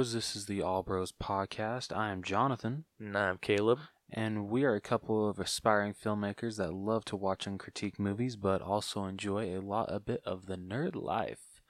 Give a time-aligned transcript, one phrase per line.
[0.00, 0.14] Bros.
[0.14, 1.94] This is the All Bros podcast.
[1.94, 3.80] I am Jonathan, And I'm Caleb.
[4.10, 8.36] and we are a couple of aspiring filmmakers that love to watch and critique movies,
[8.36, 11.60] but also enjoy a lot, a bit of the nerd life.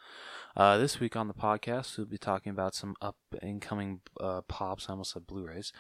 [0.57, 4.43] Uh, this week on the podcast, we'll be talking about some up and coming uh,
[4.43, 4.89] pops.
[4.89, 5.73] I almost said Blu-rays.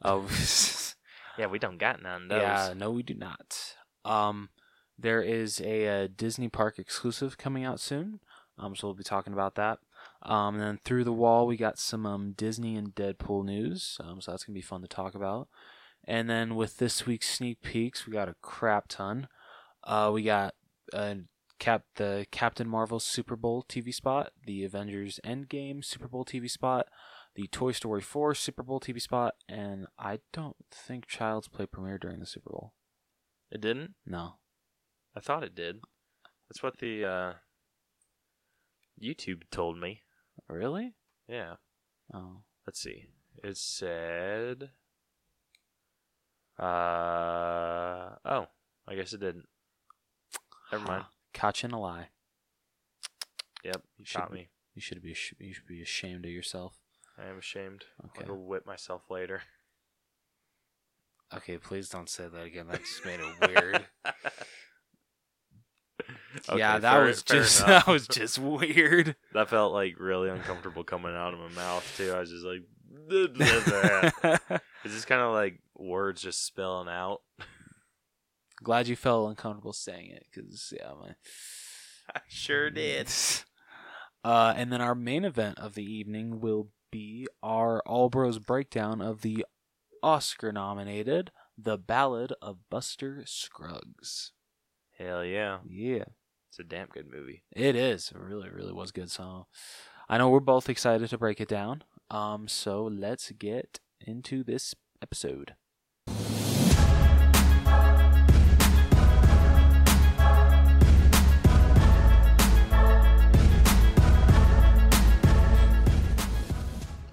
[0.00, 0.22] Uh,
[1.38, 2.40] Yeah, we don't got none those.
[2.40, 3.74] yeah, no, we do not.
[4.06, 4.48] Um,
[4.98, 8.20] there is a, uh Disney Park exclusive coming out soon.
[8.56, 9.78] Um, so we'll be talking about that.
[10.22, 13.98] Um, and then through the wall, we got some um, Disney and Deadpool news.
[14.02, 15.48] Um, so that's gonna be fun to talk about.
[16.04, 19.28] And then with this week's sneak peeks, we got a crap ton.
[19.84, 20.54] Uh, we got
[20.92, 21.14] uh,
[21.58, 26.86] Cap the Captain Marvel Super Bowl TV spot, the Avengers Endgame Super Bowl TV spot,
[27.34, 32.00] the Toy Story 4 Super Bowl TV spot, and I don't think Child's Play premiered
[32.00, 32.74] during the Super Bowl.
[33.50, 33.94] It didn't?
[34.06, 34.34] No.
[35.16, 35.80] I thought it did.
[36.48, 37.32] That's what the uh,
[39.02, 40.02] YouTube told me.
[40.48, 40.94] Really?
[41.28, 41.54] Yeah.
[42.12, 42.38] Oh.
[42.66, 43.06] Let's see.
[43.42, 44.70] It said.
[46.58, 48.46] Uh oh.
[48.86, 49.46] I guess it didn't.
[50.72, 51.04] Never mind.
[51.62, 52.08] In a lie.
[53.64, 54.48] Yep, you Should caught me.
[54.74, 56.78] You should be you should be ashamed of yourself.
[57.16, 57.84] I am ashamed.
[58.06, 58.26] Okay.
[58.28, 59.42] I'll whip myself later.
[61.34, 62.68] Okay, please don't say that again.
[62.68, 63.86] That just made it weird.
[66.56, 67.84] yeah, that fair- was fair just enough.
[67.86, 69.16] that was just weird.
[69.34, 72.12] That felt like really uncomfortable coming out of my mouth too.
[72.12, 72.62] I was just like,
[74.84, 77.20] it's just kind of like words just spilling out.
[78.62, 81.14] Glad you felt uncomfortable saying it, because yeah, my
[82.14, 83.08] I sure did.
[84.24, 89.00] Uh, and then our main event of the evening will be our All Bros breakdown
[89.00, 89.46] of the
[90.02, 94.32] Oscar-nominated "The Ballad of Buster Scruggs."
[94.98, 96.04] Hell yeah, Yeah,
[96.58, 97.42] it's a damn good movie.
[97.52, 98.10] it is.
[98.12, 99.10] It really, really was good.
[99.10, 99.46] So,
[100.08, 101.84] I know we're both excited to break it down.
[102.10, 105.54] Um, so let's get into this episode.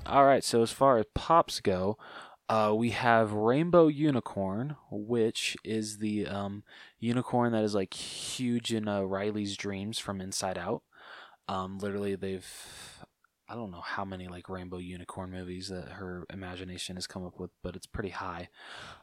[0.08, 1.98] All right, so as far as pops go,
[2.48, 6.64] uh, we have Rainbow Unicorn, which is the um,
[7.00, 10.84] unicorn that is like huge in uh, Riley's dreams from Inside Out.
[11.48, 12.48] Um, literally, they've
[13.48, 17.40] I don't know how many like Rainbow Unicorn movies that her imagination has come up
[17.40, 18.50] with, but it's pretty high.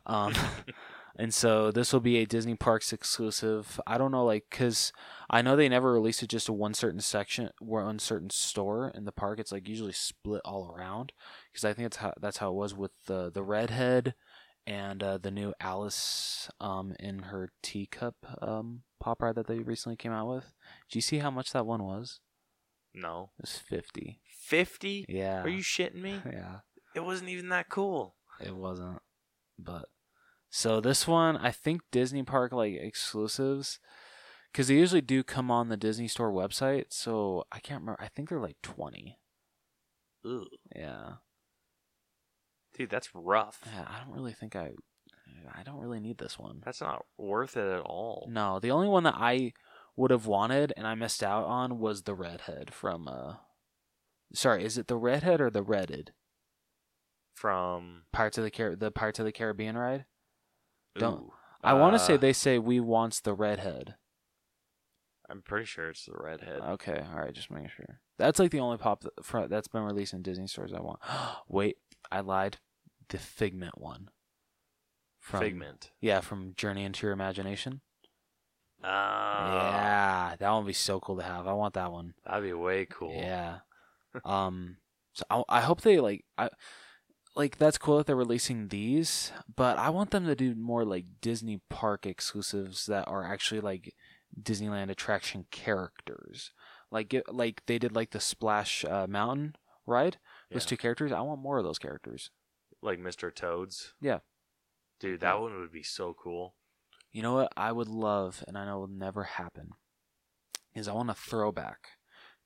[0.07, 0.35] Um,
[1.17, 3.81] and so this will be a Disney Parks exclusive.
[3.87, 4.93] I don't know, like, cause
[5.31, 9.05] I know they never release it just to one certain section, one certain store in
[9.05, 9.39] the park.
[9.39, 11.13] It's like usually split all around.
[11.53, 14.15] Because I think that's how that's how it was with the the redhead
[14.67, 19.97] and uh, the new Alice um in her teacup um pop ride that they recently
[19.97, 20.55] came out with.
[20.91, 22.21] Do you see how much that one was?
[22.95, 24.21] No, It was fifty.
[24.27, 25.05] fifty?
[25.09, 25.43] Yeah.
[25.43, 26.21] Are you shitting me?
[26.31, 26.59] Yeah.
[26.95, 28.17] It wasn't even that cool.
[28.39, 28.99] It wasn't,
[29.59, 29.87] but
[30.55, 33.79] so this one I think Disney Park like exclusives
[34.53, 36.87] because they usually do come on the Disney Store website.
[36.91, 38.03] So I can't remember.
[38.03, 39.19] I think they're like twenty.
[40.27, 40.45] Ugh.
[40.77, 41.15] Yeah.
[42.77, 43.61] Dude, that's rough.
[43.67, 43.87] Yeah.
[43.89, 44.73] I don't really think I.
[45.59, 46.61] I don't really need this one.
[46.63, 48.29] That's not worth it at all.
[48.31, 49.55] No, the only one that I
[49.97, 53.09] would have wanted and I missed out on was the redhead from.
[53.09, 53.37] uh
[54.35, 56.13] Sorry, is it the redhead or the redded
[57.35, 60.05] From Pirates of the Car- the Pirates of the Caribbean ride?
[60.97, 61.33] Don't- Ooh.
[61.65, 63.95] I want to say Uh, they say we wants the redhead.
[65.31, 66.61] I'm pretty sure it's the redhead.
[66.61, 68.01] Okay, all right, just making sure.
[68.19, 71.01] That's like the only pop that, that's been released in Disney stores I want.
[71.49, 71.77] Wait,
[72.11, 72.59] I lied.
[73.09, 74.11] The Figment one.
[75.21, 75.93] From, Figment.
[76.01, 77.81] Yeah, from Journey into Your Imagination.
[78.85, 81.47] Ah, yeah, that one would be so cool to have.
[81.47, 82.15] I want that one.
[82.27, 83.15] that'd be way cool.
[83.15, 83.59] Yeah.
[84.25, 84.77] um.
[85.15, 86.49] So I, I hope they like I
[87.35, 91.07] like that's cool that they're releasing these, but I want them to do more like
[91.21, 93.95] Disney park exclusives that are actually like
[94.41, 96.53] Disneyland attraction characters.
[96.91, 99.57] Like like they did like the Splash uh, Mountain
[99.87, 100.19] ride.
[100.51, 100.69] Those Yeah.
[100.69, 101.13] two characters.
[101.13, 102.31] I want more of those characters.
[102.83, 103.35] Like Mr.
[103.35, 103.95] Toads.
[104.01, 104.19] Yeah.
[105.01, 106.55] Dude, that one would be so cool.
[107.13, 109.71] You know what I would love, and I know will never happen,
[110.75, 111.89] is I want a throwback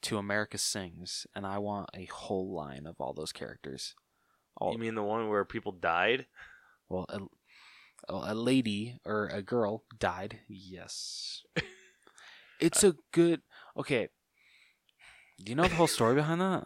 [0.03, 3.95] to America Sings, and I want a whole line of all those characters.
[4.57, 6.27] All, You mean the one where people died?
[6.89, 7.07] well,
[8.09, 10.39] a, a lady or a girl died.
[10.49, 11.43] Yes,
[12.61, 13.43] it's a good.
[13.77, 14.09] Okay,
[15.43, 16.65] do you know the whole story behind that?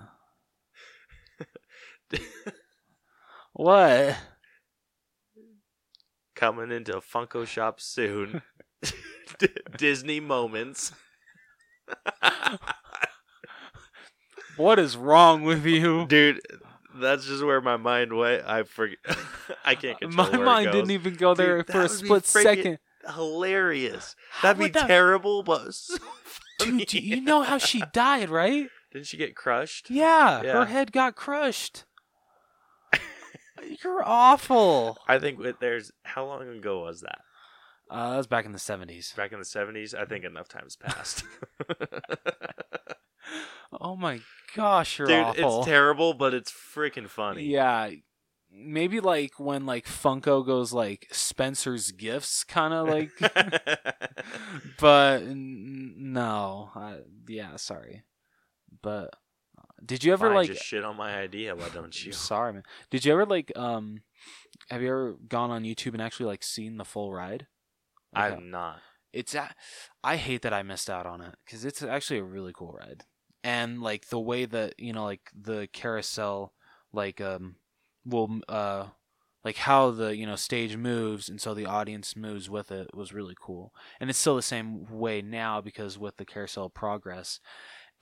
[3.53, 4.17] What?
[6.35, 8.43] Coming into a Funko shop soon.
[9.39, 10.93] D- Disney moments.
[14.57, 16.07] What is wrong with you?
[16.07, 16.41] Dude,
[16.97, 18.45] That's just where my mind went.
[18.47, 18.99] I forget.
[19.65, 22.79] I can't control My mind didn't even go there Dude, for a split second.
[23.15, 24.17] Hilarious.
[24.31, 25.97] How That'd be that- terrible, but so.
[26.59, 28.69] Dude, do you know how she died, right?
[28.93, 29.89] Didn't she get crushed?
[29.91, 30.53] Yeah, Yeah.
[30.55, 31.85] her head got crushed.
[33.85, 34.99] You're awful.
[35.07, 37.19] I think there's how long ago was that?
[37.91, 39.15] Uh, that was back in the 70s.
[39.17, 39.95] Back in the seventies.
[39.95, 41.25] I think enough time's passed.
[43.79, 44.21] Oh my
[44.57, 45.59] gosh, you're Dude, awful.
[45.59, 47.45] it's terrible, but it's freaking funny.
[47.45, 47.91] Yeah.
[48.53, 53.11] Maybe like when like Funko goes like Spencer's gifts kind of like
[54.81, 56.71] but n- no.
[56.75, 58.03] I, yeah, sorry.
[58.83, 59.15] But
[59.85, 62.13] did you ever Fine, like just shit on my idea, why don't you?
[62.31, 62.63] Sorry, man.
[62.91, 64.03] Did you ever like um
[64.69, 67.47] have you ever gone on YouTube and actually like seen the full ride?
[68.15, 68.81] Like, I'm not.
[69.13, 69.55] it's a-
[70.03, 73.05] I hate that I missed out on it cuz it's actually a really cool ride.
[73.43, 76.53] And like the way that, you know, like the carousel
[76.93, 77.57] like um
[78.05, 78.87] will uh
[79.45, 83.15] like how the, you know, stage moves and so the audience moves with it was
[83.15, 83.73] really cool.
[83.99, 87.41] And it's still the same way now because with the carousel progress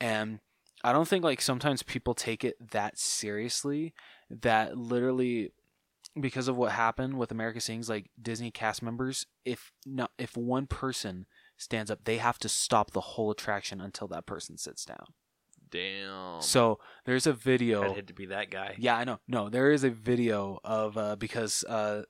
[0.00, 0.40] and
[0.84, 3.94] I don't think like sometimes people take it that seriously
[4.30, 5.52] that literally
[6.20, 10.66] because of what happened with America Sings like Disney cast members if not if one
[10.66, 11.26] person
[11.56, 15.06] stands up they have to stop the whole attraction until that person sits down.
[15.70, 16.40] Damn.
[16.40, 18.74] So there's a video I had to be that guy.
[18.78, 19.20] yeah, I know.
[19.28, 22.02] No, there is a video of uh, because uh,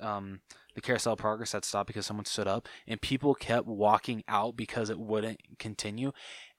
[0.00, 0.40] um,
[0.74, 4.90] the carousel progress had stopped because someone stood up, and people kept walking out because
[4.90, 6.12] it wouldn't continue.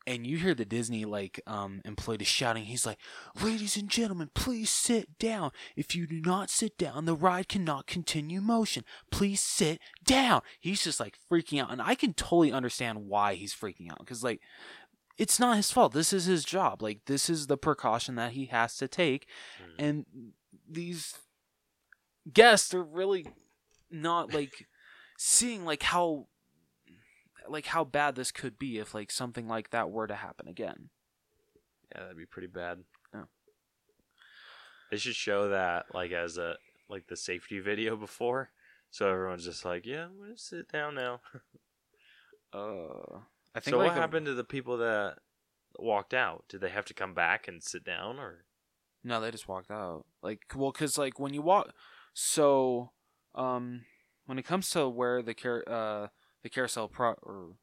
[0.07, 2.65] And you hear the Disney like um, employee shouting.
[2.65, 2.99] He's like,
[3.41, 5.49] "Ladies and gentlemen, please sit down.
[5.75, 8.83] If you do not sit down, the ride cannot continue motion.
[9.09, 13.55] Please sit down." He's just like freaking out, and I can totally understand why he's
[13.55, 14.41] freaking out because like
[15.17, 15.93] it's not his fault.
[15.93, 16.81] This is his job.
[16.81, 19.27] Like this is the precaution that he has to take.
[19.61, 19.85] Mm.
[19.85, 20.05] And
[20.69, 21.15] these
[22.31, 23.27] guests are really
[23.89, 24.67] not like
[25.17, 26.27] seeing like how
[27.47, 30.89] like how bad this could be if like something like that were to happen again.
[31.93, 32.79] Yeah, that'd be pretty bad.
[33.13, 33.23] Yeah.
[34.91, 36.55] They should show that like as a
[36.89, 38.49] like the safety video before,
[38.91, 41.21] so everyone's just like, "Yeah, I'm gonna sit down now."
[42.53, 43.19] Uh
[43.55, 45.17] I think so like what the- happened to the people that
[45.79, 46.45] walked out?
[46.49, 48.45] Did they have to come back and sit down, or
[49.03, 50.05] No, they just walked out.
[50.21, 51.73] Like, well, because like when you walk,
[52.13, 52.91] so
[53.33, 53.85] um,
[54.25, 56.07] when it comes to where the car uh
[56.43, 57.53] the carousel pro or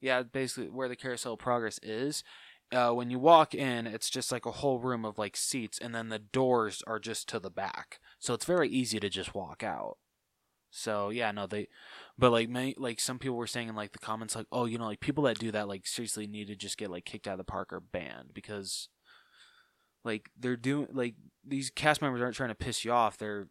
[0.00, 2.22] yeah, basically where the carousel progress is,
[2.72, 5.94] uh, when you walk in, it's just like a whole room of like seats, and
[5.94, 9.62] then the doors are just to the back, so it's very easy to just walk
[9.62, 9.96] out.
[10.70, 11.68] So yeah, no, they,
[12.18, 14.76] but like many, like some people were saying in like the comments, like, oh, you
[14.78, 17.32] know, like people that do that, like seriously need to just get like kicked out
[17.32, 18.88] of the park or banned because
[20.04, 21.14] like they're doing like
[21.46, 23.48] these cast members aren't trying to piss you off they're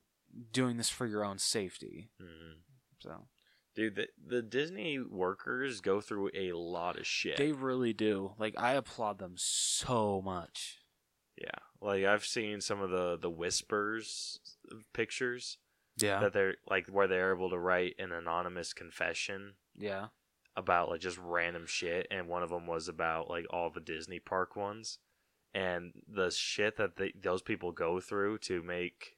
[0.52, 2.56] doing this for your own safety Mhm.
[3.00, 3.28] so
[3.76, 3.96] dude?
[3.96, 7.38] The the Disney workers go through a lot of shit.
[7.38, 10.78] they really do like i applaud them so much
[11.40, 14.40] yeah, like I've seen some of the the whispers
[14.94, 15.58] pictures
[15.98, 16.20] yeah.
[16.20, 20.08] that they're like where they're able to write an anonymous confession yeah.
[20.56, 24.20] about like just random shit and one of them was about like all the disney
[24.20, 25.00] park ones.
[25.54, 29.16] And the shit that they, those people go through to make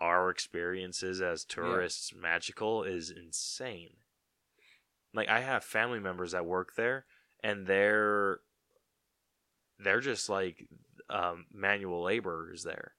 [0.00, 3.96] our experiences as tourists magical is insane.
[5.12, 7.04] Like i have family members that work there
[7.42, 8.40] and they're
[9.78, 10.68] they're just like
[11.08, 12.92] um, manual laborers there.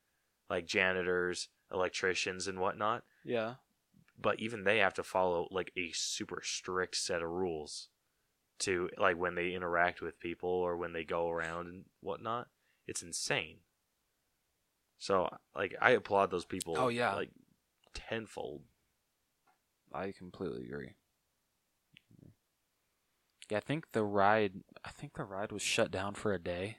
[0.50, 3.56] Like janitors electricians and whatnot yeah.
[4.20, 7.90] but even they have to follow like a super strict set of rules
[8.60, 12.48] to like when they interact with people or when they go around and whatnot.
[12.88, 13.58] It's insane.
[15.00, 17.16] So like i applaud those people Oh, yeah.
[17.16, 17.32] like
[17.94, 18.62] tenfold.
[19.94, 20.96] I completely agree.
[23.50, 24.54] Yeah i think the ride
[24.86, 26.78] i think the ride was shut down for a day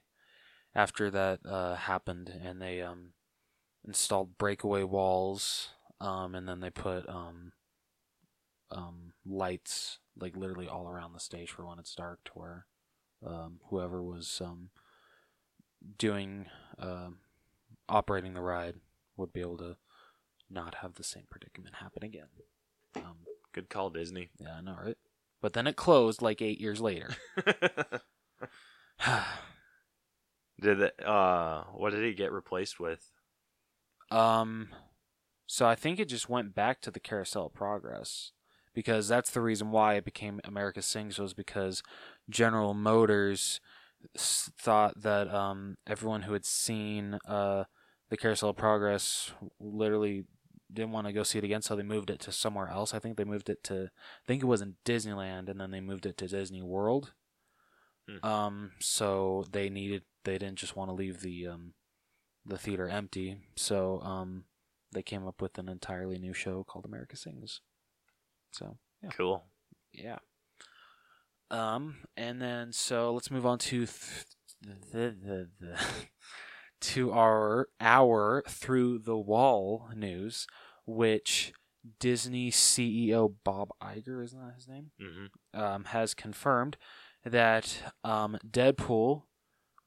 [0.74, 3.12] after that uh, happened and they um,
[3.86, 5.70] installed breakaway walls
[6.00, 7.52] um, and then they put um,
[8.70, 12.66] um, lights like literally all around the stage for when it's dark to where
[13.24, 14.70] um, whoever was um,
[15.98, 16.46] doing
[16.78, 17.18] um
[17.88, 18.76] operating the ride
[19.16, 19.76] would be able to
[20.48, 22.28] not have the same predicament happen again.
[22.96, 23.16] Um,
[23.52, 24.96] good call disney yeah, I know, right?
[25.40, 27.10] But then it closed like eight years later.
[30.60, 33.10] did it uh what did he get replaced with
[34.12, 34.68] um,
[35.46, 38.32] so I think it just went back to the Carousel of Progress
[38.74, 41.82] because that's the reason why it became America Sings was because
[42.28, 43.60] General Motors
[44.18, 47.62] thought that um everyone who had seen uh
[48.10, 50.24] the Carousel of Progress literally
[50.72, 52.94] didn't want to go see it again, so they moved it to somewhere else.
[52.94, 55.80] I think they moved it to, I think it was in Disneyland, and then they
[55.80, 57.12] moved it to Disney World.
[58.08, 58.26] Hmm.
[58.26, 61.74] Um, so they needed, they didn't just want to leave the um,
[62.44, 64.44] the theater empty, so um,
[64.92, 67.60] they came up with an entirely new show called America Sings.
[68.50, 69.10] So yeah.
[69.10, 69.44] Cool.
[69.92, 70.18] Yeah.
[71.50, 74.26] Um, and then so let's move on to th-
[74.60, 75.78] the, the, the
[76.80, 80.46] to our our through the wall news,
[80.86, 81.52] which
[82.00, 84.90] Disney CEO Bob Iger isn't that his name?
[85.00, 86.76] hmm Um, has confirmed
[87.24, 89.24] that um, Deadpool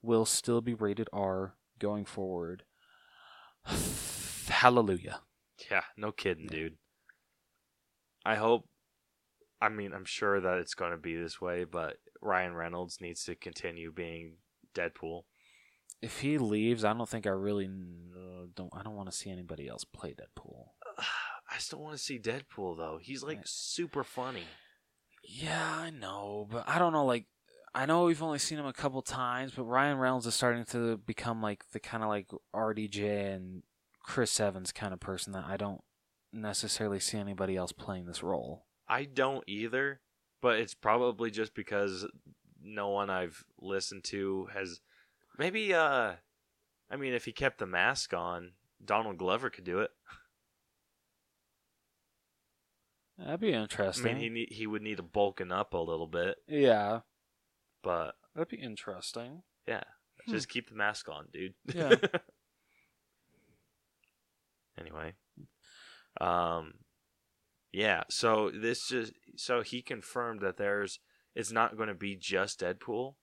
[0.02, 2.64] will still be rated R going forward.
[4.48, 5.20] Hallelujah.
[5.70, 6.76] Yeah, no kidding, dude.
[8.24, 8.68] I hope.
[9.60, 13.24] I mean, I'm sure that it's going to be this way, but Ryan Reynolds needs
[13.24, 14.34] to continue being
[14.74, 15.22] Deadpool.
[16.02, 18.70] If he leaves, I don't think I really uh, don't.
[18.74, 20.66] I don't want to see anybody else play Deadpool.
[21.50, 22.98] I still want to see Deadpool though.
[23.00, 24.44] He's like super funny.
[25.22, 27.04] Yeah, I know, but I don't know.
[27.04, 27.26] Like,
[27.76, 30.96] I know we've only seen him a couple times, but Ryan Reynolds is starting to
[30.96, 33.64] become like the kind of like RDJ and
[34.02, 35.82] Chris Evans kind of person that I don't
[36.32, 38.64] necessarily see anybody else playing this role.
[38.88, 40.00] I don't either,
[40.40, 42.06] but it's probably just because
[42.62, 44.80] no one I've listened to has
[45.38, 46.12] maybe uh
[46.90, 48.52] I mean if he kept the mask on,
[48.82, 49.90] Donald Glover could do it.
[53.18, 54.16] That'd be interesting.
[54.16, 57.00] I mean he he would need to bulken up a little bit, yeah,
[57.82, 59.42] but that'd be interesting.
[59.66, 59.82] yeah,
[60.24, 60.32] Hmm.
[60.32, 61.54] just keep the mask on, dude.
[61.74, 61.94] Yeah.
[64.78, 65.14] anyway,
[66.20, 66.74] um
[67.72, 70.98] yeah, so this just so he confirmed that there's
[71.34, 73.14] it's not going to be just Deadpool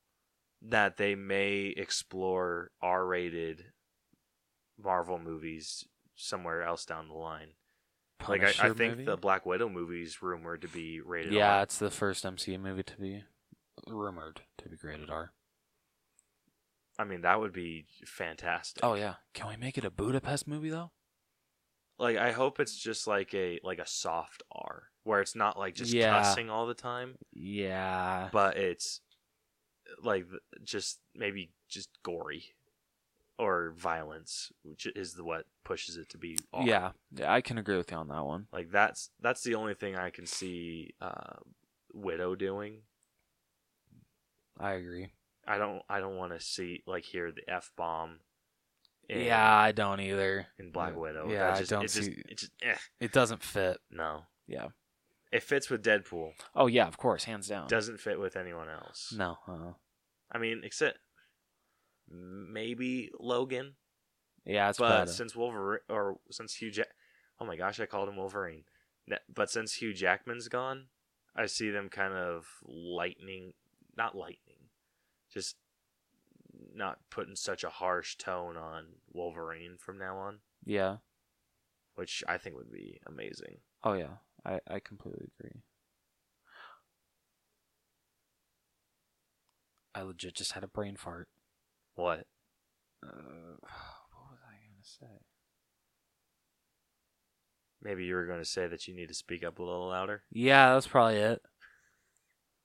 [0.61, 3.63] that they may explore R-rated
[4.81, 7.49] Marvel movies somewhere else down the line.
[8.29, 9.05] like I, I Punisher think movie?
[9.05, 11.63] the Black Widow movie's rumored to be rated yeah, R.
[11.63, 13.23] it's the first MCU movie to be
[13.87, 15.31] rumored to be rated R.
[16.99, 18.83] I mean that would be fantastic.
[18.83, 20.91] Oh yeah, can we make it a Budapest movie though?
[21.99, 25.75] like I hope it's just like a like a soft R where it's not like
[25.75, 26.09] just Yeah.
[26.11, 29.01] cussing all the time, Yeah, but it's
[30.01, 32.55] like th- just maybe just gory
[33.37, 36.65] or violence, which is the what pushes it to be R.
[36.65, 37.31] yeah, yeah.
[37.31, 38.47] I can agree with you on that one.
[38.51, 41.37] Like that's that's the only thing I can see uh,
[41.93, 42.81] Widow doing.
[44.59, 45.11] I agree.
[45.47, 48.19] I don't I don't want to see like hear the f bomb.
[49.09, 50.47] Yeah, I don't either.
[50.57, 51.29] in Black Widow.
[51.29, 53.77] Yeah, I just, don't it just, see- It just eh, It doesn't fit.
[53.91, 54.21] no.
[54.47, 54.67] Yeah.
[55.31, 56.31] It fits with Deadpool.
[56.55, 57.67] Oh yeah, of course, hands down.
[57.67, 59.13] Doesn't fit with anyone else.
[59.17, 59.37] no.
[59.47, 59.73] Uh,
[60.31, 60.99] I mean, except
[62.09, 63.73] maybe Logan.
[64.45, 66.87] yeah, it's but since Wolverine or since Hugh Jack,
[67.39, 68.63] oh my gosh, I called him Wolverine.
[69.33, 70.85] But since Hugh Jackman's gone,
[71.35, 73.53] I see them kind of lightening,
[73.95, 74.69] not lightning,
[75.31, 75.55] just
[76.73, 80.97] not putting such a harsh tone on Wolverine from now on, Yeah.
[81.95, 83.59] which I think would be amazing.
[83.83, 84.17] Oh yeah.
[84.45, 85.61] I I completely agree.
[89.95, 91.29] I legit just had a brain fart.
[91.95, 92.25] What?
[93.03, 95.21] Uh, what was I gonna say?
[97.81, 100.23] Maybe you were going to say that you need to speak up a little louder.
[100.31, 101.41] Yeah, that's probably it.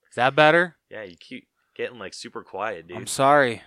[0.09, 0.77] Is that better?
[0.91, 2.97] Yeah, you keep getting like super quiet, dude.
[2.97, 3.63] I'm sorry.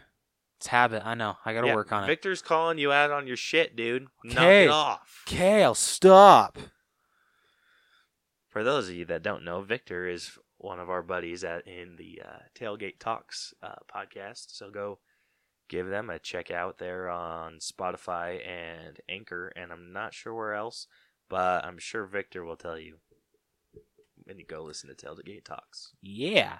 [0.57, 1.03] It's habit.
[1.05, 1.37] I know.
[1.45, 2.07] I gotta Yeah, work on it.
[2.07, 4.07] Victor's calling you out on your shit, dude.
[4.23, 4.65] Knock Okay.
[4.65, 5.23] it off.
[5.39, 6.57] I'll stop.
[8.49, 11.95] For those of you that don't know, Victor is one of our buddies at in
[11.95, 14.47] the uh, Tailgate Talks uh, podcast.
[14.55, 14.99] So go
[15.69, 20.53] give them a check out there on Spotify and Anchor, and I'm not sure where
[20.53, 20.85] else,
[21.29, 22.97] but I'm sure Victor will tell you
[24.25, 25.93] when you go listen to Tailgate Talks.
[26.01, 26.59] Yeah.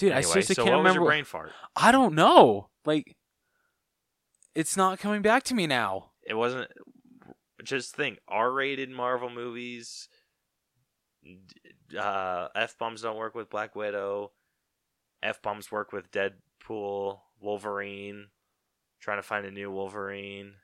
[0.00, 1.00] Dude, I anyway, seriously so can't what was remember.
[1.00, 1.52] your brain fart?
[1.76, 2.70] I don't know.
[2.86, 3.16] Like,
[4.54, 6.12] it's not coming back to me now.
[6.26, 6.70] It wasn't.
[7.62, 10.08] Just think, R-rated Marvel movies.
[11.94, 14.32] Uh, F bombs don't work with Black Widow.
[15.22, 18.28] F bombs work with Deadpool, Wolverine.
[19.00, 20.54] Trying to find a new Wolverine.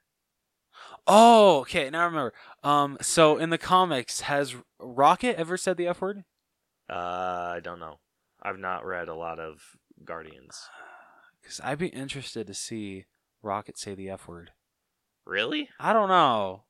[1.07, 1.91] Oh, okay.
[1.91, 2.33] Now I remember.
[2.65, 6.25] Um, so in the comics, has Rocket ever said the F word?
[6.89, 7.99] Uh, I don't know.
[8.47, 9.61] I've not read a lot of
[10.05, 10.61] Guardians.
[11.43, 13.05] Because I'd be interested to see
[13.41, 14.51] Rocket say the F word.
[15.25, 15.69] Really?
[15.79, 16.65] I don't know.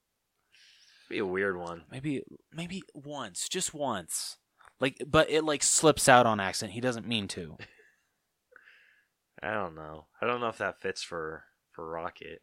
[1.08, 1.84] Be a weird one.
[1.90, 4.36] Maybe, maybe once, just once.
[4.78, 6.74] Like, but it like slips out on accident.
[6.74, 7.56] He doesn't mean to.
[9.42, 10.08] I don't know.
[10.20, 12.42] I don't know if that fits for for Rocket.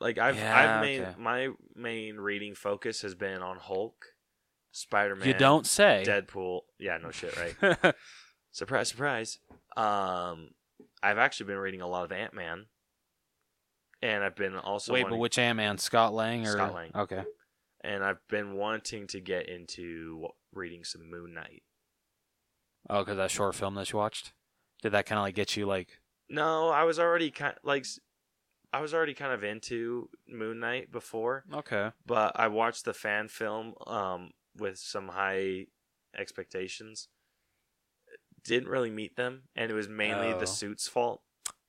[0.00, 1.14] Like I've Yeah, I've made okay.
[1.18, 4.04] my main reading focus has been on Hulk,
[4.70, 5.26] Spider Man.
[5.28, 6.04] you don't say.
[6.06, 6.60] Deadpool.
[6.78, 7.94] Yeah, no shit, right?
[8.50, 9.38] surprise, surprise.
[9.76, 10.50] Um,
[11.02, 12.66] I've actually been reading a lot of Ant Man,
[14.02, 15.78] and I've been also Wait, wanting, but which Ant Man?
[15.78, 16.90] Scott Lang or Scott Lang.
[16.94, 17.24] Okay.
[17.82, 21.62] and I've been wanting to get into reading some Moon Knight.
[22.90, 24.32] Oh, because that short film that you watched.
[24.82, 25.98] Did that kind of like get you like?
[26.30, 27.98] No, I was already kind like s-
[28.72, 31.90] I was already kind of into Moon Knight before, Okay.
[32.06, 35.66] but I watched the fan film um with some high
[36.16, 37.08] expectations.
[38.44, 40.38] Didn't really meet them, and it was mainly Oh.
[40.38, 41.22] the suit's fault.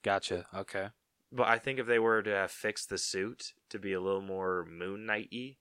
[0.03, 0.45] Gotcha.
[0.53, 0.89] Okay.
[1.31, 4.21] But I think if they were to have fixed the suit to be a little
[4.21, 5.57] more Moon Knight-y,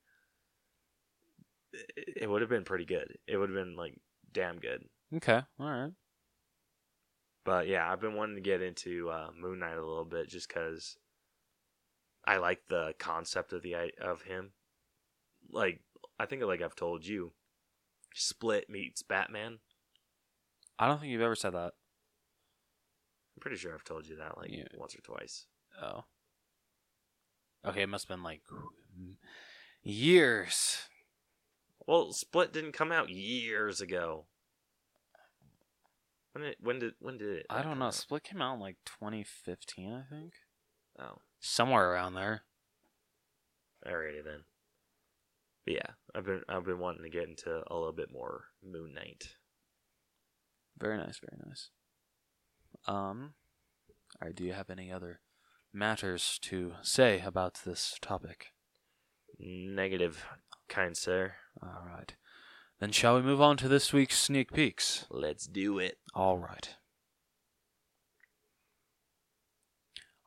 [1.73, 3.19] it it would have been pretty good.
[3.27, 3.99] It would have been like
[4.33, 4.89] damn good.
[5.15, 5.43] Okay.
[5.59, 5.93] All right.
[7.45, 10.49] But yeah, I've been wanting to get into uh, Moon Knight a little bit just
[10.49, 10.97] because
[12.27, 14.53] I like the concept of the of him.
[15.51, 15.81] Like
[16.19, 17.33] I think, like I've told you,
[18.15, 19.59] Split meets Batman.
[20.79, 21.73] I don't think you've ever said that.
[23.37, 24.65] I'm pretty sure I've told you that like Yeah.
[24.77, 25.47] once or twice.
[25.81, 26.05] Oh.
[27.65, 28.43] Okay, it must have been like
[29.83, 30.89] years.
[31.87, 34.27] Well, Split didn't come out years ago.
[36.33, 37.47] When did when did when did it?
[37.51, 37.87] I don't come know.
[37.87, 37.95] out?
[37.95, 40.35] Split came out in like 2015, I think.
[40.99, 42.43] Oh, Somewhere around there.
[43.87, 44.45] alrighty then.
[45.69, 49.37] Yeah, I've been I've been wanting to get into a little bit more Moon Knight.
[50.79, 51.69] Very nice, very nice.
[52.87, 53.35] Um,
[54.21, 54.35] all right.
[54.35, 55.21] Do you have any other
[55.73, 58.47] matters to say about this topic?
[59.39, 60.25] Negative,
[60.69, 61.35] kind sir.
[61.63, 62.15] All right.
[62.81, 65.05] Then shall we move on to this week's sneak peeks?
[65.11, 65.99] Let's do it.
[66.15, 66.77] All right.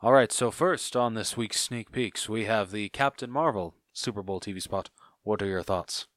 [0.03, 4.23] All right, so first on this week's sneak peeks, we have the Captain Marvel Super
[4.23, 4.89] Bowl TV spot.
[5.23, 6.07] What are your thoughts?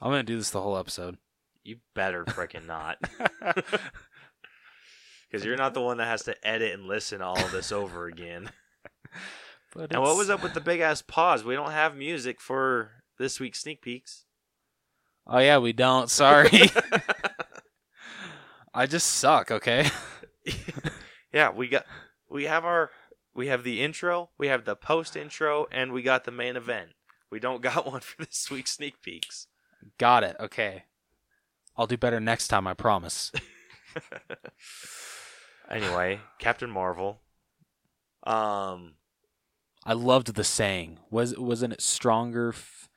[0.00, 1.18] I'm going to do this the whole episode.
[1.62, 2.98] You better freaking not.
[5.30, 8.06] Because you're not the one that has to edit and listen all of this over
[8.06, 8.50] again.
[9.72, 11.44] But And what was up with the big ass pause?
[11.44, 14.24] We don't have music for this week's sneak peeks.
[15.28, 16.10] Oh yeah, we don't.
[16.10, 16.50] Sorry.
[18.74, 19.88] I just suck, okay?
[21.32, 21.86] yeah, we got
[22.28, 22.90] we have our
[23.32, 26.90] we have the intro, we have the post intro, and we got the main event.
[27.30, 29.46] We don't got one for this week's sneak peeks.
[29.98, 30.36] Got it.
[30.38, 30.84] Okay.
[31.76, 33.32] I'll do better next time, I promise.
[35.70, 37.20] anyway, Captain Marvel.
[38.24, 38.94] Um,
[39.84, 40.98] I loved the saying.
[41.10, 42.50] Was wasn't it stronger?
[42.50, 42.88] F-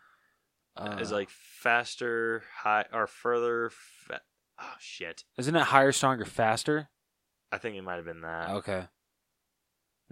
[0.76, 3.69] uh, is like faster, high, or further.
[3.72, 4.22] Fa-
[4.60, 5.24] oh shit!
[5.38, 6.89] isn't it higher, stronger, faster?
[7.52, 8.50] I think it might have been that.
[8.50, 8.88] Okay.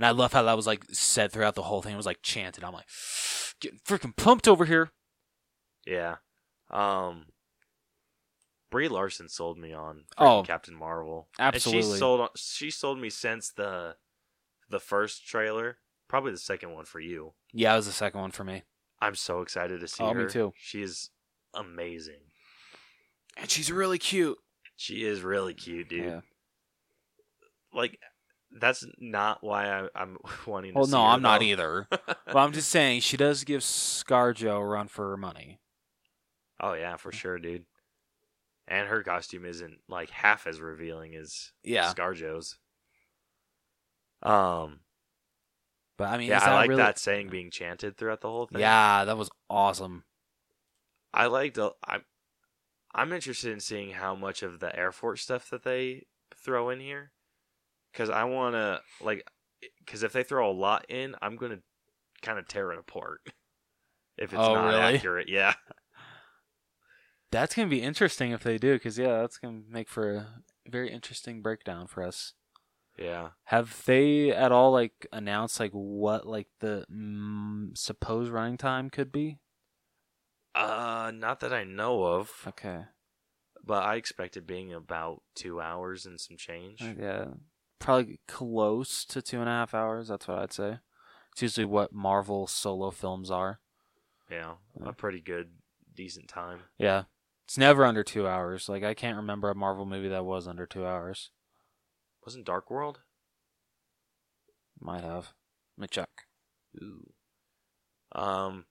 [0.01, 1.93] And I love how that was like said throughout the whole thing.
[1.93, 2.63] It was like chanted.
[2.63, 2.87] I'm like,
[3.61, 4.89] getting freaking pumped over here.
[5.85, 6.15] Yeah.
[6.71, 7.25] Um.
[8.71, 11.27] Brie Larson sold me on Oh, Captain Marvel.
[11.37, 11.81] absolutely.
[11.83, 13.95] And she sold she sold me since the
[14.71, 17.33] the first trailer, probably the second one for you.
[17.53, 18.63] Yeah, it was the second one for me.
[18.99, 20.23] I'm so excited to see Oh, her.
[20.25, 20.53] me too.
[20.57, 21.11] She is
[21.53, 22.21] amazing.
[23.37, 24.39] And she's really cute.
[24.75, 26.05] She is really cute, dude.
[26.05, 26.21] Yeah.
[27.71, 27.99] Like
[28.59, 31.45] that's not why I, I'm wanting to Well, no, her, I'm not though.
[31.45, 31.87] either.
[31.89, 35.59] but I'm just saying she does give ScarJo a run for her money.
[36.59, 37.65] Oh yeah, for sure, dude.
[38.67, 41.91] And her costume isn't like half as revealing as Yeah.
[41.93, 42.57] ScarJo's.
[44.23, 44.81] Um,
[45.97, 46.81] But I mean, yeah, I like really...
[46.81, 48.59] that saying being chanted throughout the whole thing.
[48.61, 50.03] Yeah, that was awesome.
[51.13, 51.57] I liked.
[51.57, 52.03] a- I'm
[52.93, 56.79] I'm interested in seeing how much of the Air Force stuff that they throw in
[56.79, 57.11] here,
[57.91, 59.23] because I want to like,
[59.80, 61.60] because if they throw a lot in, I'm gonna
[62.21, 63.21] kind of tear it apart.
[64.17, 64.95] If it's Oh, not really?
[64.95, 65.56] accurate, yeah.
[67.32, 70.91] That's gonna be interesting if they do, because yeah, that's gonna make for a very
[70.91, 72.34] interesting breakdown for us.
[72.97, 73.32] Yeah.
[73.45, 79.12] Have they at all like announced like what like the mm, supposed running time could
[79.12, 79.39] be?
[80.56, 82.86] Uh, not that I know of, Okay,
[83.63, 86.82] but I expect it being about two hours and some change.
[86.97, 87.25] yeah,
[87.82, 90.08] probably close to two and a half hours.
[90.08, 90.80] That's what I'd say.
[91.32, 93.60] It's usually what Marvel solo films are.
[94.30, 94.54] Yeah,
[94.86, 95.50] a pretty good,
[95.94, 96.60] decent time.
[96.78, 97.04] Yeah,
[97.46, 98.70] it's never under two hours.
[98.70, 101.32] Like I can't remember a Marvel movie that was under two hours.
[102.26, 103.00] Wasn't Dark World?
[104.80, 105.34] Might have.
[105.78, 106.10] Let me check.
[106.82, 107.12] Ooh.
[108.13, 108.65] Um,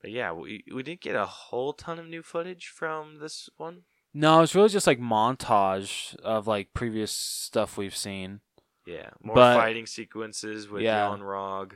[0.00, 3.82] but yeah, we we didn't get a whole ton of new footage from this one.
[4.14, 8.40] No, it's really just like montage of like previous stuff we've seen.
[8.86, 11.08] Yeah, more But- fighting sequences with Yeah.
[11.08, 11.72] Yon-Rogg.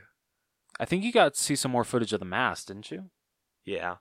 [0.79, 3.11] I think you got to see some more footage of the mast, didn't you?
[3.65, 3.97] Yeah.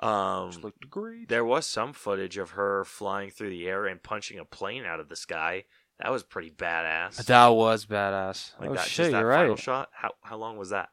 [0.00, 1.28] Um, Which looked great.
[1.28, 5.00] there was some footage of her flying through the air and punching a plane out
[5.00, 5.64] of the sky.
[5.98, 7.24] That was pretty badass.
[7.26, 8.58] That was badass.
[8.58, 9.58] like oh that, shit, just that you're final right.
[9.58, 9.88] shot.
[9.92, 10.88] How how long was that?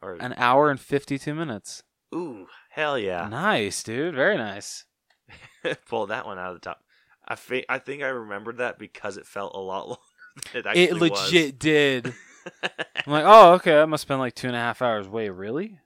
[0.00, 1.82] Or An hour and fifty-two minutes.
[2.14, 3.28] ooh, hell yeah!
[3.28, 4.14] Nice, dude.
[4.14, 4.84] Very nice.
[5.88, 6.82] Pull that one out of the top.
[7.26, 10.00] I think I think I remembered that because it felt a lot longer
[10.54, 12.06] it actually It legit did.
[13.06, 15.08] I'm like, oh, okay, I must have been like two and a half hours.
[15.08, 15.78] Wait, really?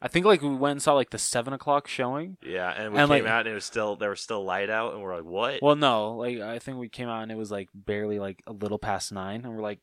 [0.00, 2.36] I think like we went and saw like the seven o'clock showing.
[2.42, 4.70] yeah, and we And, came like- out and it was still there was still light
[4.70, 5.60] out, and we're like, what?
[5.62, 8.52] Well, no, like I think we came out and it was like barely like a
[8.52, 9.80] little past nine, and we're like,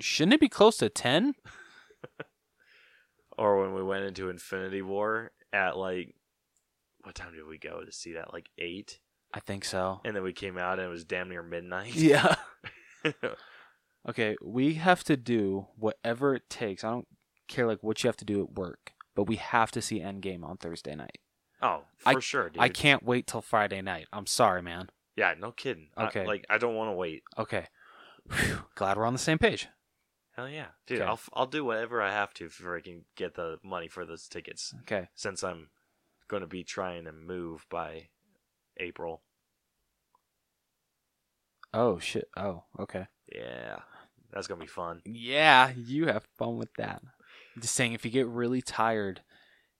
[0.00, 1.34] shouldn't it be close to ten?
[3.38, 6.14] or when we went into Infinity War at like
[7.02, 8.32] what time did we go to see that?
[8.32, 8.98] Like eight,
[9.32, 10.00] I think so.
[10.04, 11.94] and then we came out and it was damn near midnight.
[11.96, 12.36] Yeah.
[14.08, 16.84] Okay, we have to do whatever it takes.
[16.84, 17.06] I don't
[17.48, 20.42] care like what you have to do at work, but we have to see Endgame
[20.42, 21.18] on Thursday night.
[21.60, 22.62] oh, for sure, dude.
[22.62, 24.06] I can't wait till Friday night.
[24.10, 24.88] I'm sorry, man.
[25.16, 25.90] Yeah, no kidding.
[25.98, 26.26] I- Okay.
[26.26, 27.24] like I don't want to wait.
[27.36, 27.66] Okay.
[28.74, 29.68] Glad we're on the same page.
[30.34, 31.00] Hell yeah, dude.
[31.00, 31.06] Okay.
[31.06, 34.28] I'll I'll do whatever I have to if I can get the money for those
[34.28, 34.72] tickets.
[34.82, 35.08] Okay.
[35.14, 35.68] Since I'm
[36.30, 38.08] going to be trying to move by
[38.78, 39.20] April.
[41.72, 42.28] Oh shit.
[42.36, 43.06] Oh, okay.
[43.32, 43.80] Yeah,
[44.32, 45.02] that's gonna be fun.
[45.04, 47.00] Yeah, you have fun with that.
[47.54, 49.20] I'm just saying if you get really tired,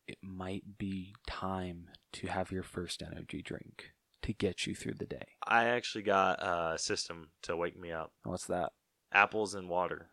[0.07, 3.91] it might be time to have your first energy drink
[4.23, 5.27] to get you through the day.
[5.45, 8.13] I actually got a system to wake me up.
[8.23, 8.71] What's that?
[9.13, 10.11] Apples and water.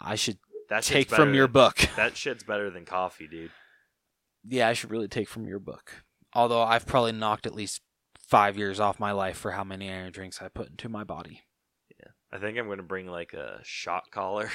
[0.00, 1.76] I should That take from your than- book.
[1.96, 3.50] That shit's better than coffee, dude.
[4.48, 6.02] Yeah, I should really take from your book.
[6.34, 7.82] Although I've probably knocked at least
[8.18, 11.42] five years off my life for how many energy drinks I put into my body.
[12.00, 14.50] Yeah, I think I'm gonna bring like a shot collar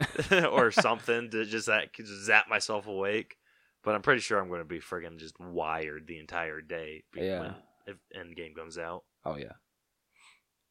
[0.50, 3.36] or something to just that just zap myself awake.
[3.84, 7.04] But I'm pretty sure I'm gonna be friggin' just wired the entire day.
[7.14, 7.40] Yeah.
[7.40, 7.54] When
[7.86, 9.52] if Endgame comes out, Oh yeah.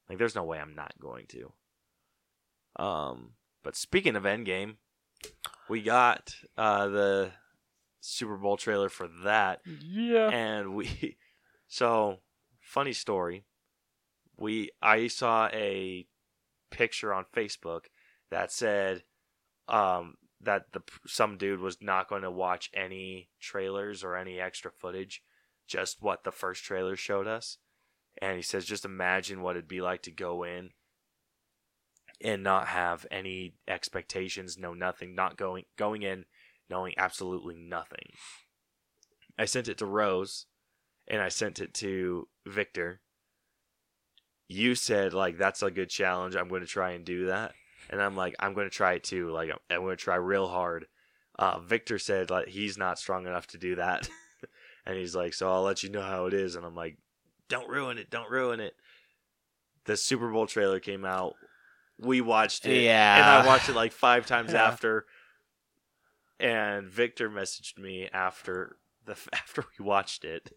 [0.09, 1.51] like there's no way I'm not going to.
[2.83, 3.31] Um,
[3.63, 4.75] but speaking of Endgame,
[5.69, 7.31] we got uh the
[8.07, 9.61] Super Bowl trailer for that.
[9.65, 10.29] Yeah.
[10.29, 11.17] and we
[11.67, 12.19] so
[12.61, 13.45] funny story
[14.37, 16.05] we i saw a
[16.71, 17.85] picture on facebook
[18.31, 19.03] that said
[19.67, 24.71] um that the some dude was not going to watch any trailers or any extra
[24.71, 25.23] footage
[25.67, 27.57] just what the first trailer showed us
[28.21, 30.71] and he says just imagine what it'd be like to go in
[32.21, 36.25] and not have any expectations know nothing not going going in
[36.69, 38.11] knowing absolutely nothing
[39.37, 40.45] I sent it to Rose
[41.07, 43.01] and I sent it to Victor.
[44.47, 46.35] You said like that's a good challenge.
[46.35, 47.53] I'm going to try and do that.
[47.89, 49.31] And I'm like I'm going to try it too.
[49.31, 50.87] Like I'm, going to try real hard.
[51.37, 54.09] Uh, Victor said like he's not strong enough to do that.
[54.85, 56.97] and he's like so I'll let you know how it is and I'm like
[57.49, 58.09] don't ruin it.
[58.09, 58.73] Don't ruin it.
[59.85, 61.35] The Super Bowl trailer came out.
[61.99, 62.83] We watched it.
[62.83, 63.17] Yeah.
[63.17, 64.63] And I watched it like 5 times Yeah.
[64.63, 65.05] after
[66.39, 70.51] and Victor messaged me after the after we watched it,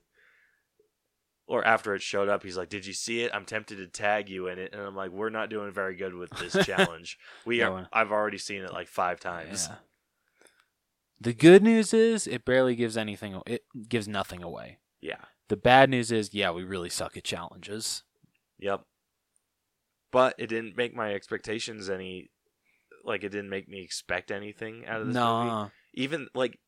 [1.47, 2.43] or after it showed up.
[2.43, 3.31] He's like, "Did you see it?
[3.35, 6.15] I'm tempted to tag you in it." And I'm like, "We're not doing very good
[6.15, 7.19] with this challenge.
[7.45, 7.73] We No are.
[7.73, 9.69] one- I've already seen it like five times.
[9.71, 9.77] Yeah.
[11.21, 13.41] The good news is it barely gives anything.
[13.47, 14.79] It gives nothing away.
[15.01, 15.17] Yeah.
[15.49, 18.05] The bad news is, yeah, we really suck at challenges.
[18.61, 18.83] Yep.
[20.13, 22.31] But it didn't make my expectations any.
[23.09, 25.25] Like it didn't make me expect anything out of this movie.
[25.49, 25.71] No.
[25.95, 26.59] Even like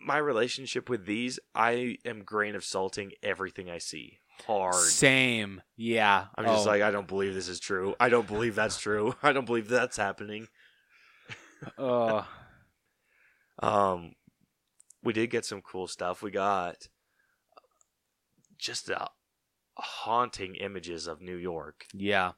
[0.00, 4.74] my relationship with these, I am grain of salting everything I see hard.
[4.74, 5.60] Same.
[5.76, 6.26] Yeah.
[6.34, 6.70] I'm just Oh.
[6.70, 7.94] like, I don't believe this is true.
[8.00, 9.14] I don't believe that's true.
[9.22, 10.48] I don't believe that's happening.
[11.76, 12.22] Uh,
[13.62, 14.12] Um,
[15.02, 16.22] we did get some cool stuff.
[16.22, 16.88] We got
[18.58, 19.08] just uh,
[19.76, 21.84] haunting images of New York.
[21.92, 22.32] yeah.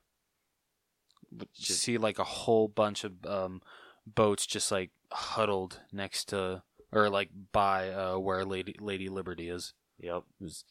[1.55, 3.63] Just see like a whole bunch of um,
[4.07, 9.75] boats just like huddled next to or like by uh, where Lady Lady Liberty is.
[9.99, 10.23] Yep.
[10.41, 10.65] Was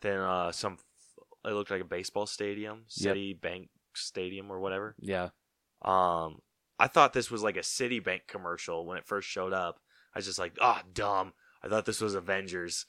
[0.00, 0.78] Then uh, some.
[1.44, 3.12] It looked like a baseball stadium, Yep.
[3.12, 4.94] City Bank Stadium or whatever.
[5.00, 5.30] yeah.
[5.82, 6.40] Um,
[6.78, 9.80] I thought this was like a Citibank commercial when it first showed up.
[10.14, 11.32] I was just like, ah, dumb.
[11.62, 12.84] I thought this was Avengers,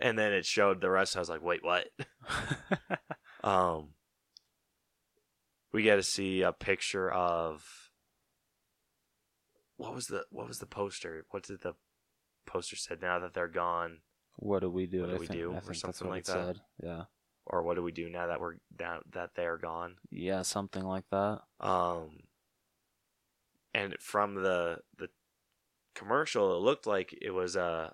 [0.00, 1.16] and then it showed the rest.
[1.16, 1.88] I was like, wait, what?
[3.44, 3.90] Um,
[5.76, 7.90] we get to see a picture of
[9.76, 11.24] what was the what was the poster?
[11.30, 11.74] What did the
[12.46, 13.02] poster said?
[13.02, 13.98] Now that they're gone,
[14.36, 15.02] what do we do?
[15.02, 15.52] What do I we think, do?
[15.54, 16.32] I Or something like that.
[16.56, 16.60] said.
[16.82, 17.04] Yeah.
[17.46, 19.96] or what do we do now that we're now that they're gone?
[20.10, 21.40] Yeah, something like that.
[21.60, 22.22] Um,
[23.74, 25.10] and from the the
[25.94, 27.92] commercial, it looked like it was a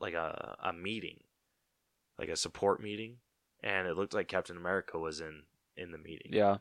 [0.00, 1.24] like a a meeting,
[2.18, 3.16] like a support meeting,
[3.62, 5.42] and it looked like Captain America was in
[5.76, 6.32] in the meeting.
[6.32, 6.58] Yeah.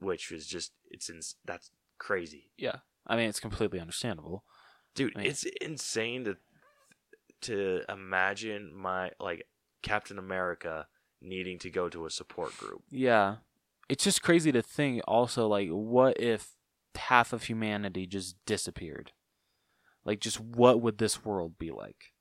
[0.00, 2.76] which was just it's in, that's crazy, Yeah.
[3.06, 4.44] I mean, it's completely understandable.
[4.94, 5.12] dude.
[5.16, 6.36] I mean- it's insane to
[7.42, 9.46] to imagine my like
[9.82, 10.86] Captain America
[11.22, 12.82] needing to go to a support group.
[12.90, 13.36] Yeah.
[13.88, 16.50] It's just crazy to think also like what if
[16.96, 19.12] half of humanity just disappeared?
[20.04, 22.12] Like just what would this world be like?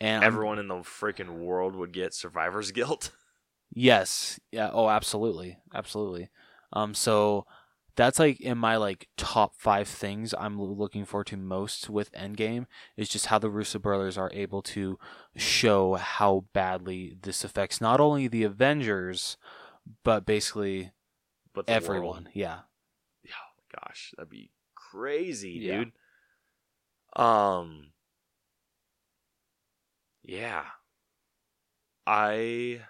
[0.00, 3.12] And I'm- Everyone in the freaking world would get survivor's guilt.
[3.72, 4.40] Yes.
[4.50, 4.70] Yeah.
[4.72, 5.58] Oh, absolutely.
[5.74, 6.28] Absolutely.
[6.72, 6.94] Um.
[6.94, 7.46] So
[7.96, 12.66] that's like in my like top five things I'm looking forward to most with Endgame
[12.96, 14.98] is just how the Russo brothers are able to
[15.36, 19.36] show how badly this affects not only the Avengers,
[20.04, 20.92] but basically
[21.52, 22.04] but everyone.
[22.24, 22.60] world- Yeah.
[23.26, 25.78] oh my gosh, that'd be crazy, Yeah.
[25.84, 25.92] dude.
[27.16, 27.92] Um.
[30.22, 30.64] Yeah.
[32.06, 32.82] I.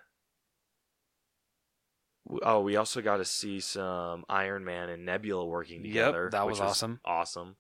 [2.42, 6.24] Oh, we also got to see some Iron Man and Nebula working together.
[6.24, 7.00] Yep, that was awesome.
[7.04, 7.56] Awesome.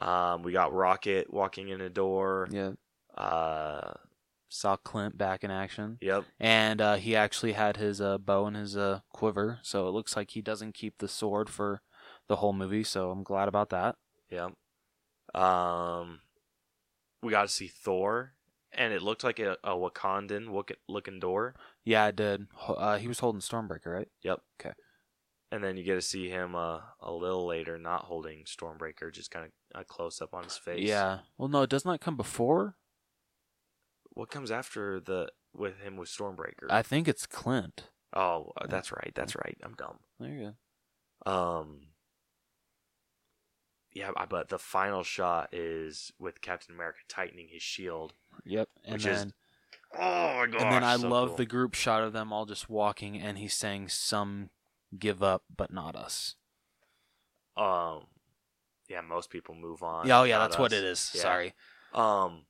[0.00, 2.48] Um, we got Rocket walking in a door.
[2.50, 2.72] Yeah.
[3.16, 3.92] Uh,
[4.48, 6.24] Saw Clint back in action, yep.
[6.38, 10.14] and uh, he actually had his uh, bow and his uh, quiver, so it looks
[10.14, 11.80] like he doesn't keep the sword for
[12.28, 12.84] the whole movie.
[12.84, 13.96] So I'm glad about that.
[14.30, 14.52] Yep.
[15.34, 16.20] Um,
[17.22, 18.34] we got to see Thor,
[18.72, 21.54] and it looked like a, a Wakandan look, looking door.
[21.84, 22.46] Yeah, I did.
[22.66, 24.08] Uh, he was holding Stormbreaker, right?
[24.22, 24.40] Yep.
[24.60, 24.72] Okay.
[25.50, 29.30] And then you get to see him uh, a little later, not holding Stormbreaker, just
[29.30, 30.88] kind of a close up on his face.
[30.88, 31.18] Yeah.
[31.36, 32.76] Well, no, it doesn't that come before?
[34.14, 36.70] What comes after the with him with Stormbreaker?
[36.70, 37.88] I think it's Clint.
[38.14, 39.12] oh, uh, that's right.
[39.14, 39.56] That's right.
[39.62, 39.98] I'm dumb.
[40.20, 40.54] There you
[41.26, 41.30] go.
[41.30, 41.88] Um.
[43.94, 48.14] Yeah, but the final shot is with Captain America tightening his shield.
[48.46, 48.68] Yep.
[48.84, 49.32] And Which then, is
[49.98, 50.62] Oh my gosh!
[50.62, 51.36] and then I so love cool.
[51.36, 54.50] the group shot of them all just walking, and he's saying, "Some
[54.98, 56.36] give up, but not us."
[57.56, 58.06] um.
[58.88, 60.06] Yeah, most people move on.
[60.06, 61.12] Yeah, oh yeah, that's what it is.
[61.14, 61.22] Yeah.
[61.22, 61.54] Sorry.
[61.94, 62.44] Um.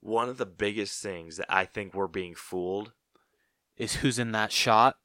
[0.00, 2.92] One of the biggest things that I think we're being fooled
[3.76, 4.96] Is who's in that shot?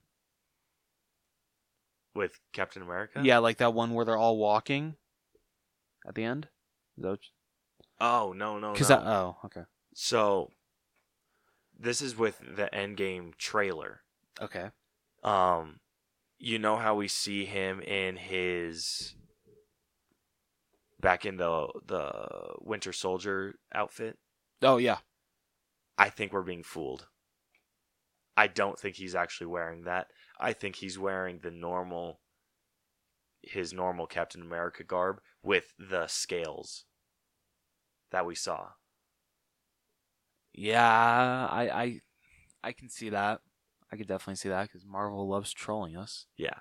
[2.15, 3.21] with Captain America.
[3.23, 4.95] Yeah, like that one where they're all walking
[6.07, 6.47] at the end.
[6.97, 7.19] Is that
[7.99, 8.97] Oh no no because no.
[8.97, 10.51] oh okay So.
[11.79, 14.01] This is with the Endgame trailer.
[14.41, 14.71] okay.
[15.23, 15.79] Um
[16.39, 19.15] you know how we see him in his
[20.99, 24.17] back in the the winter soldier outfit?
[24.61, 24.97] Oh yeah.
[25.97, 27.07] I think we're being fooled.
[28.35, 30.07] I don't think he's actually wearing that.
[30.39, 32.19] I think he's wearing the normal
[33.41, 36.85] his normal captain america garb with the scales
[38.11, 38.69] that we saw
[40.57, 42.01] yeah I I
[42.63, 43.39] I can see that.
[43.91, 46.25] I could definitely see that because Marvel loves trolling us.
[46.35, 46.55] yeah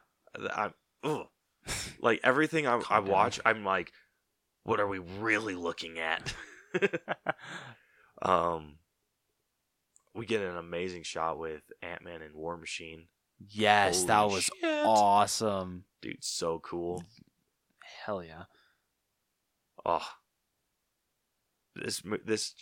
[0.54, 1.26] i'm ugh.
[2.00, 3.90] like everything I, I watch i'm like
[4.64, 6.34] what are we really looking at
[8.22, 8.76] Um,
[10.14, 13.08] we get an amazing shot with Ant Man and War Machine.
[13.50, 14.86] yes, that was shit.
[14.86, 15.84] awesome.
[16.00, 17.04] dude, so cool.
[18.04, 18.44] Hell yeah.
[19.84, 20.06] Oh,
[21.74, 22.54] this this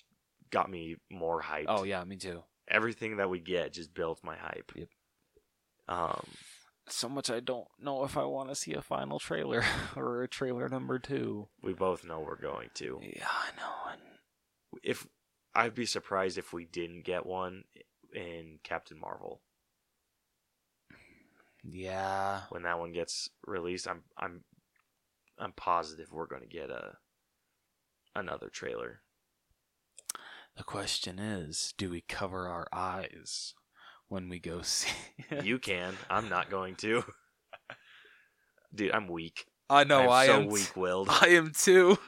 [0.54, 1.66] got me more hyped.
[1.68, 2.42] Oh yeah, me too.
[2.68, 4.72] everything that we get just builds my hype.
[4.74, 4.88] Yep.
[5.88, 6.24] Um,
[6.88, 9.62] So much I don't know if I want to see a final trailer
[9.96, 11.48] or a trailer number two.
[11.62, 13.00] we both know we're going to.
[13.02, 13.92] Yeah, I know.
[13.92, 14.00] And
[14.82, 15.06] If
[15.54, 17.64] I'd be surprised if we didn't get one
[18.14, 19.40] in Captain Marvel
[21.66, 23.88] yeah, when that one gets released.
[23.88, 24.44] I'm I'm
[25.38, 26.96] I'm positive we're going to get a
[28.14, 29.00] another trailer.
[30.56, 33.54] The question is, do we cover our eyes
[34.08, 34.90] when we go see?
[35.30, 35.44] it?
[35.44, 35.94] You can.
[36.10, 37.04] I'm not going to.
[38.74, 39.46] Dude, I'm weak.
[39.70, 40.02] I know.
[40.02, 40.46] I'm I so am.
[40.48, 41.08] weak-willed.
[41.22, 41.98] I am too.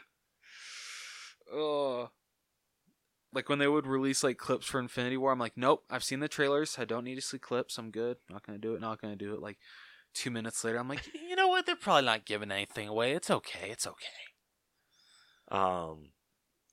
[1.53, 2.11] Oh.
[3.33, 6.21] Like when they would release like clips for Infinity War, I'm like, nope, I've seen
[6.21, 6.77] the trailers.
[6.79, 7.79] I don't need to see clips.
[7.79, 8.17] I'm good.
[8.31, 8.81] Not gonna do it.
[8.81, 9.41] Not gonna do it.
[9.41, 9.59] Like
[10.15, 11.67] two minutes later, I'm like, you know what?
[11.67, 13.13] They're probably not giving anything away.
[13.13, 13.71] It's okay.
[13.71, 14.07] It's okay.
[15.51, 16.11] Um,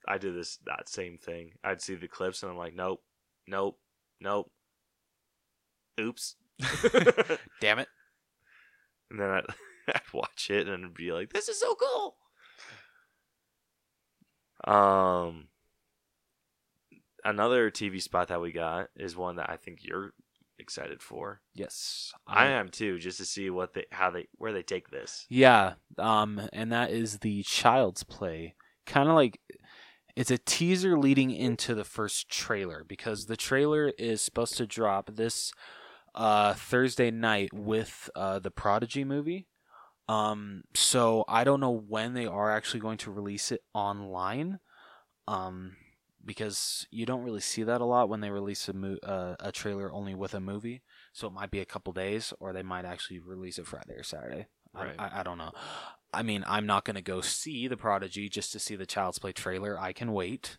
[0.07, 1.51] I did this that same thing.
[1.63, 3.01] I'd see the clips and I'm like, nope,
[3.47, 3.79] nope,
[4.19, 4.51] nope.
[5.99, 6.35] Oops.
[7.61, 7.87] Damn it.
[9.11, 9.45] and then I'd,
[9.95, 12.15] I'd watch it and be like, this is so cool.
[14.65, 15.47] Um,
[17.23, 20.13] another TV spot that we got is one that I think you're
[20.57, 21.41] excited for.
[21.53, 25.25] Yes, I am too, just to see what they how they where they take this.
[25.29, 28.55] Yeah, um, and that is the Child's Play.
[28.85, 29.39] Kind of like
[30.15, 35.15] it's a teaser leading into the first trailer because the trailer is supposed to drop
[35.15, 35.51] this
[36.15, 39.47] uh, Thursday night with uh, the Prodigy movie.
[40.07, 44.59] Um, so I don't know when they are actually going to release it online.
[45.27, 45.77] Um,
[46.25, 49.51] because you don't really see that a lot when they release a mo- uh, a
[49.51, 50.81] trailer only with a movie.
[51.11, 54.03] So it might be a couple days, or they might actually release it Friday or
[54.03, 54.47] Saturday.
[54.73, 54.95] Right.
[54.97, 55.51] I, I, I don't know.
[56.13, 59.19] I mean, I'm not going to go see the Prodigy just to see the Child's
[59.19, 59.79] Play trailer.
[59.79, 60.57] I can wait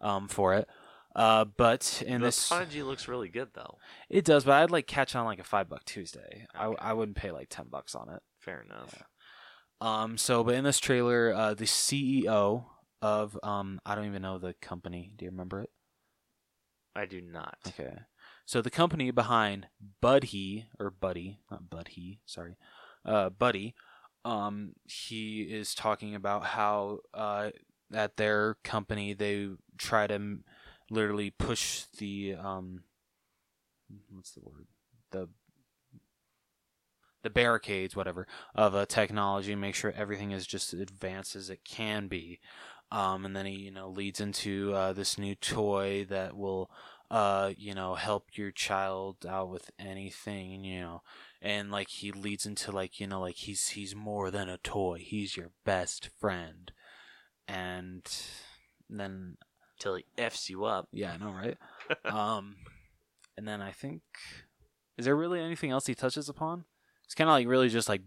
[0.00, 0.68] um, for it.
[1.14, 3.78] Uh, but in the this, Prodigy looks really good though.
[4.08, 4.44] it does.
[4.44, 6.46] But I'd like catch on like a five buck Tuesday.
[6.54, 6.76] I, Okay.
[6.80, 8.22] I wouldn't pay like ten bucks on it.
[8.38, 9.02] Fair enough.
[9.80, 12.66] Um, so, but in this trailer, uh, the CEO
[13.02, 15.10] of um, I don't even know the company.
[15.16, 15.70] Do you remember it?
[16.94, 17.56] I do not.
[17.68, 17.94] Okay.
[18.44, 19.66] So the company behind
[20.00, 22.56] Buddy or Buddy, not Buddy, sorry,
[23.04, 23.74] uh, Buddy,
[24.24, 27.50] um, he is talking about how uh,
[27.92, 30.44] at their company they try to m-
[30.90, 32.82] literally push the um,
[34.10, 34.66] what's the word
[35.10, 35.28] the
[37.22, 41.50] the barricades, whatever, of a technology and make sure everything is just as advanced as
[41.50, 42.40] it can be.
[42.90, 46.70] Um, and then he, you know, leads into uh, this new toy that will
[47.10, 51.02] uh, you know, help your child out with anything, you know.
[51.42, 54.98] And like he leads into like, you know, like he's he's more than a toy.
[55.04, 56.70] He's your best friend.
[57.48, 58.08] And
[58.88, 59.36] then
[59.78, 60.88] Till he f's you up.
[60.92, 61.56] yeah, I know, right?
[62.04, 62.56] um
[63.36, 64.02] and then I think
[64.98, 66.64] is there really anything else he touches upon?
[67.06, 68.02] It's kind of like really just like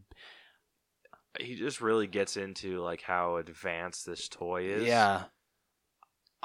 [1.39, 4.86] He just really gets into like how advanced this toy is.
[4.86, 5.24] yeah.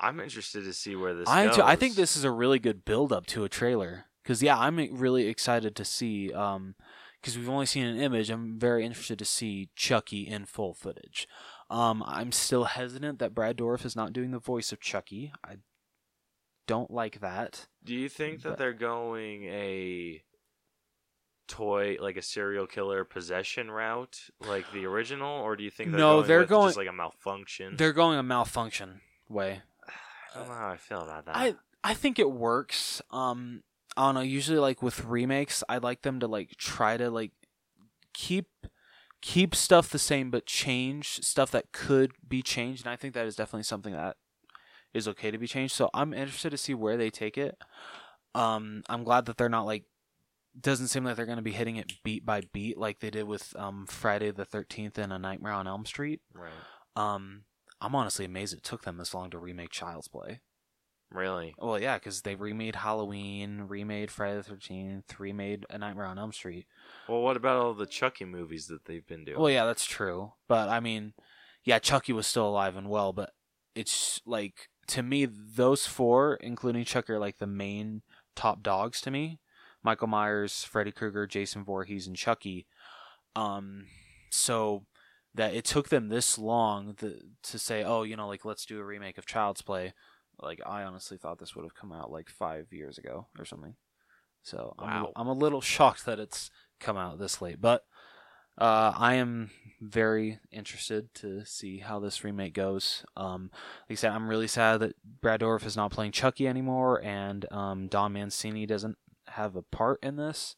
[0.00, 1.56] I'm interested to see where this I goes.
[1.56, 4.58] too, I think this is a really good build up to a trailer because yeah,
[4.58, 6.74] I'm really excited to see um
[7.20, 8.30] because we've only seen an image.
[8.30, 11.26] I'm very interested to see Chucky in full footage.
[11.68, 15.32] Um, I'm still hesitant that Brad Dourif is not doing the voice of Chucky.
[15.44, 15.56] I
[16.68, 17.66] don't like that.
[17.84, 20.22] Do you think that they're going a
[21.46, 25.98] toy like a serial killer possession route like the original, or do you think they're
[26.00, 27.76] No, going they're going- just like a malfunction?
[27.76, 29.62] They're going a malfunction way.
[30.34, 31.36] I don't know how I feel about that.
[31.36, 33.00] I I think it works.
[33.10, 33.62] Um,
[33.96, 34.20] I don't know.
[34.20, 37.32] Usually, like with remakes, I like them to like try to like
[38.14, 38.46] keep
[39.20, 42.84] keep stuff the same, but change stuff that could be changed.
[42.84, 44.16] And I think that is definitely something that
[44.94, 45.74] is okay to be changed.
[45.74, 47.56] So I'm interested to see where they take it.
[48.34, 49.84] Um, I'm glad that they're not like
[50.58, 53.24] doesn't seem like they're going to be hitting it beat by beat like they did
[53.24, 56.20] with um Friday the 13th and A Nightmare on Elm Street.
[56.34, 56.50] right.
[56.96, 57.42] Um,
[57.80, 60.40] I'm honestly amazed it took them this long to remake Child's Play.
[61.10, 61.54] Really?
[61.58, 66.32] Well, yeah, because they remade Halloween, remade Friday the Thirteenth, remade A Nightmare on Elm
[66.32, 66.66] Street.
[67.08, 69.38] Well, what about all the Chucky movies that they've been doing?
[69.38, 70.32] Well, yeah, that's true.
[70.48, 71.14] But I mean,
[71.64, 73.32] yeah, Chucky was still alive and well, but
[73.74, 78.02] it's like to me, those four, including Chucky, are like the main
[78.34, 79.38] top dogs to me.
[79.82, 82.66] Michael Myers, Freddy Krueger, Jason Voorhees, and Chucky.
[83.36, 83.86] Um,
[84.30, 84.84] so
[85.38, 88.79] that it took them this long to, to say, oh, you know, like let's do
[88.79, 89.94] a remake of Child's Play.
[90.40, 93.74] Like I honestly thought this would have come out like five years ago or something.
[94.42, 95.12] So I'm, Wow.
[95.16, 97.85] a, I'm a little shocked that it's come out this late, but
[98.61, 103.05] uh, I am very interested to see how this remake goes.
[103.16, 103.51] Um,
[103.88, 107.46] like I said, I'm really sad that Brad Dourif is not playing Chucky anymore, and
[107.53, 108.98] um, Don Mancini doesn't
[109.29, 110.57] have a part in this.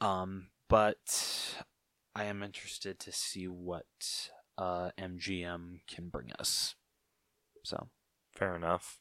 [0.00, 1.54] Um, but
[2.14, 3.86] I am interested to see what
[4.56, 6.74] uh, MGM can bring us.
[7.64, 7.88] So
[8.32, 8.98] Fair enough.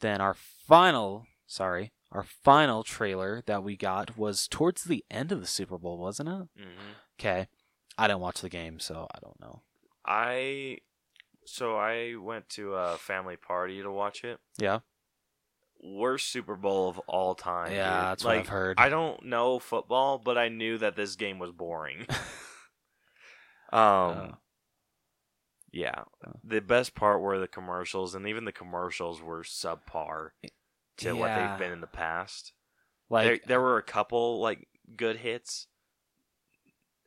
[0.00, 5.40] then our final, sorry, our final trailer that we got was towards the end of
[5.40, 6.48] the Super Bowl, wasn't it?
[6.56, 7.46] hmm Okay.
[7.96, 9.62] I didn't watch the game, so I don't know.
[10.04, 10.78] I
[11.44, 14.40] so I went to a family party to watch it.
[14.58, 14.80] Yeah.
[15.82, 17.72] Worst Super Bowl of all time.
[17.72, 18.04] Yeah, dude.
[18.10, 18.78] that's what I've heard.
[18.78, 22.06] I don't know football, but I knew that this game was boring.
[23.72, 24.28] um, Uh,
[25.72, 26.04] yeah.
[26.26, 26.32] Oh.
[26.44, 30.30] The best part were the commercials, and even the commercials were subpar
[30.98, 32.52] to what they've been in the past.
[33.08, 35.66] like there, there were a couple like good hits.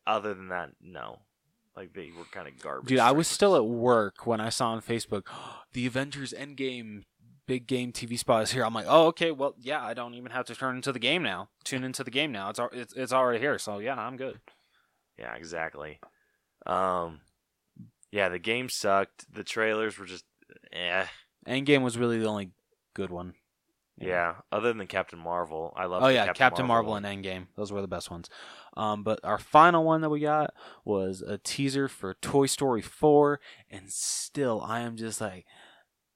[0.08, 1.20] Other than that, no.
[1.76, 2.90] Like they were kind of garbage.
[2.90, 5.24] Dude, I was still at work when I saw on Facebook
[5.74, 7.04] the Avengers Endgame
[7.48, 8.66] big game TV spot is here.
[8.66, 11.24] I'm like, oh, okay, well, yeah, I don't even have to turn into the game
[11.24, 11.50] now.
[11.64, 12.50] Tune into the game now.
[12.50, 14.40] It's it's, it's already here, so yeah, I'm good.
[15.18, 16.00] Yeah, exactly.
[16.66, 17.22] Um,
[18.12, 19.32] yeah, the game sucked.
[19.34, 20.26] The trailers were just
[20.74, 21.06] eh.
[21.48, 22.52] Endgame was really the only
[22.94, 23.34] good one.
[23.98, 24.36] Yeah.
[24.52, 26.04] Other than Captain Marvel, I love.
[26.04, 27.06] Oh yeah, Captain, Marvel, one.
[27.06, 27.48] and Endgame.
[27.56, 28.30] Those were the best ones.
[28.76, 33.40] Um, but our final one that we got was a teaser for Toy Story 4,
[33.70, 35.46] and still I am just like,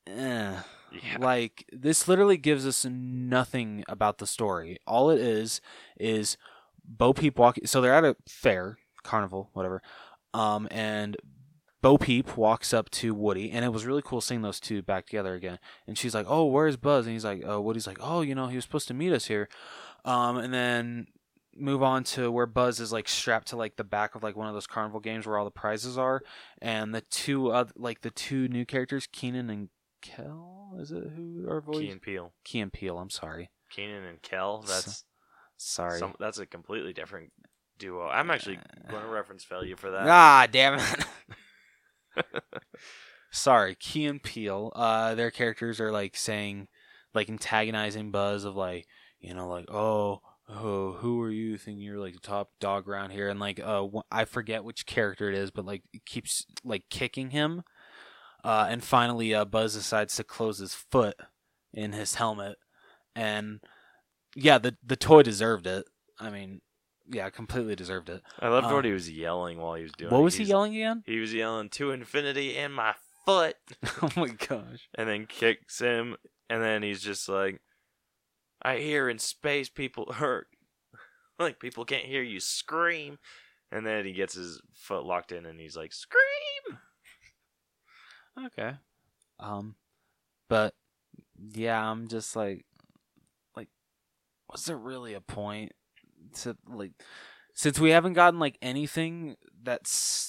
[0.07, 0.57] eh.
[0.91, 1.17] Yeah.
[1.19, 4.77] Like this literally gives us nothing about the story.
[4.87, 5.61] All it is
[5.99, 6.37] is
[6.83, 7.67] Bo Peep walking.
[7.67, 9.81] So they're at a fair, carnival, whatever.
[10.33, 11.17] Um, and
[11.81, 15.05] Bo Peep walks up to Woody, and it was really cool seeing those two back
[15.05, 15.59] together again.
[15.87, 18.47] And she's like, "Oh, where's Buzz?" And he's like, "Oh, Woody's like, oh, you know,
[18.47, 19.47] he was supposed to meet us here."
[20.05, 21.07] Um, and then
[21.55, 24.47] move on to where Buzz is like strapped to like the back of like one
[24.47, 26.21] of those carnival games where all the prizes are,
[26.61, 29.69] and the two other like the two new characters, Keenan and
[30.01, 31.79] Kel, is it who are voice?
[31.79, 32.33] Key and Peele.
[32.43, 32.97] Key and Peele.
[32.97, 33.49] I'm sorry.
[33.69, 34.63] Keenan and Kel.
[34.67, 35.03] That's
[35.57, 35.99] Sorry.
[35.99, 37.31] some, that's a completely different
[37.77, 38.07] duo.
[38.07, 38.59] I'm actually
[38.89, 40.07] going to reference failure for that.
[40.07, 42.25] Ah, damn it.
[43.31, 44.71] Sorry, Key and Peele.
[44.75, 46.67] Uh, their characters are like saying,
[47.13, 48.87] like antagonizing Buzz of like,
[49.19, 53.11] you know, like, oh, oh, who are you thinking you're like the top dog around
[53.11, 53.29] here?
[53.29, 57.31] And like, uh, I forget which character it is, but like, it keeps like kicking
[57.31, 57.63] him.
[58.43, 61.15] Uh, and finally, uh, Buzz decides to close his foot
[61.73, 62.57] in his helmet,
[63.15, 63.59] and
[64.35, 65.85] yeah, the the toy deserved it.
[66.19, 66.61] I mean,
[67.07, 68.21] yeah, completely deserved it.
[68.39, 70.11] I loved Uh, what he was yelling while he was doing.
[70.11, 71.03] What was he yelling again?
[71.05, 73.55] He was yelling to infinity and my foot,
[74.01, 74.87] oh my gosh.
[74.95, 76.15] and then kicks him,
[76.49, 77.61] and then he's just like,
[78.61, 80.47] "I hear in space people hurt,
[81.37, 83.19] like people can't hear you scream,"
[83.71, 86.79] and then he gets his foot locked in, and he's like, "Scream!"
[88.45, 88.73] Okay.
[89.39, 89.75] Um,
[90.49, 90.73] but
[91.53, 92.65] yeah, I'm just like,
[93.55, 93.69] like,
[94.51, 95.71] was there really a point
[96.41, 96.91] to like,
[97.53, 99.81] since we haven't gotten like anything that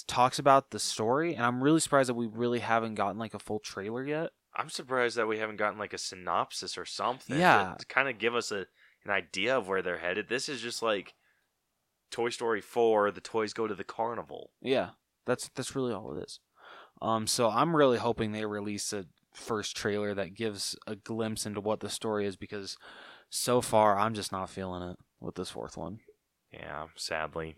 [0.06, 3.38] talks about the story, and I'm really surprised that we really haven't gotten like a
[3.38, 4.30] full trailer yet.
[4.54, 7.38] I'm surprised that we haven't gotten like a synopsis or something.
[7.38, 7.76] Yeah.
[7.78, 8.66] to, kind of give us a
[9.04, 10.28] an idea of where they're headed.
[10.28, 11.14] This is just like
[12.10, 13.10] Toy Story Four.
[13.10, 14.50] The toys go to the carnival.
[14.60, 14.90] Yeah,
[15.26, 16.40] that's that's really all it is.
[17.02, 21.60] Um, so I'm really hoping they release a first trailer that gives a glimpse into
[21.60, 22.76] what the story is because
[23.30, 26.00] so far I'm just not feeling it with this fourth one.
[26.52, 27.56] Yeah, sadly.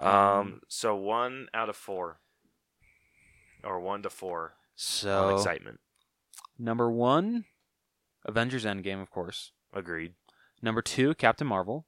[0.00, 0.38] Yeah.
[0.38, 2.18] Um, so one out of four,
[3.64, 5.80] or one to four So excitement.
[6.58, 7.44] number one,
[8.24, 9.52] Avengers Endgame, of course.
[9.72, 10.14] Agreed.
[10.62, 11.86] Number two, Captain Marvel.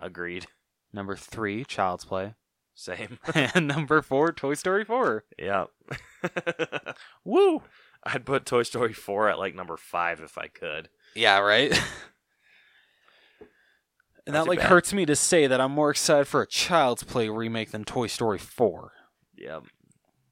[0.00, 0.46] Agreed.
[0.92, 2.34] Number three, Child's Play.
[2.74, 3.18] Same.
[3.34, 5.24] and number four, Toy Story 4.
[5.38, 5.64] yeah.
[7.24, 7.62] Woo!
[8.02, 10.88] I'd put Toy Story four at like number five if I could.
[11.14, 11.70] Yeah, right?
[14.26, 14.68] and that like bad.
[14.68, 18.06] hurts me to say that I'm more excited for a Child's Play remake than Toy
[18.06, 18.92] Story 4.
[19.36, 19.64] Yep.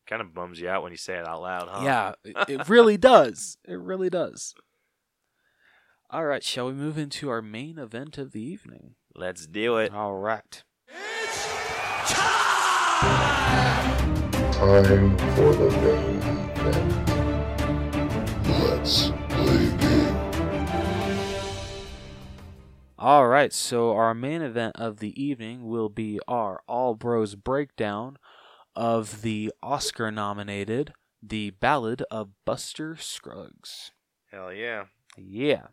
[0.06, 1.84] Kind of bums you out when you say it out loud, huh?
[1.84, 3.58] Yeah, it, it really does.
[3.66, 4.54] It really does.
[6.10, 8.94] All right, shall we move into our main event of the evening?
[9.14, 9.92] Let's do it.
[9.92, 10.62] All right.
[14.52, 16.22] Time for the main
[16.56, 17.08] event.
[18.48, 20.16] Let's play game.
[22.98, 28.18] All right, so our main event of the evening will be our All Bros breakdown
[28.74, 30.92] of the Oscar nominated
[31.22, 33.92] The Ballad of Buster Scruggs.
[34.30, 34.84] Hell yeah.
[35.16, 35.68] Yeah.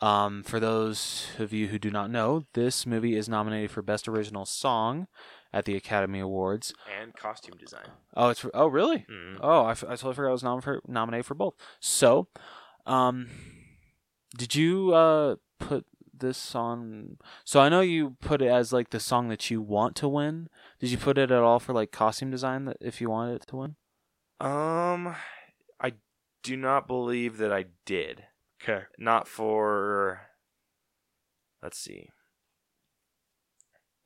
[0.00, 4.08] Um, for those of you who do not know, this movie is nominated for Best
[4.08, 5.08] Original Song
[5.52, 6.72] at the Academy Awards.
[7.00, 7.86] And costume design.
[8.16, 9.06] Oh, it's oh really?
[9.10, 9.38] Mm.
[9.40, 11.54] Oh, I, f- I totally forgot I was nom- for, nominated for both.
[11.80, 12.28] So,
[12.86, 13.28] um,
[14.36, 15.86] did you uh put
[16.16, 17.16] this on?
[17.44, 20.48] So I know you put it as like the song that you want to win.
[20.78, 23.46] Did you put it at all for like costume design that if you wanted it
[23.48, 23.76] to win?
[24.40, 25.14] Um,
[25.80, 25.94] I
[26.42, 28.24] do not believe that I did.
[28.62, 28.84] Okay.
[28.98, 30.20] Not for.
[31.62, 32.08] Let's see.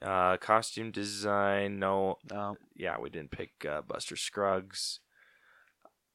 [0.05, 1.79] Uh, costume design.
[1.79, 2.19] No.
[2.31, 5.01] Um, Yeah, we didn't pick uh, Buster Scruggs.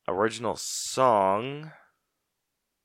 [0.07, 1.71] Original song.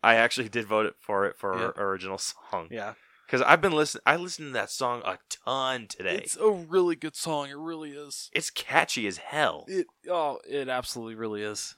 [0.03, 1.83] I actually did vote it for it for Yeah.
[1.83, 2.95] original song yeah.
[3.27, 4.03] because I've been listening.
[4.07, 6.17] I listened to that song a ton today.
[6.17, 7.49] It's, a really good song.
[7.49, 8.31] It really is.
[8.33, 9.65] It's catchy as hell.
[9.69, 11.77] It oh, it absolutely really is.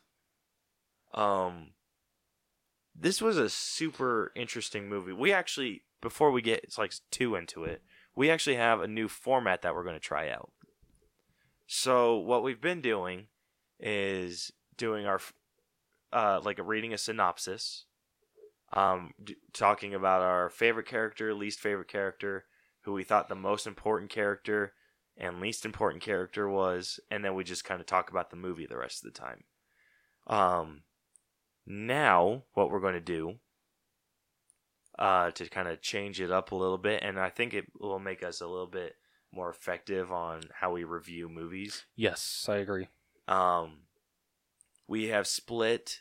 [1.15, 1.71] Um,
[2.95, 5.13] this was a super interesting movie.
[5.13, 7.83] We actually, before we get it's like too into it,
[8.17, 10.51] we actually have a new format that we're going to try out.
[11.67, 13.27] So what we've been doing
[13.79, 15.21] is doing our,
[16.13, 17.85] uh, like reading a synopsis,
[18.73, 22.47] um, d- talking about our favorite character, least favorite character,
[22.83, 24.73] who we thought the most important character
[25.17, 28.67] and least important character was, and then we just kind of talk about the movie
[28.67, 29.45] the rest of the time.
[30.27, 30.83] Um,
[31.67, 33.37] now what we're going to do
[34.99, 37.99] uh, to kind of change it up a little bit, and I think it will
[37.99, 38.95] make us a little bit
[39.33, 41.85] more effective on how we review movies.
[41.95, 42.89] Yes, I agree.
[43.29, 43.81] Um,
[44.89, 46.01] we have split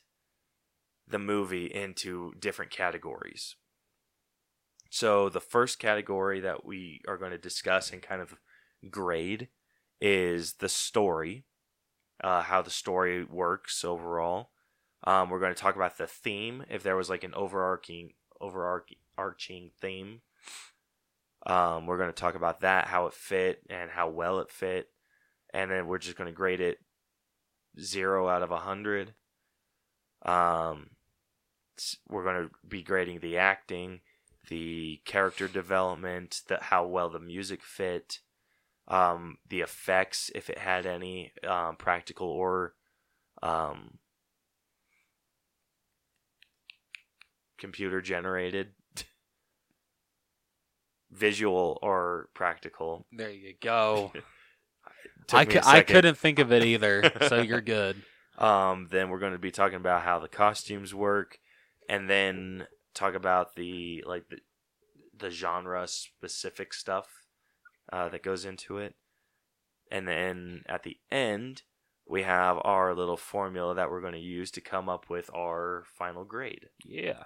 [1.08, 3.56] the movie into different categories.
[4.90, 8.36] So the first category that we are going to discuss and kind of
[8.90, 9.50] grade
[10.00, 11.46] is the story,
[12.24, 14.52] uh, how the story works overall.
[15.04, 18.14] Um, we're going to talk about the theme, if there was like an overarching
[18.46, 20.22] overarching theme.
[21.46, 24.90] Um, we're going to talk about that, how it fit and how well it fit,
[25.54, 26.80] and then we're just going to grade it
[27.80, 29.14] zero out of a hundred.
[30.24, 30.92] Um,
[32.10, 34.00] we're going to be grading the acting,
[34.50, 38.20] the character development, the how well the music fit,
[38.88, 42.74] um, the effects if it had any, um, practical or
[43.44, 44.00] um,
[47.58, 48.70] computer generated,
[51.12, 53.06] visual or practical.
[53.12, 54.12] There you go.
[55.34, 58.02] I, a I couldn't think of it either, so you're good.
[58.38, 61.40] Um, then we're going to be talking about how the costumes work,
[61.90, 64.38] and then talk about the like the
[65.18, 67.08] the genre specific stuff
[67.92, 68.96] uh, that goes into it,
[69.92, 71.64] and then at the end
[72.08, 75.84] we have our little formula that we're going to use to come up with our
[75.98, 76.68] final grade.
[76.86, 77.24] Yeah,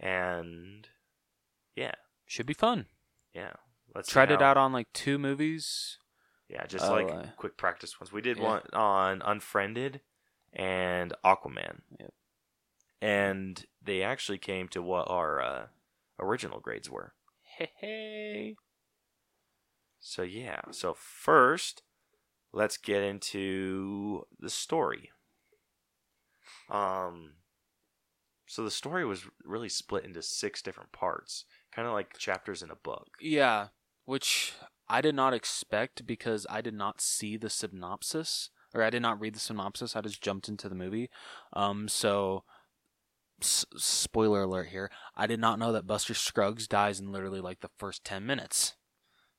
[0.00, 0.88] And
[1.74, 1.92] yeah,
[2.26, 2.86] should be fun.
[3.34, 3.52] yeah.
[3.94, 5.98] Let's see Tried it how- out on like two movies.
[6.48, 8.12] Yeah, just Oh, like uh, quick practice ones.
[8.12, 8.44] We did yeah.
[8.44, 10.00] one on Unfriended
[10.52, 11.80] and Aquaman.
[11.98, 12.12] Yep.
[13.00, 15.66] And they actually came to what our uh,
[16.18, 17.14] original grades were.
[17.42, 18.56] Hey, hey.
[20.00, 20.60] So yeah.
[20.70, 21.82] So first,
[22.52, 25.10] let's get into the story.
[26.70, 27.32] Um
[28.48, 32.70] so the story was really split into six different parts, kind of like chapters in
[32.70, 33.08] a book.
[33.20, 33.68] Yeah,
[34.06, 34.54] which
[34.88, 39.20] I did not expect because I did not see the synopsis or I did not
[39.20, 39.94] read the synopsis.
[39.94, 41.10] I just jumped into the movie.
[41.52, 42.44] Um, so
[43.40, 44.90] s- spoiler alert here.
[45.16, 48.74] I did not know that Buster Scruggs dies in literally like the first 10 minutes.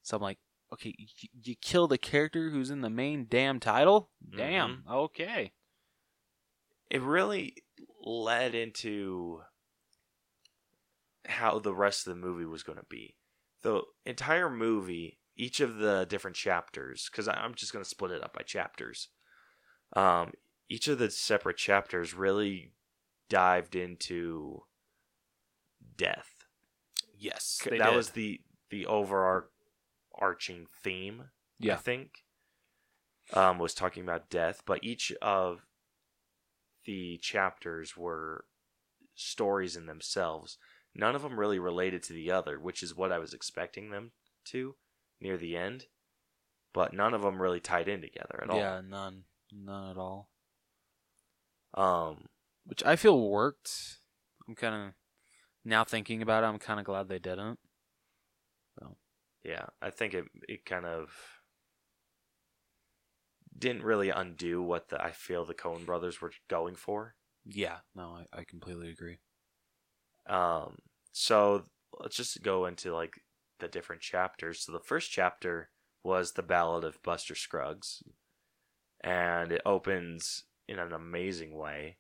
[0.02, 0.40] So I'm like,
[0.74, 4.10] okay, y- you kill the character who's in the main damn title?
[4.36, 4.84] Damn.
[4.92, 5.54] Okay.
[6.90, 7.54] it really
[8.02, 9.42] led into
[11.26, 13.16] how the rest of the movie was going to be.
[13.62, 18.24] The entire movie, each of the different chapters, because I'm just going to split it
[18.24, 19.10] up by chapters.
[19.96, 20.32] Um,
[20.70, 22.74] each of the separate chapters really
[23.30, 24.64] dived into
[25.98, 26.30] death.
[27.18, 27.60] Yes.
[27.70, 31.26] that was the the overarching theme.
[31.60, 31.74] Yeah.
[31.74, 32.12] I think
[33.34, 35.66] um, was talking about death, but each of
[36.86, 38.46] the chapters were
[39.16, 40.58] stories in themselves.
[40.96, 44.12] None of them really related to the other, which is what I was expecting them
[44.46, 44.76] to
[45.22, 45.86] near the end.
[46.74, 48.58] But none of them really tied in together at all.
[48.58, 49.24] Yeah, none.
[49.52, 50.30] None at all.
[51.74, 52.26] Um,
[52.66, 53.72] which I feel worked.
[54.48, 54.94] I'm kind of
[55.66, 56.48] now thinking about it.
[56.48, 57.60] I'm kind of glad they didn't.
[59.44, 61.10] yeah, I think it it kind of
[63.60, 67.16] didn't really undo what the I feel the Coen brothers were going for.
[67.46, 69.20] Yeah, no, I, I completely agree.
[70.28, 70.78] Um,
[71.12, 71.66] so
[72.00, 73.22] let's just go into like
[73.60, 74.62] the different chapters.
[74.64, 75.72] So the first chapter
[76.04, 78.04] was the Ballad of Buster Scruggs,
[79.02, 82.00] and it opens in an amazing way.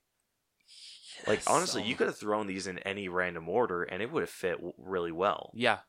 [1.26, 4.30] Like honestly, you could have thrown these in any random order, and it would have
[4.30, 5.52] fit w- really well.
[5.54, 5.80] Yeah,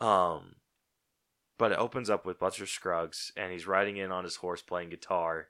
[0.00, 0.56] Um,
[1.60, 4.88] but it opens up with Buster Scruggs, and he's riding in on his horse, playing
[4.88, 5.48] guitar,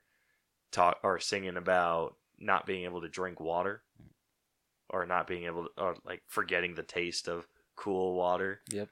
[0.73, 3.85] talk or singing about not being able to drink water,
[4.89, 7.47] or not being able to, or like forgetting the taste of
[7.77, 8.61] cool water.
[8.73, 8.89] Yep.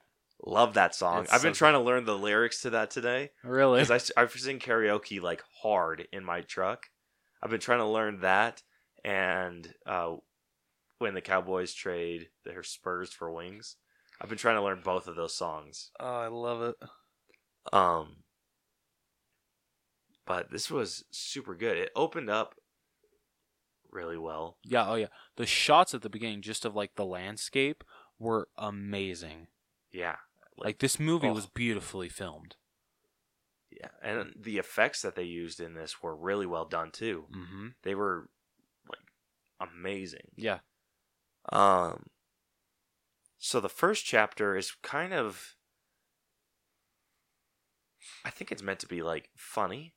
[0.47, 1.25] Love that song.
[1.25, 3.81] It's I've been so trying to learn the lyrics to that today really.
[3.81, 6.87] because I I sing karaoke like hard in my truck.
[7.43, 8.63] I've been trying to learn that,
[9.05, 10.15] and uh,
[10.99, 13.75] when the Cowboys trade their Spurs for wings,
[14.21, 15.91] I've been trying to learn both of those songs.
[15.99, 16.77] oh, I love it.
[17.73, 18.17] Um,
[20.27, 21.77] but this was super good.
[21.77, 22.55] It opened up
[23.91, 24.59] really well.
[24.65, 25.07] Yeah, oh yeah.
[25.37, 27.85] The shots at the beginning, just of like the landscape,
[28.19, 29.49] were amazing.
[29.91, 30.17] Yeah,
[30.59, 31.33] Like, this movie oh.
[31.33, 32.57] was beautifully filmed.
[33.71, 37.27] yeah, and the effects that they used in this were really well done too.
[37.35, 37.69] Mm-hmm.
[37.83, 38.29] They were
[38.89, 39.01] like
[39.61, 40.33] amazing.
[40.37, 40.59] Yeah.
[41.51, 42.07] Um,
[43.39, 45.55] so the first chapter is kind of,
[48.25, 49.95] I think it's meant to be like funny.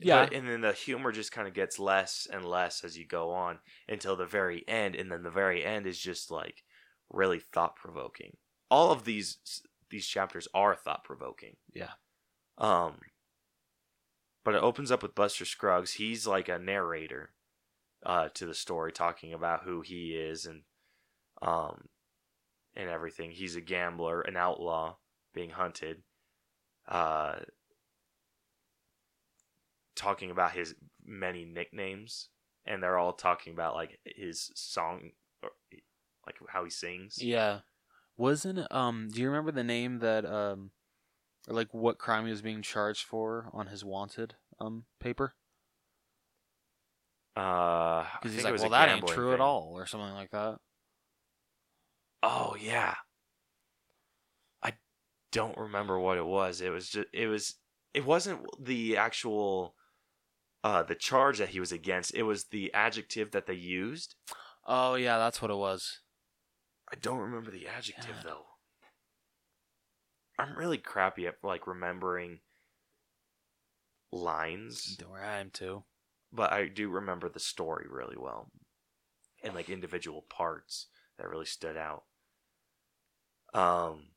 [0.00, 0.24] Yeah.
[0.24, 3.32] But, and then the humor just kind of gets less and less as you go
[3.32, 3.58] on
[3.88, 6.62] until the very end, and then the very end is just like
[7.10, 8.36] really thought provoking.
[8.70, 9.38] All of these
[9.90, 11.56] these chapters are thought provoking.
[11.74, 11.92] Yeah.
[12.58, 12.98] Um.
[14.44, 15.94] But it opens up with Buster Scruggs.
[15.94, 17.32] He's like a narrator,
[18.06, 20.62] uh, to the story, talking about who he is and,
[21.42, 21.88] um,
[22.74, 23.32] and everything.
[23.32, 24.96] He's a gambler, an outlaw,
[25.34, 26.02] being hunted.
[26.88, 27.40] Uh,
[29.94, 30.74] talking about his
[31.04, 32.28] many nicknames,
[32.64, 35.10] and they're all talking about like his song,
[35.42, 35.50] or
[36.26, 37.22] like how he sings.
[37.22, 37.60] Yeah.
[38.16, 40.70] Wasn't um do you remember the name that um
[41.48, 45.34] or like what crime he was being charged for on his wanted um paper?
[47.36, 50.58] Uh, Because he's like, well, that ain't true at all, or something like that.
[52.22, 52.96] Oh yeah.
[55.32, 56.60] Don't remember what it was.
[56.60, 57.54] It was just it was
[57.94, 59.74] it wasn't the actual
[60.64, 62.14] uh the charge that he was against.
[62.14, 64.14] It was the adjective that they used.
[64.66, 66.00] Oh yeah, that's what it was.
[66.90, 68.22] I don't remember the adjective Yeah.
[68.30, 68.44] though.
[70.38, 72.40] I'm really crappy at like remembering
[74.12, 75.84] lines, Don't worry, I am too.
[76.32, 78.50] but I do remember the story really well.
[79.42, 80.86] And like individual parts
[81.18, 82.04] that really stood out.
[83.54, 84.08] Um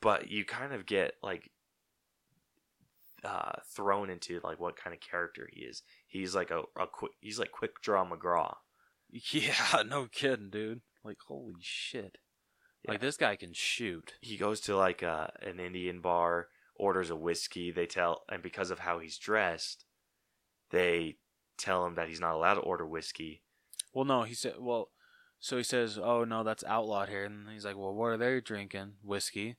[0.00, 1.50] but you kind of get like
[3.24, 5.82] uh thrown into like what kind of character he is.
[6.06, 8.54] He's like a, a quick he's like quick draw McGraw.
[9.32, 10.82] Yeah, no kidding, dude.
[11.02, 12.18] Like holy shit.
[12.86, 14.14] Like this guy can shoot.
[14.20, 17.70] he goes to like a, an Indian bar, orders a whiskey.
[17.70, 19.84] They tell, and because of how he's dressed,
[20.70, 21.16] they
[21.58, 23.42] tell him that he's not allowed to order whiskey.
[23.92, 24.54] Well, no, he said.
[24.58, 24.90] Well,
[25.40, 28.40] so he says, "Oh no, that's outlawed here." And he's like, "Well, what are they
[28.40, 28.94] drinking?
[29.02, 29.56] Whiskey,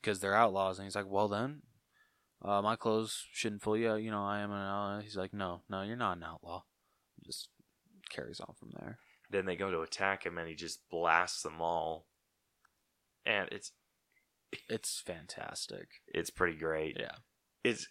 [0.00, 1.62] because they're outlaws." And he's like, "Well then,
[2.42, 3.96] uh, my clothes shouldn't fool you.
[3.96, 6.62] You know, I am an outlaw." He's like, "No, no, you're not an outlaw."
[7.24, 7.48] Just
[8.10, 8.98] carries on from there.
[9.30, 12.06] Then they go to attack him, and he just blasts them all.
[13.26, 13.72] And it's
[14.68, 15.88] It's fantastic.
[16.06, 16.96] it's pretty great.
[16.98, 17.16] Yeah.
[17.62, 17.88] It's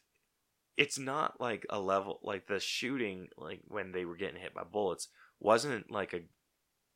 [0.75, 4.63] it's not like a level like the shooting like when they were getting hit by
[4.63, 6.21] bullets wasn't like a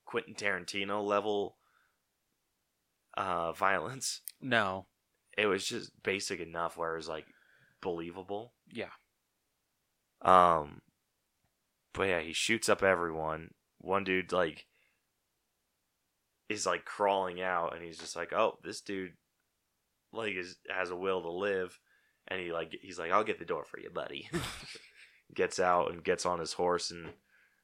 [0.05, 1.57] Quentin Tarantino level
[3.15, 4.21] uh violence.
[4.39, 4.87] No.
[5.37, 7.25] It was just basic enough where it was like
[7.81, 8.53] believable.
[8.71, 8.91] Yeah.
[10.21, 10.81] Um,
[11.93, 13.51] but yeah, he shoots up everyone.
[13.79, 14.67] One dude like
[16.49, 19.13] is like crawling out, and he's just like, "Oh, this dude
[20.13, 21.79] like is has a will to live,"
[22.27, 24.29] and he like he's like, "I'll get the door for you, buddy."
[25.33, 27.13] gets out and gets on his horse and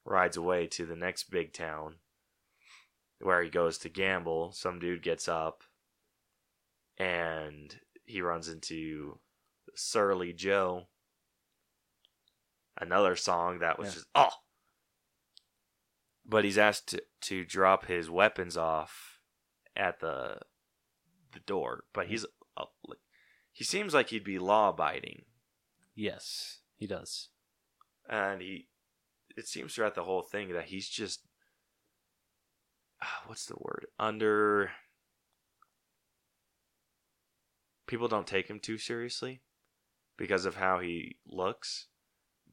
[0.04, 1.96] rides away to the next big town
[3.20, 4.52] where he goes to gamble.
[4.52, 5.62] Some dude gets up
[6.98, 9.18] and he runs into
[9.74, 10.88] Surly Joe.
[12.80, 13.94] Another song that was Yeah.
[13.94, 14.30] just oh.
[16.24, 19.20] But he's asked to, to drop his weapons off
[19.74, 20.40] at the
[21.32, 21.84] the door.
[21.92, 22.24] But he's
[22.56, 22.98] uh, like-
[23.52, 25.24] he seems like he'd be law abiding,
[25.94, 27.28] Yes, he does.
[28.08, 28.68] and he
[29.36, 31.26] it seems throughout the whole thing that he's just
[33.02, 34.70] ah, what's the word under
[37.88, 39.40] people don't take him too seriously
[40.16, 41.88] because of how he looks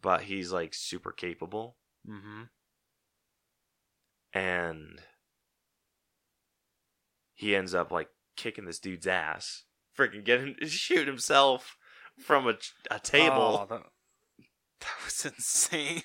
[0.01, 1.77] but he's like super capable
[2.09, 2.43] Mm-hmm.
[4.33, 5.01] and
[7.33, 9.63] he ends up like kicking this dude's ass
[9.97, 11.77] freaking get him shoot himself
[12.19, 12.53] from a,
[12.91, 13.83] a table Oh, that,
[14.81, 16.03] that was insane.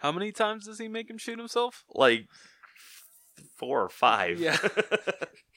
[0.00, 1.84] How many times does he make him shoot himself?
[1.94, 2.26] like
[3.56, 4.38] four or five.
[4.38, 4.58] Yeah.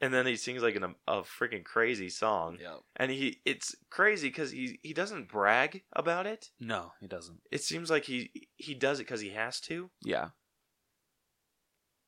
[0.00, 2.76] and then he sings like an, a freaking crazy song, Yeah.
[2.96, 6.50] and he it's crazy because he he doesn't brag about it.
[6.60, 7.40] No, he doesn't.
[7.50, 10.30] It seems like he he does it because he has to, Yeah.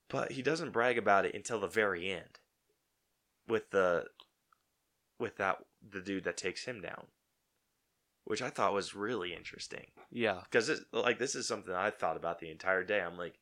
[0.09, 2.39] but he doesn't brag about it until the very end,
[3.49, 4.07] with the
[5.19, 5.59] with that
[5.89, 7.07] the dude that takes him down,
[8.25, 9.87] which I thought was really interesting.
[10.11, 10.41] Yeah.
[10.45, 13.01] because like this is something I thought about the entire day.
[13.01, 13.39] I'm like,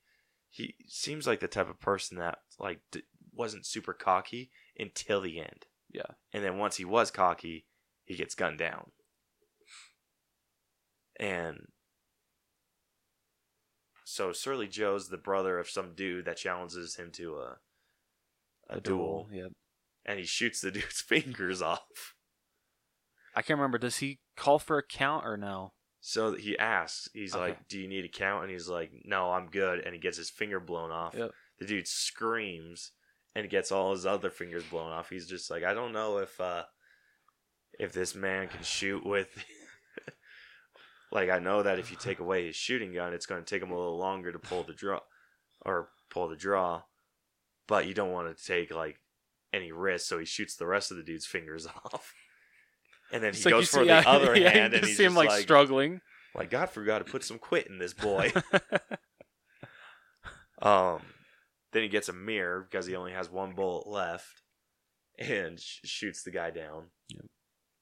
[0.50, 3.02] he seems like the type of person that like d-
[3.34, 6.14] wasn't super cocky until the end, Yeah.
[6.32, 7.66] and then once he was cocky,
[8.04, 8.90] he gets gunned down,
[11.18, 11.68] and
[14.04, 17.56] so Surly Joe's the brother of some dude that challenges him to a
[18.70, 19.52] a, duel, Yep.
[20.06, 22.14] and he shoots the dude's fingers off.
[23.34, 23.76] I can't remember.
[23.78, 25.74] Does he call for a count or no?
[26.00, 27.40] So he asks, he's Okay.
[27.48, 30.16] like, "Do you need a count?" And he's like, "No, I'm good." And he gets
[30.16, 31.14] his finger blown off.
[31.14, 31.32] Yep.
[31.58, 32.92] The dude screams
[33.34, 35.10] and gets all his other fingers blown off.
[35.10, 36.64] He's just like, "I don't know if uh
[37.78, 39.28] if this man can shoot with
[41.12, 43.62] like I know that if you take away his shooting gun, it's going to take
[43.62, 45.00] him a little longer to pull the draw
[45.64, 46.82] or pull the draw,
[47.66, 49.00] but you don't want to take like
[49.52, 52.12] any risk, so he shoots the rest of the dude's fingers off.
[53.12, 54.96] And then he you goes for see- the yeah, other yeah, you hand, and he's
[54.96, 56.00] see him just like, like, struggling.
[56.34, 58.32] like God forgot to put some quit in this boy.
[60.62, 61.00] um,
[61.74, 64.42] then he gets a mirror because he only has one bullet left,
[65.18, 66.84] and sh- shoots the guy down.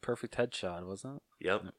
[0.00, 1.46] Perfect headshot, wasn't it?
[1.46, 1.60] Yep.
[1.64, 1.74] Yep.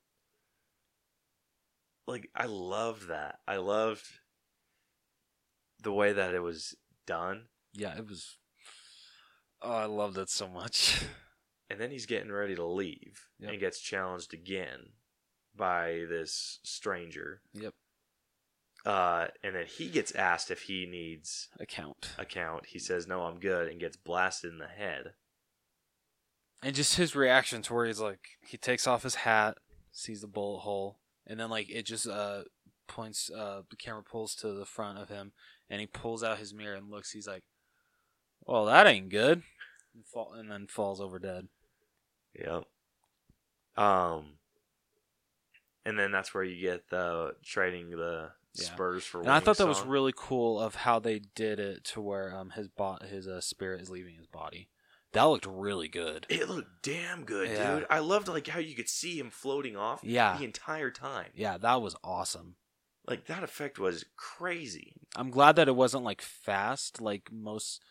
[2.08, 3.40] Like I loved that.
[3.48, 4.06] I loved
[5.82, 7.48] the way that it was done.
[7.74, 8.38] Yeah, it was.
[9.62, 11.04] Oh, I loved it so much.
[11.70, 13.50] And then he's getting ready to leave Yep.
[13.50, 14.92] and gets challenged again
[15.56, 17.42] by this stranger.
[17.54, 17.74] Yep.
[18.86, 22.16] Uh, and then he gets asked if he needs Account.
[22.18, 22.66] a count.
[22.68, 25.14] He says, "No, I'm good," and gets blasted in the head.
[26.62, 29.58] And just his reaction to where he's like, he takes off his hat,
[29.92, 32.44] sees the bullet hole, and then like it just uh
[32.88, 35.32] points, uh the camera pulls to the front of him,
[35.70, 37.12] and he pulls out his mirror and looks.
[37.12, 37.44] He's like,
[38.46, 39.44] "Well, that ain't good,"
[39.94, 41.48] and, fall, and then falls over dead.
[42.38, 42.66] Yep.
[43.78, 44.34] Um.
[45.86, 48.66] And then that's where you get the trading the Yeah.
[48.66, 49.22] Spurs for.
[49.22, 52.52] And I thought that was really cool of how they did it to where um
[52.52, 54.70] his bot his uh, spirit is leaving his body.
[55.14, 56.26] That looked really good.
[56.30, 57.76] It looked damn good, Yeah.
[57.80, 57.88] dude.
[57.90, 60.38] I loved like how you could see him floating off Yeah.
[60.38, 61.30] the entire time.
[61.36, 62.56] Yeah, that was awesome.
[63.08, 64.94] Like that effect was crazy.
[65.16, 67.82] I'm glad that it wasn't like fast like most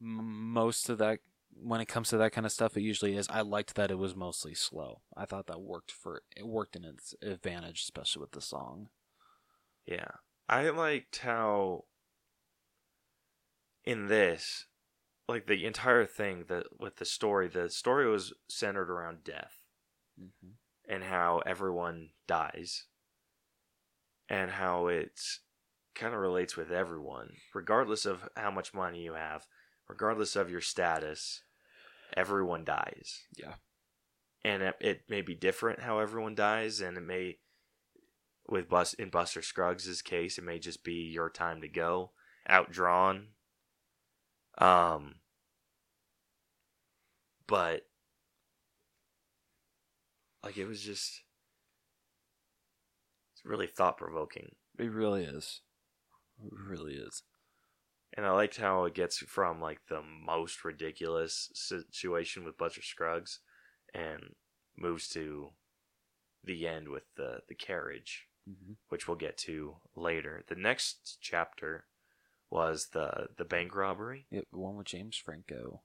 [0.00, 1.20] m- most of that
[1.56, 3.28] when it comes to that kind of stuff it usually is.
[3.28, 5.02] I liked that it was mostly slow.
[5.16, 8.88] I thought that worked for it worked in its advantage especially with the song.
[9.86, 10.08] Yeah.
[10.48, 11.84] I liked how
[13.84, 14.66] in this
[15.28, 19.58] like the entire thing that with the story, the story was centered around death
[20.20, 20.50] Mm-hmm.
[20.88, 22.84] and how everyone dies
[24.28, 25.40] and how it's
[25.96, 29.44] kind of relates with everyone regardless of how much money you have
[29.88, 31.42] regardless of your status
[32.16, 33.54] everyone dies Yeah.
[34.44, 37.38] and it, it may be different how everyone dies and it may
[38.48, 42.10] with bus in buster scruggs' case it may just be your time to go
[42.48, 43.28] outdrawn
[44.58, 45.16] um
[47.46, 47.86] but
[50.42, 51.22] like it was just
[53.32, 55.62] it's really thought provoking It really is.
[56.44, 57.22] It really is.
[58.16, 63.40] and I liked how it gets from like the most ridiculous situation with Buster Scruggs
[63.94, 64.34] and
[64.76, 65.50] moves to
[66.44, 68.72] the end with the the carriage, Mm-hmm.
[68.90, 70.44] which we'll get to later.
[70.48, 71.86] The next chapter
[72.50, 74.26] was the the bank robbery.
[74.30, 75.80] It, one with James Franco.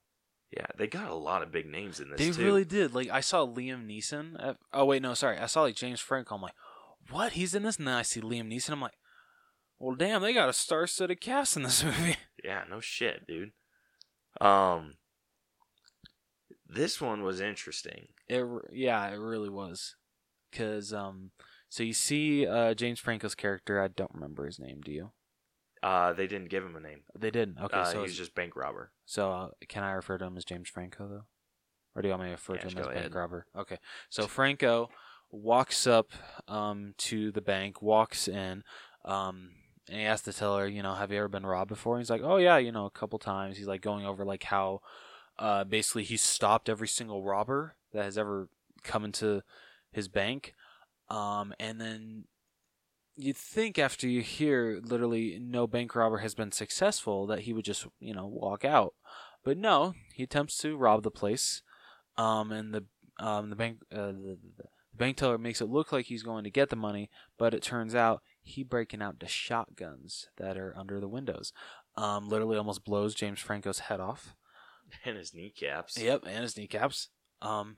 [0.51, 2.43] Yeah, they got a lot of big names in this They too.
[2.43, 2.93] really did.
[2.93, 4.35] Like I saw Liam Neeson.
[4.43, 5.37] At, oh wait, no, sorry.
[5.37, 6.35] I saw like James Franco.
[6.35, 6.55] I'm like,
[7.09, 7.33] what?
[7.33, 7.77] He's in this?
[7.77, 8.71] And then I see Liam Neeson.
[8.71, 8.97] I'm like,
[9.77, 12.17] well, damn, they got a star-studded cast in this movie.
[12.43, 13.51] Yeah, no shit, dude.
[14.41, 14.95] Um,
[16.67, 18.09] this one was interesting.
[18.27, 19.95] It yeah, it really was.
[20.51, 21.31] Cause um,
[21.69, 23.81] so you see uh James Franco's character.
[23.81, 24.81] I don't remember his name.
[24.81, 25.11] Do you?
[25.81, 27.01] Uh, they didn't give him a name.
[27.17, 27.57] They didn't.
[27.57, 28.91] Okay, uh, so he was just bank robber.
[29.05, 31.23] so uh, can I refer to him as James Franco though,
[31.95, 33.15] or do you want me to refer Yeah, to him as bank ahead.
[33.15, 33.45] robber?
[33.55, 33.77] Okay,
[34.09, 34.89] so Franco
[35.31, 36.09] walks up
[36.47, 38.63] um to the bank, walks in,
[39.05, 39.51] um,
[39.87, 41.95] and he asks the teller, you know, have you ever been robbed before?
[41.95, 43.57] And he's like, oh yeah, you know, a couple times.
[43.57, 44.81] He's like going over like how,
[45.37, 48.49] uh, basically he's stopped every single robber that has ever
[48.83, 49.41] come into
[49.91, 50.53] his bank,
[51.09, 52.25] um, and then
[53.15, 57.65] you'd think after you hear literally no bank robber has been successful that he would
[57.65, 58.93] just you know walk out
[59.43, 61.61] but no he attempts to rob the place
[62.17, 62.85] um and the
[63.19, 64.63] um the bank uh, the, the
[64.95, 67.93] bank teller makes it look like he's going to get the money but it turns
[67.93, 71.51] out he breaking out the shotguns that are under the windows
[71.97, 74.33] um literally almost blows james franco's head off
[75.05, 75.97] And his kneecaps.
[75.97, 77.09] Yep, and his kneecaps.
[77.41, 77.77] Um,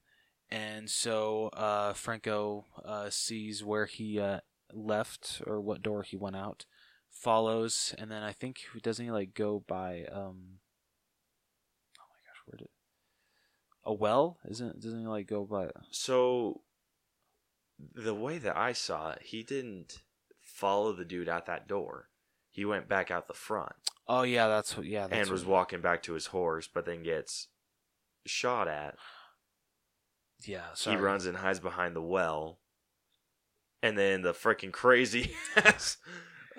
[0.52, 4.39] and so uh, Franco uh, sees where he uh,
[4.74, 6.66] left or what door he went out,
[7.10, 10.60] follows, and then I think doesn't he like go by um.
[11.97, 12.68] Oh my gosh, where did
[13.84, 14.38] a well?
[14.49, 15.70] Isn't doesn't he like go by?
[15.91, 16.62] So,
[17.80, 20.04] the way that I saw it, he didn't
[20.39, 22.10] follow the dude out that door.
[22.49, 23.74] He went back out the front
[24.14, 24.86] Oh yeah, that's what.
[24.86, 27.47] Yeah, that's and was walking back to his horse, but then gets
[28.26, 28.95] shot at.
[30.45, 30.97] Yeah, sorry.
[30.97, 32.59] He runs and hides behind the well.
[33.83, 35.97] And then the freaking crazy ass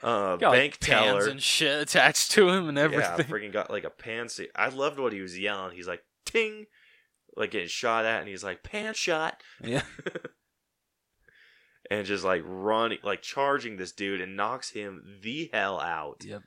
[0.03, 1.29] uh, Got, like, bank pans teller.
[1.29, 3.19] and shit attached to him and everything.
[3.19, 4.49] Yeah, freaking got like a pansy.
[4.57, 5.77] I loved what he was yelling.
[5.77, 6.67] He's like, ting!
[7.37, 9.41] Like getting shot at, and he's like, pan shot.
[9.63, 9.83] Yeah.
[11.91, 16.23] and just like running, like charging this dude and knocks him the hell out.
[16.25, 16.43] Yep.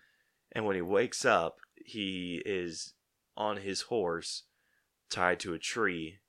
[0.52, 2.94] And when he wakes up, he is
[3.38, 4.44] on his horse,
[5.10, 6.20] tied to a tree,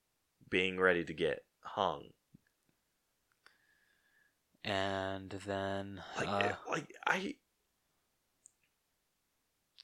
[0.48, 2.04] being ready to get hung.
[4.64, 7.34] And then Like, uh, like I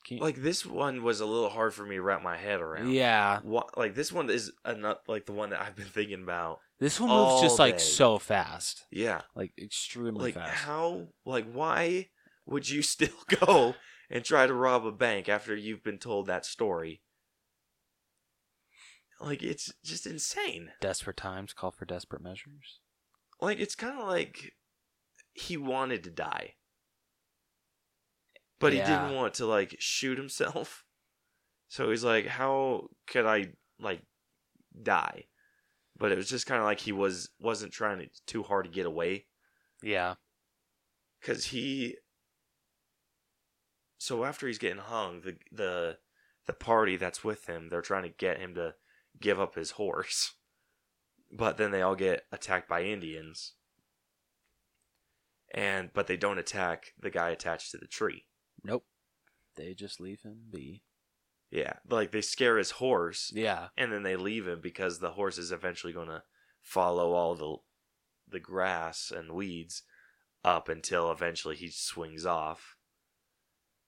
[0.05, 2.61] can you- like this one was a little hard for me to wrap my head
[2.61, 2.91] around.
[2.93, 6.59] yeah, What, like this one is enough, like the one that I've been thinking about.
[6.81, 10.65] this one moves just all like so fast, Yeah, like extremely like fast.
[10.65, 12.09] how, like why
[12.47, 13.75] would you still go
[14.11, 17.03] and try to rob a bank after you've been told that story?
[19.23, 20.73] Like it's just insane.
[20.81, 22.81] Desperate times call for desperate measures.
[23.41, 24.53] Like it's kind of like
[25.33, 26.55] he wanted to die,
[28.59, 28.85] but Yeah.
[28.85, 30.85] he didn't want to like shoot himself.
[31.69, 34.03] So he's like, "How could I like
[34.83, 35.27] die?"
[35.97, 38.71] But it was just kind of like he was wasn't trying to, too hard to
[38.71, 39.27] get away
[39.83, 40.17] Yeah,
[41.21, 41.97] because he.
[43.99, 45.99] So after he's getting hung, the the
[46.47, 48.75] the party that's with him, they're trying to get him to
[49.21, 50.35] give up his horse,
[51.33, 53.55] but then they all get attacked by Indians.
[55.55, 58.25] And but they don't attack the guy attached to the tree.
[58.65, 58.85] nope.
[59.55, 60.83] They just leave him be.
[61.51, 65.37] Yeah, like they scare his horse, Yeah, and then they leave him because the horse
[65.37, 66.23] is eventually going to
[66.63, 67.57] follow all the
[68.27, 69.83] the grass and weeds
[70.43, 72.77] up until eventually he swings off.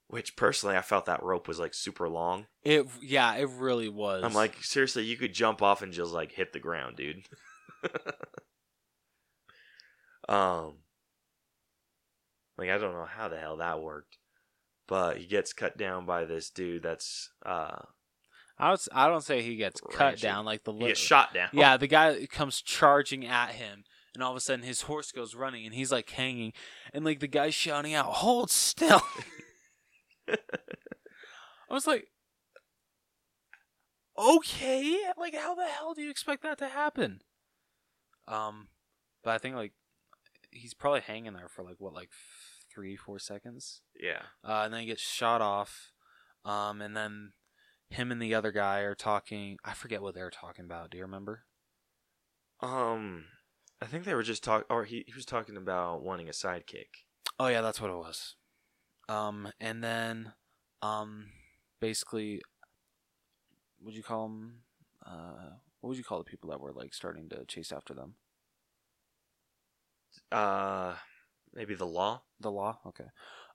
[0.08, 2.46] Which personally, I felt that rope was like super long.
[2.62, 2.86] it.
[3.02, 4.22] Yeah, it really was.
[4.22, 7.24] I'm like, seriously, you could jump off and just like hit the ground, dude.
[10.28, 10.74] um,
[12.58, 14.18] like I don't know how the hell that worked,
[14.86, 17.80] but he gets cut down by this dude that's uh
[18.58, 18.88] I was.
[18.92, 20.72] I don't say he gets cut down like the.
[20.72, 21.48] he gets shot down.
[21.52, 23.84] Yeah, the guy comes charging at him,
[24.14, 26.52] and all of a sudden his horse goes running, and he's like hanging,
[26.92, 29.02] and like the guy's shouting out, "Hold still!"
[31.70, 32.08] I was like,
[34.18, 37.20] "Okay, like how the hell do you expect that to happen?"
[38.28, 38.68] Um,
[39.22, 39.72] but I think like
[40.50, 42.10] he's probably hanging there for like what, like
[42.72, 44.22] three, four seconds, yeah.
[44.42, 45.92] uh, and then he gets shot off.
[46.44, 47.32] Um, and then
[47.88, 49.58] him and the other guy are talking.
[49.64, 50.90] I forget what they're talking about.
[50.90, 51.44] Do you remember?
[52.60, 53.24] Um,
[53.80, 57.04] I think they were just talking, or he, he was talking about wanting a sidekick.
[57.38, 58.36] Oh yeah, that's what it was.
[59.08, 60.32] Um, and then,
[60.82, 61.26] um,
[61.80, 62.40] basically,
[63.78, 64.60] what would you call them?
[65.04, 68.14] Uh, what would you call the people that were like starting to chase after them?
[70.32, 70.94] Uh,
[71.52, 72.22] maybe the law.
[72.40, 72.78] The law.
[72.86, 73.06] Okay.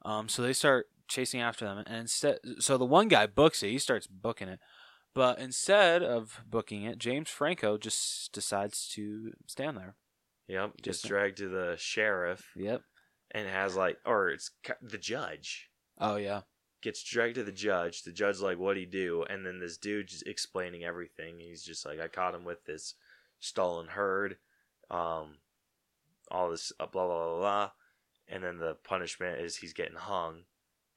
[0.06, 3.70] Um, so they start chasing after them, and instead, so the one guy books it.
[3.72, 4.60] He starts booking it,
[5.16, 9.95] but instead of booking it, James Franco just decides to stand there.
[10.47, 12.82] Yep, gets Just- dragged to the sheriff Yep.
[13.32, 14.51] And has like, or it's
[14.82, 15.69] the judge
[15.99, 16.41] Oh yeah.
[16.82, 18.03] gets dragged to the judge.
[18.03, 19.23] The judge like, what'd he do?
[19.30, 21.39] And then this dude's explaining everything.
[21.39, 22.95] He's just like, I caught him with this
[23.39, 24.38] stolen herd,
[24.89, 25.38] um,
[26.32, 27.71] all this uh, blah blah blah blah.
[28.27, 30.43] And then the punishment is he's getting hung,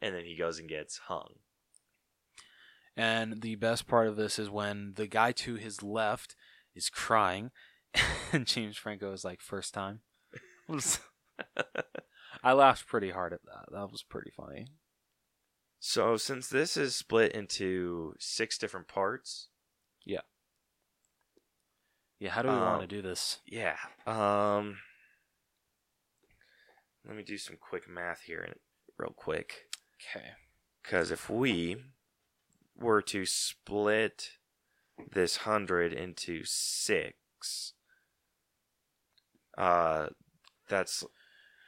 [0.00, 1.34] and then he goes and gets hung.
[2.94, 6.36] And the best part of this is when the guy to his left
[6.74, 7.50] is crying,
[8.32, 10.00] and James Franco is like, first time.
[12.42, 13.66] I laughed pretty hard at that.
[13.72, 14.66] That was pretty funny.
[15.80, 19.48] So since this is split into six different parts,
[20.04, 20.20] Yeah,
[22.20, 22.30] yeah.
[22.30, 23.40] how do we want to Um, do this?
[23.46, 23.78] yeah.
[24.06, 24.78] Um
[27.04, 28.54] let me do some quick math here
[28.96, 29.68] real quick.
[30.00, 30.34] Okay.
[30.84, 31.84] Cuz if we
[32.76, 34.38] were to split
[35.10, 37.74] this 100 into 6
[39.58, 40.08] uh
[40.68, 41.04] that's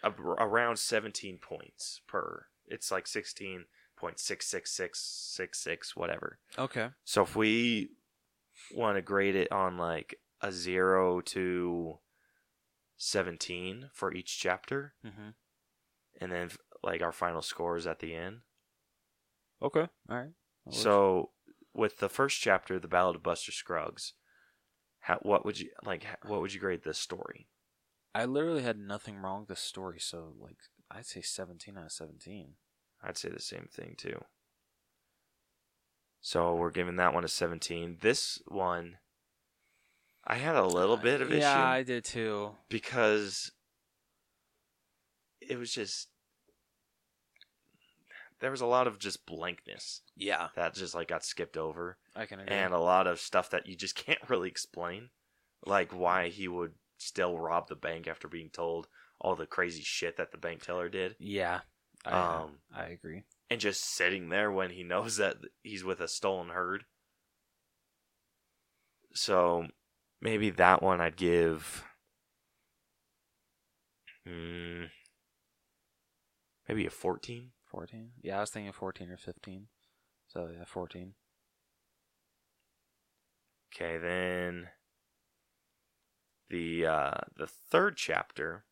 [0.05, 2.47] around 17 points per.
[2.67, 6.39] It's like 16.66666 whatever.
[6.59, 6.89] Okay.
[7.05, 7.91] So if we
[8.75, 11.99] want to grade it on like a 0 to
[12.97, 15.29] 17 for each chapter Mm-hmm.
[16.21, 16.51] and then
[16.83, 18.41] like our final scores at the end.
[19.63, 19.87] Okay.
[20.09, 20.31] All right.
[20.71, 21.31] So
[21.75, 24.15] with the first chapter, the Ballad of Buster Scruggs,
[25.01, 26.07] how, what would you like?
[26.27, 27.49] What would you grade this story?
[28.15, 30.57] I literally had nothing wrong with the story, so like
[30.91, 32.55] I'd say 17 out of 17.
[33.03, 34.25] I'd say the same thing too.
[36.21, 37.99] So we're giving that one a 17.
[38.01, 38.97] This one,
[40.25, 42.53] I had a little bit of issue Yeah, I did too.
[42.69, 43.51] because
[45.41, 46.09] it was just
[48.41, 51.99] there was a lot of just blankness Yeah, that just like got skipped over.
[52.17, 52.55] I can agree.
[52.55, 55.11] and a lot of stuff that you just can't really explain,
[55.67, 56.73] like why he would
[57.05, 58.89] still rob the bank after being told
[59.21, 61.61] all the crazy shit that the bank teller did, Yeah.
[62.05, 62.11] I,
[62.45, 63.23] Um, I agree.
[63.51, 66.85] and just sitting there when he knows that he's with a stolen herd.
[69.15, 69.69] So
[70.21, 71.85] maybe that one I'd give.
[74.27, 74.91] Mm,
[76.69, 77.53] maybe a 14.
[77.71, 78.11] 14.
[78.23, 79.69] Yeah, I was thinking 14 or 15.
[80.29, 81.15] So, yeah, 14.
[83.75, 84.69] Okay, then
[86.51, 88.65] the uh the third chapter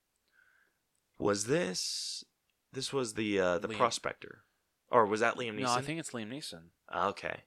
[1.19, 2.25] was this
[2.73, 4.45] this was the uh the Liam- prospector.
[4.91, 5.63] Or was that Liam Neeson?
[5.63, 6.65] No, I think it's Liam Neeson.
[6.95, 7.45] Okay.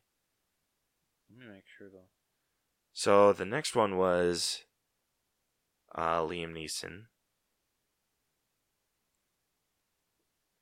[1.30, 2.10] Let me make sure, though.
[2.92, 4.64] So the next one was
[5.94, 7.04] uh, Liam Neeson.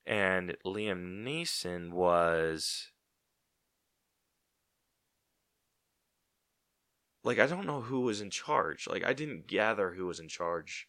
[0.06, 2.90] And Liam Neeson was.
[7.24, 8.86] Like, I don't know who was in charge.
[8.86, 10.88] Like, I didn't gather who was in charge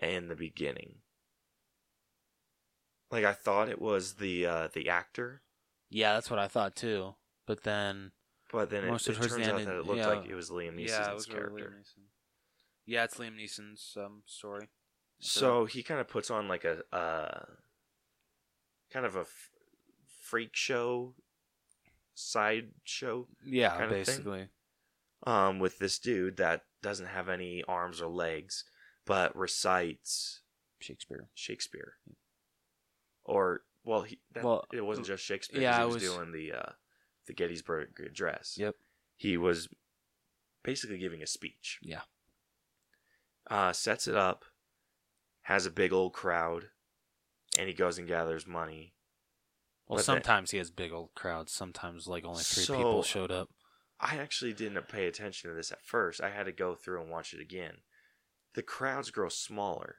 [0.00, 0.96] in the beginning.
[3.10, 5.42] Like, I thought it was the uh, the actor,
[5.90, 7.14] Yeah, that's what I thought, too.
[7.46, 8.12] But then.
[8.52, 10.06] but then it, Most it turns the out that it looked yeah.
[10.06, 11.74] like it was Liam Neeson's yeah, it was really character.
[11.76, 12.02] Liam Neeson.
[12.86, 14.68] Yeah, it's Liam Neeson's um, story.
[15.18, 17.44] So he kind of puts on like a uh,
[18.92, 19.50] kind of a f-
[20.22, 21.14] freak show
[22.14, 23.98] side show Yeah, kind of thing?
[24.04, 24.48] basically.
[25.24, 28.64] Um, with this dude that doesn't have any arms or legs
[29.06, 30.40] but recites
[30.80, 31.28] Shakespeare.
[31.34, 31.94] Shakespeare.
[33.24, 35.60] Or well, he that, Well, it wasn't just Shakespeare.
[35.62, 36.72] Yeah, he was, was- doing the uh,
[37.26, 38.54] the Gettysburg Address.
[38.58, 38.76] Yep.
[39.16, 39.68] He was
[40.62, 41.78] basically giving a speech.
[41.82, 42.02] Yeah.
[43.50, 44.44] uh, sets it up,
[45.42, 46.66] has a big old crowd,
[47.58, 48.94] and he goes and gathers money.
[49.86, 51.52] Well, But that- sometimes he has big old crowds.
[51.52, 53.48] Sometimes, like, only three So- people showed up.
[54.00, 56.22] I actually didn't pay attention to this at first.
[56.22, 57.74] I had to go through and watch it again.
[58.54, 59.96] The crowds grow smaller.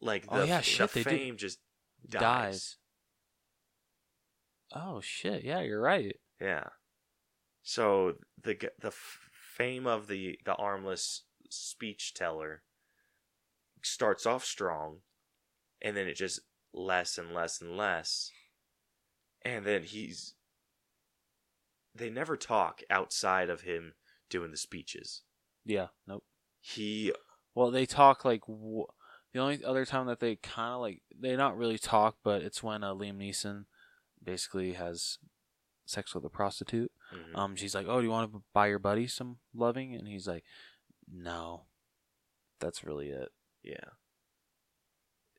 [0.00, 1.58] Like oh, the, Oh, yeah, the shit, they do- fame just
[2.06, 2.20] dies.
[2.20, 2.76] Dies.
[4.74, 5.44] Oh, shit.
[5.44, 6.16] Yeah, you're right.
[6.40, 6.64] Yeah.
[7.62, 12.62] So the the fame of the the armless speech teller
[13.82, 14.98] starts off strong,
[15.80, 16.40] and then it just
[16.72, 18.30] less and less and less,
[19.42, 20.34] and then he's.
[21.94, 23.94] They never talk outside of him
[24.30, 25.22] doing the speeches.
[25.64, 26.24] Yeah, nope.
[26.60, 27.12] He
[27.54, 28.86] Well, they talk like w-
[29.32, 32.62] the only other time that they kind of like they not really talk, but it's
[32.62, 33.64] when uh, Liam Neeson
[34.22, 35.18] basically has
[35.84, 36.92] sex with a prostitute.
[37.12, 37.36] mhm.
[37.36, 40.26] Um, she's like, "Oh, do you want to buy your buddy some loving?" And he's
[40.26, 40.44] like,
[41.10, 41.66] "No."
[42.60, 43.30] That's really it.
[43.62, 43.90] Yeah.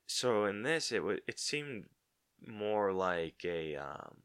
[0.05, 1.85] So in this, it would it seemed
[2.45, 4.17] more like a um,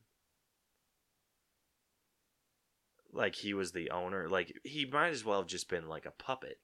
[3.13, 4.29] like he was the owner.
[4.29, 6.61] Like he might as well have just been like a puppet.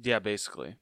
[0.00, 0.76] Yeah, basically.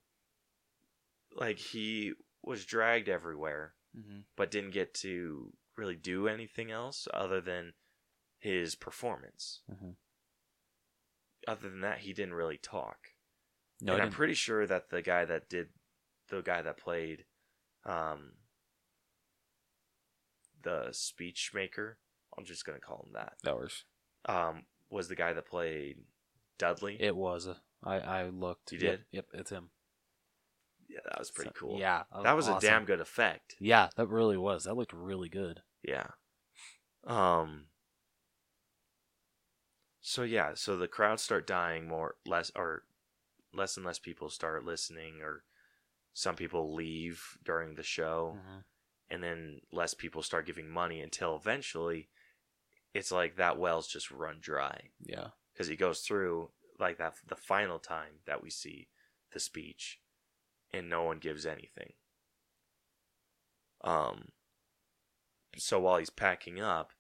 [1.37, 2.13] Like he
[2.43, 7.73] was dragged everywhere, hmm but didn't get to really do anything else other than
[8.39, 9.63] his performance.
[9.69, 9.91] hmm
[11.49, 13.09] Other than that, he didn't really talk.
[13.81, 15.69] No, I'm pretty sure that the guy that did,
[16.29, 17.25] the guy that played,
[17.85, 18.33] um,
[20.63, 21.99] the speech maker,
[22.39, 23.85] I'm just gonna call him that, that was
[24.27, 24.63] um,
[24.95, 25.99] was the guy that played
[26.59, 26.97] Dudley.
[27.01, 27.15] it.
[27.17, 27.49] Was
[27.83, 28.73] I I looked.
[28.73, 29.05] You Yep, did?
[29.13, 29.71] Yep, it's him.
[30.89, 31.79] yeah, that was pretty So- cool.
[31.79, 32.59] Yeah, that was awesome.
[32.67, 33.57] a damn good effect.
[33.61, 34.65] Yeah, that really was.
[34.65, 35.63] That looked really good.
[35.83, 36.09] Yeah.
[37.05, 37.67] Um.
[40.01, 42.85] So yeah, so the crowds start dying more, less, or
[43.53, 45.45] less and less people start listening, or
[46.13, 48.39] some people leave during the show.
[48.41, 48.59] hmm
[49.11, 52.09] and then less people start giving money until eventually
[52.95, 54.91] it's like that well's just run dry.
[55.05, 55.29] Yeah.
[55.53, 58.89] because he goes through like that the final time that we see
[59.33, 60.01] the speech
[60.73, 61.93] and no one gives anything.
[63.83, 64.29] Um
[65.57, 66.93] so while he's packing up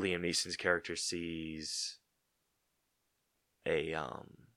[0.00, 1.98] liam neeson's character sees
[3.64, 4.48] a um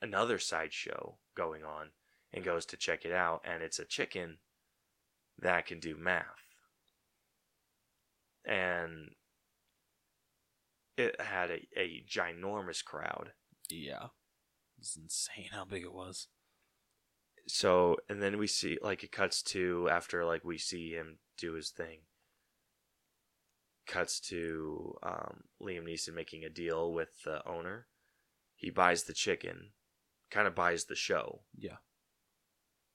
[0.00, 1.90] another sideshow going on
[2.32, 4.38] and goes to check it out and it's a chicken
[5.38, 6.41] that can do math
[8.44, 9.10] and
[10.96, 13.32] it had a, a ginormous crowd
[13.70, 14.08] Yeah.
[14.78, 16.28] It's insane how big it was.
[17.46, 21.54] so and then we see like it cuts to after like we see him do
[21.54, 22.00] his thing
[23.86, 27.86] cuts to um, liam neeson making a deal with the owner
[28.54, 29.70] he buys the chicken
[30.30, 31.78] kind of buys the show Yeah.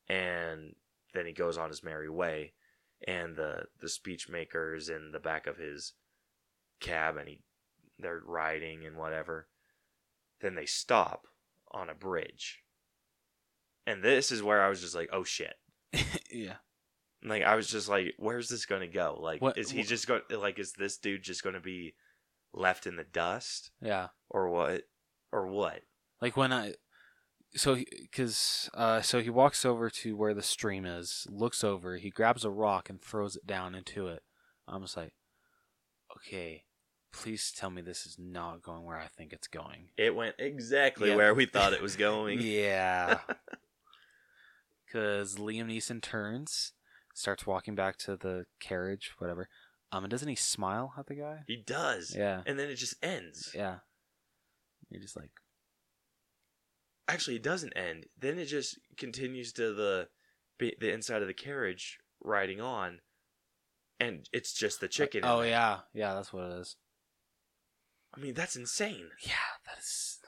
[0.07, 0.75] and
[1.13, 2.53] then he goes on his merry way
[3.05, 5.93] and the the speech makers in the back of his
[6.79, 7.39] cab and he
[7.99, 9.47] they're riding and whatever
[10.41, 11.25] then they stop
[11.71, 12.63] on a bridge
[13.85, 15.55] And this is where I was just like, oh shit.
[16.31, 16.57] yeah.
[17.23, 19.17] Like I was just like, where's this gonna go?
[19.19, 20.21] Like, What- is he just going?
[20.29, 21.95] Like, is this dude just gonna be
[22.53, 24.09] left in the dust, Yeah.
[24.29, 24.83] or what?
[25.31, 25.81] Or what?
[26.21, 26.73] Like when I,
[27.57, 32.09] so because uh, so he walks over to where the stream is, looks over, he
[32.09, 34.21] grabs a rock and throws it down into it.
[34.67, 35.13] I'm just like,
[36.15, 36.63] okay,
[37.11, 39.89] please tell me this is not going where I think it's going.
[39.97, 41.15] It went exactly Yeah.
[41.15, 42.39] where we thought it was going.
[42.41, 43.19] Yeah.
[44.85, 46.71] Because Liam Neeson turns,
[47.13, 49.49] starts walking back to the carriage, whatever.
[49.91, 51.39] Um, and doesn't he smile at the guy?
[51.45, 52.15] He does.
[52.17, 52.41] Yeah.
[52.45, 53.51] And then it just ends.
[53.53, 53.79] Yeah.
[54.89, 55.31] You're just like,
[57.07, 58.07] Actually, it doesn't end.
[58.19, 60.07] Then it just continues to the
[60.59, 62.99] the inside of the carriage riding on,
[63.99, 65.21] and it's just the chicken.
[65.23, 66.75] oh yeah, yeah, that's what it is.
[68.15, 69.09] I mean, that's insane.
[69.21, 69.33] Yeah,
[69.65, 70.19] that is.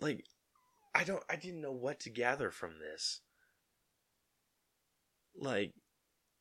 [0.00, 0.24] Like,
[0.94, 1.22] I don't.
[1.30, 3.22] I didn't know what to gather from this.
[5.34, 5.72] Like,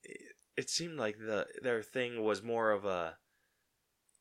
[0.04, 0.22] it,
[0.58, 3.18] it seemed like the their thing was more of a.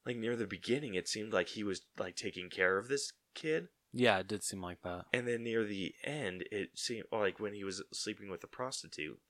[0.05, 3.69] Like near the beginning, it seemed like he was like taking care of this kid.
[3.93, 5.05] Yeah, it did seem like that.
[5.13, 9.21] And then near the end, it seemed like when he was sleeping with the prostitute,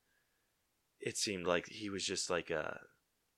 [1.00, 2.80] it seemed like he was just like a,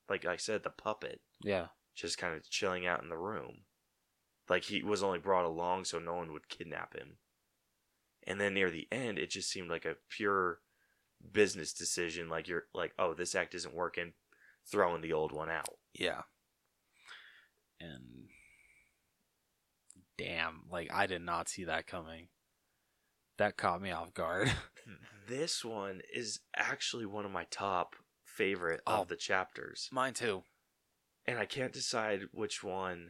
[0.07, 3.61] like I said, the puppet, Yeah, just kind of chilling out in the room.
[4.47, 7.17] Like he was only brought along so no one would kidnap him.
[8.27, 10.59] And then near the end, it just seemed like a pure
[11.31, 12.29] business decision.
[12.29, 14.13] Like you're like, oh, this act isn't working,
[14.69, 15.77] throwing the old one out.
[15.97, 16.21] yeah.
[17.79, 18.29] And
[20.17, 22.27] damn, like I did not see that coming.
[23.37, 24.51] That caught me off guard.
[25.27, 29.01] This one is actually one of my top favorite Oh.
[29.01, 29.89] of the chapters.
[29.91, 30.43] Mine too.
[31.25, 33.09] and I can't decide which one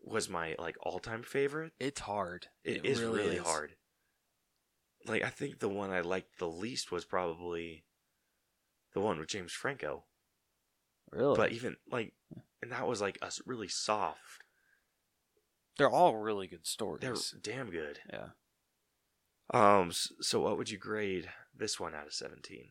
[0.00, 1.72] was my like all-time favorite.
[1.80, 2.46] It's hard.
[2.62, 3.74] it is really, hard.
[5.04, 7.84] Like I think the one I liked the least was probably
[8.94, 10.04] the one with James Franco.
[11.10, 12.12] Really, But even like
[12.62, 14.44] and that was like a really soft.
[15.80, 17.00] They're all really good stories.
[17.00, 18.00] They're damn good.
[18.12, 18.28] Yeah,
[19.52, 22.68] Um so what would you grade this one out of 17?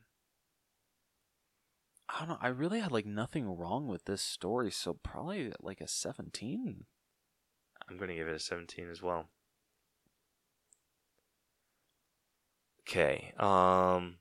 [2.08, 2.38] I don't know.
[2.40, 6.86] I really had like nothing wrong with this story, so probably like a seventeen.
[7.90, 9.30] I'm going to give it a 17 as well.
[12.82, 13.34] Okay.
[13.38, 14.18] Um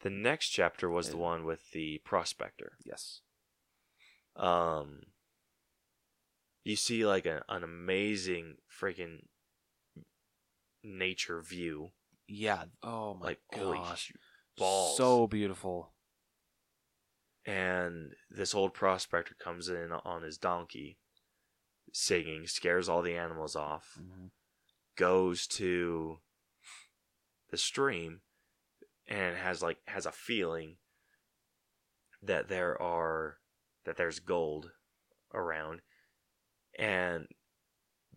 [0.00, 2.72] the next chapter was the one with the prospector.
[2.84, 3.20] Yes.
[4.36, 5.02] Um
[6.68, 9.20] you see like a, an amazing freaking
[10.82, 11.90] nature view.
[12.26, 12.64] Yeah.
[12.82, 14.12] Oh my like holy gosh.
[14.56, 14.96] balls.
[14.96, 15.92] So beautiful.
[17.46, 20.98] and this old prospector comes in on his donkey
[21.92, 23.98] singing, scares all the animals off.
[23.98, 24.30] Mhm.
[24.96, 26.18] goes to
[27.50, 28.20] the stream
[29.06, 30.76] and has like has a feeling
[32.20, 33.38] that there are
[33.84, 34.72] that there's gold
[35.32, 35.80] around
[36.78, 37.26] and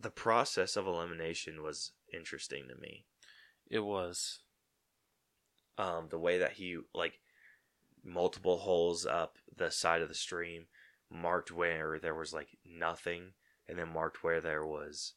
[0.00, 3.04] the process of elimination was interesting to me
[3.70, 4.40] It was.
[5.78, 7.20] um the way that he like
[8.04, 10.66] multiple holes up the side of the stream
[11.10, 13.32] marked where there was like nothing
[13.68, 15.14] and then marked where there was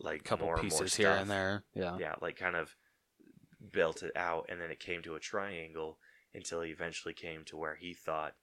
[0.00, 1.64] like A couple more and more pieces here and there.
[1.74, 1.96] Yeah.
[2.00, 2.74] yeah, like kind of
[3.72, 5.98] built it out, and then it came to a triangle
[6.34, 8.34] until he eventually came to where he thought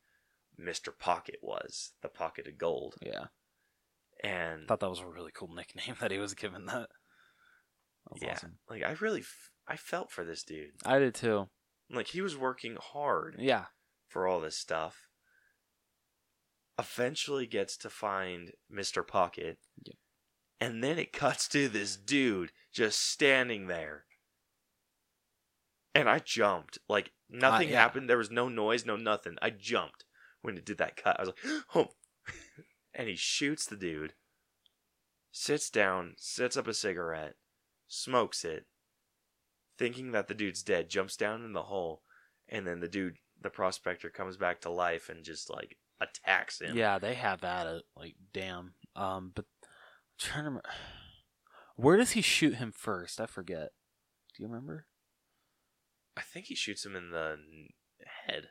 [0.60, 0.98] Mr.
[0.98, 2.96] Pocket was the pocket of gold.
[3.02, 3.26] Yeah.
[4.23, 6.89] And thought that was a really cool nickname that he was given that.
[8.06, 8.57] That was yeah, awesome.
[8.69, 10.72] like I really, f- I felt for this dude.
[10.85, 11.48] I did too.
[11.91, 13.65] Like he was working hard Yeah.
[14.07, 15.07] for all this stuff.
[16.80, 19.06] Eventually gets to find Mr.
[19.06, 19.57] Pocket.
[19.85, 19.95] Yep.
[20.60, 24.06] And then it cuts to this dude just standing there.
[25.93, 26.77] And I jumped.
[26.88, 27.81] Like nothing uh, yeah.
[27.81, 28.10] happened.
[28.10, 29.35] There was no noise, no nothing.
[29.41, 30.06] I jumped
[30.41, 31.19] when it did that cut.
[31.19, 31.88] I was like, oh.
[32.94, 34.14] And he shoots the dude,
[35.32, 37.36] sits down, sets up a cigarette,
[37.88, 38.66] smokes it,
[39.78, 42.04] thinking that the dude's dead, jumps down in the hole,
[42.48, 46.76] and then the dude, the prospector, comes back to life and just like attacks him.
[46.76, 47.84] Yeah, they have at it.
[47.96, 48.74] Like, damn.
[48.96, 49.70] Um, but I'm
[50.20, 50.70] trying to remember.
[51.76, 53.20] Where does he shoot him first?
[53.20, 53.70] I forget.
[54.36, 54.88] Do you remember?
[56.18, 57.38] I think he shoots him in the
[58.28, 58.50] head.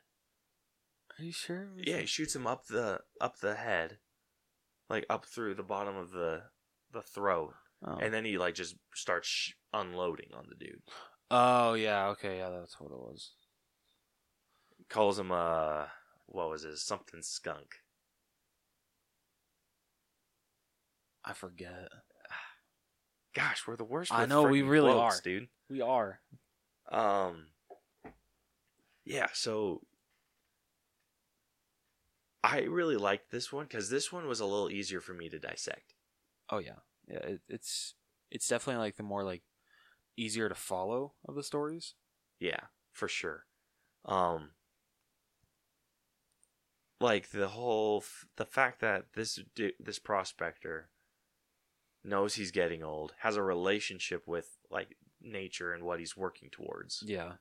[1.19, 1.69] Are you sure?
[1.77, 3.99] Yeah, he shoots him up the up the head,
[4.91, 6.43] like up through the bottom of the
[6.93, 7.97] the throat, Oh.
[7.97, 10.83] and then he like just starts sh- unloading on the dude.
[11.31, 12.09] oh yeah.
[12.09, 12.39] Okay.
[12.39, 13.33] Yeah, that's what it was.
[14.91, 15.85] Calls him uh
[16.27, 17.77] what was his something skunk.
[21.25, 21.89] I forget.
[23.35, 24.12] Gosh, we're the worst.
[24.12, 25.23] I know, we really quotes, are.
[25.23, 25.49] dude.
[25.69, 26.21] We are.
[26.91, 27.47] Um.
[29.05, 29.83] Yeah, so
[32.43, 35.39] I really liked this one because this one was a little easier for me to
[35.39, 35.95] dissect.
[36.49, 37.19] Oh yeah, yeah.
[37.19, 37.95] It, it's
[38.31, 39.43] it's definitely like the more like
[40.17, 41.95] easier to follow of the stories.
[42.39, 42.61] Yeah,
[42.93, 43.45] for sure.
[44.07, 44.51] Um,
[47.01, 50.89] like the whole f- the fact that this du- this prospector
[52.03, 57.03] knows he's getting old, has a relationship with like nature and what he's working towards,
[57.07, 57.33] Yeah.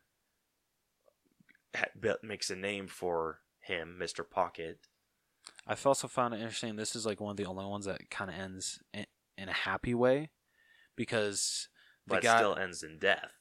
[1.74, 4.89] ha- makes a name for him, Mister Pocket.
[5.68, 6.76] I've also found it interesting.
[6.76, 9.06] This is like one of the only ones that kind of ends in,
[9.38, 10.32] in a happy way,
[10.96, 11.70] because
[12.08, 13.32] the But guy still ends in death.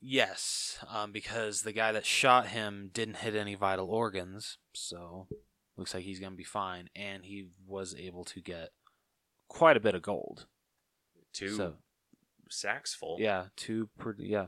[0.00, 5.26] yes, um, because the guy that shot him didn't hit any vital organs, so
[5.76, 8.70] looks like he's gonna be fine, and he was able to get
[9.48, 10.46] quite a bit of gold.
[11.32, 11.74] Two So
[12.48, 13.16] sacks full.
[13.18, 14.46] yeah, two pretty yeah.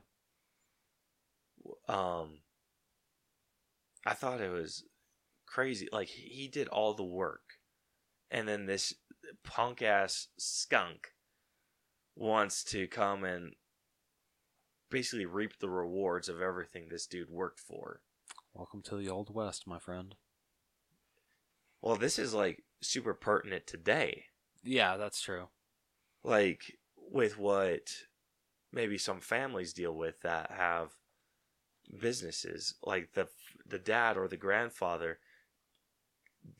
[1.88, 2.38] um
[4.06, 4.84] I thought it was
[5.46, 5.88] crazy.
[5.90, 7.58] Like he did all the work,
[8.30, 8.94] and then this
[9.42, 11.08] punk ass skunk
[12.14, 13.54] wants to come and
[14.90, 18.00] basically reap the rewards of everything this dude worked for.
[18.54, 20.14] Welcome to the old west, my friend.
[21.82, 24.24] Well, this is like super pertinent today.
[24.62, 25.48] Yeah, that's true.
[26.24, 27.90] Like with what
[28.72, 30.92] maybe some families deal with that have
[32.00, 33.28] businesses like the
[33.64, 35.18] the dad or the grandfather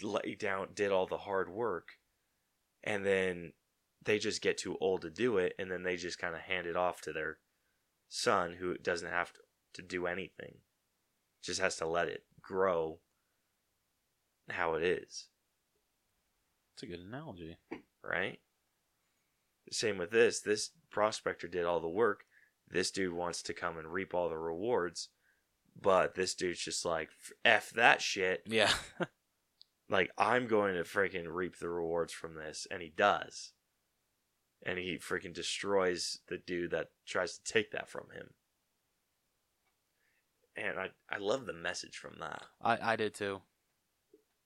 [0.03, 1.89] laid down did all the hard work
[2.85, 3.53] and then
[4.05, 6.67] they just get too old to do it and then they just kind of hand
[6.67, 7.39] it off to their
[8.09, 9.41] son who doesn't have to,
[9.75, 10.59] to do anything.
[11.43, 12.99] Just has to let it grow
[14.49, 15.27] how it is.
[16.75, 17.57] It's a good analogy.
[18.03, 18.39] right?
[19.73, 20.41] Same with this.
[20.41, 22.25] This prospector did all the work.
[22.69, 25.09] This dude wants to come and reap all the rewards
[25.81, 27.11] but this dude's just like
[27.45, 28.43] f that shit.
[28.47, 28.73] Yeah.
[29.89, 33.53] like I'm going to freaking reap the rewards from this, and he does,
[34.65, 38.31] and he freaking destroys the dude that tries to take that from him.
[40.57, 42.43] And I I love the message from that.
[42.63, 43.43] I I did too.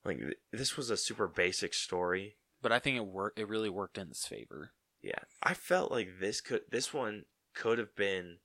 [0.05, 2.37] Like th- this was a super basic story.
[2.62, 4.73] But I think it worked it really worked in its favor.
[5.03, 8.39] Yeah, I felt like this could this one could have been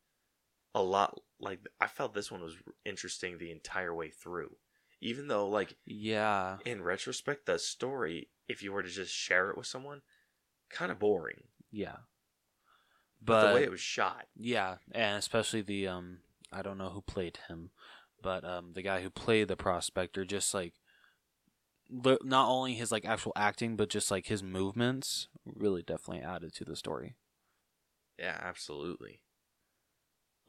[0.73, 2.55] a lot like I felt this one was
[2.85, 4.57] interesting the entire way through.
[5.01, 6.59] Even though like Yeah.
[6.65, 10.01] in retrospect, the story, if you were to just share it with someone,
[10.69, 11.43] kind of boring.
[11.71, 11.97] Yeah.
[13.21, 16.19] But, But, the way it was shot, yeah, and especially the um
[16.51, 17.71] I don't know who played him,
[18.21, 20.73] but um the guy who played the prospector just like
[21.89, 26.53] li- not only his like actual acting but just like his movements really definitely added
[26.55, 27.15] to the story.
[28.17, 29.21] yeah, absolutely.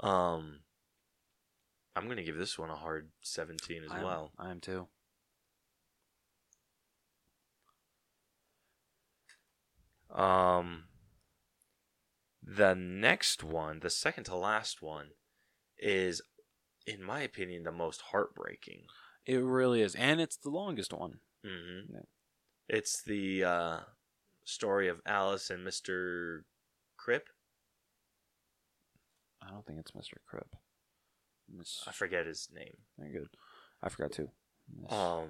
[0.01, 0.61] Um,
[1.97, 4.33] I'm gonna give this one a hard 17 as I am- well.
[4.39, 4.89] I am too.
[10.11, 10.85] Um,
[12.43, 15.11] the next one, the second to last one,
[15.79, 16.23] is,
[16.87, 18.85] in my opinion, the most heartbreaking.
[19.27, 21.21] It really is, and it's the longest one.
[21.45, 21.95] Mm-hmm.
[21.95, 22.01] Yeah.
[22.69, 23.81] It's the uh,
[24.45, 26.45] story of Alice and Mister
[26.97, 27.29] Crip.
[29.43, 30.15] I don't think it's Mr.
[30.27, 30.49] Crip.
[31.55, 31.83] Miss...
[31.87, 32.77] I forget his name.
[32.99, 33.29] Very good.
[33.83, 34.29] I forgot too.
[34.83, 35.29] Miss- Um,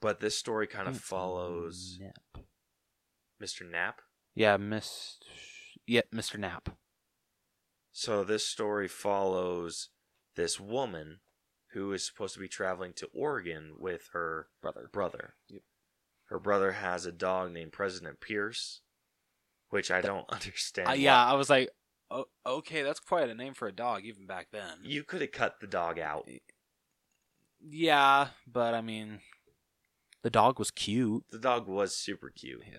[0.00, 2.44] but this story kind of follows Nap.
[3.42, 3.68] Mr.
[3.70, 4.00] Knapp.
[4.34, 5.18] Yeah, Miss.
[5.86, 6.38] Yeah, Mr.
[6.38, 6.70] Knapp.
[7.92, 9.88] So this story follows
[10.36, 11.20] this woman
[11.72, 14.88] who is supposed to be traveling to Oregon with her Brother.
[14.92, 15.34] brother.
[15.48, 15.62] Yep.
[16.26, 18.80] Her brother has a dog named President Pierce,
[19.70, 20.88] which I don't understand.
[20.88, 21.70] Uh, yeah, I was like,
[22.10, 24.78] oh, okay, that's quite a name for a dog, even back then.
[24.82, 26.28] You could have cut the dog out.
[27.60, 29.20] Yeah, but I mean,
[30.22, 31.24] the dog was cute.
[31.30, 32.62] The dog was super cute.
[32.70, 32.78] Yeah.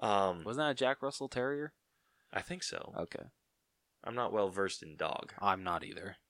[0.00, 1.72] Um, Wasn't that a Jack Russell Terrier?
[2.32, 2.94] I think so.
[2.96, 3.24] Okay.
[4.04, 5.32] I'm not well versed in dog.
[5.40, 6.16] I'm not either.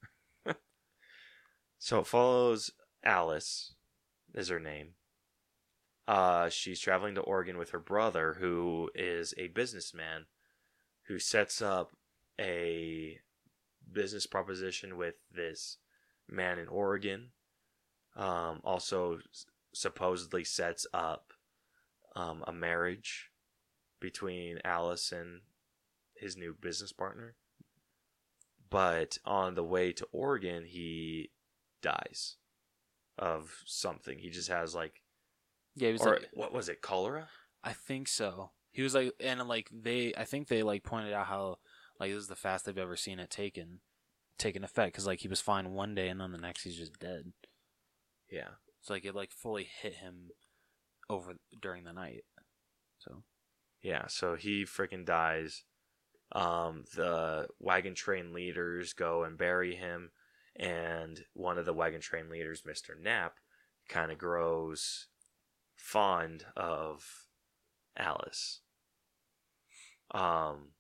[1.79, 2.73] So it follows
[3.05, 3.75] Alice,
[4.35, 4.95] is her name.
[6.07, 10.27] Uh, she's traveling to Oregon with her brother, who is a businessman
[11.07, 11.93] who sets up
[12.41, 13.19] a
[13.91, 15.79] business proposition with this
[16.29, 17.31] man in Oregon.
[18.17, 21.33] Um, also, s- supposedly sets up
[22.17, 23.31] um, a marriage
[24.01, 25.41] between Alice and
[26.17, 27.37] his new business partner.
[28.71, 31.31] But on the way to Oregon, he
[31.83, 32.37] dies
[33.19, 34.19] of something.
[34.19, 35.03] He just has like,
[35.75, 37.29] Yeah, he was or like, what was it, cholera?
[37.65, 38.51] I think so.
[38.71, 41.59] He was like, and like they, I think they like pointed out how
[41.99, 43.81] like this is the fast they've ever seen it taken,
[44.39, 46.99] taken effect because like he was fine one day and then the next he's just
[46.99, 47.33] dead.
[48.31, 48.51] Yeah.
[48.83, 50.29] So like it like fully hit him
[51.11, 52.25] over during the night.
[52.99, 53.23] So
[53.83, 55.65] Yeah, so he freaking dies.
[56.33, 60.11] Um, the wagon train leaders go and bury him,
[60.57, 63.01] and one of the wagon train leaders, Mr.
[63.01, 63.37] Knapp,
[63.89, 65.07] kind of grows
[65.75, 67.29] fond of
[67.97, 68.61] Alice.
[70.11, 70.73] Um,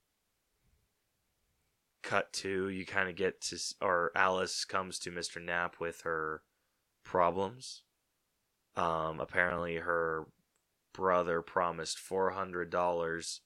[2.02, 5.42] cut to you kind of get to, or Alice comes to Mr.
[5.42, 6.42] Knapp with her
[7.04, 7.82] problems.
[8.76, 10.26] Um, apparently her
[10.94, 13.40] brother promised four hundred dollars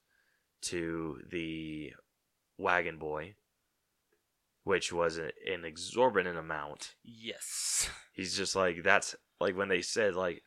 [0.62, 1.92] to the
[2.58, 3.34] wagon boy,
[4.64, 6.94] which was a- an exorbitant amount.
[7.02, 10.42] yes, He's just like that's like when they said like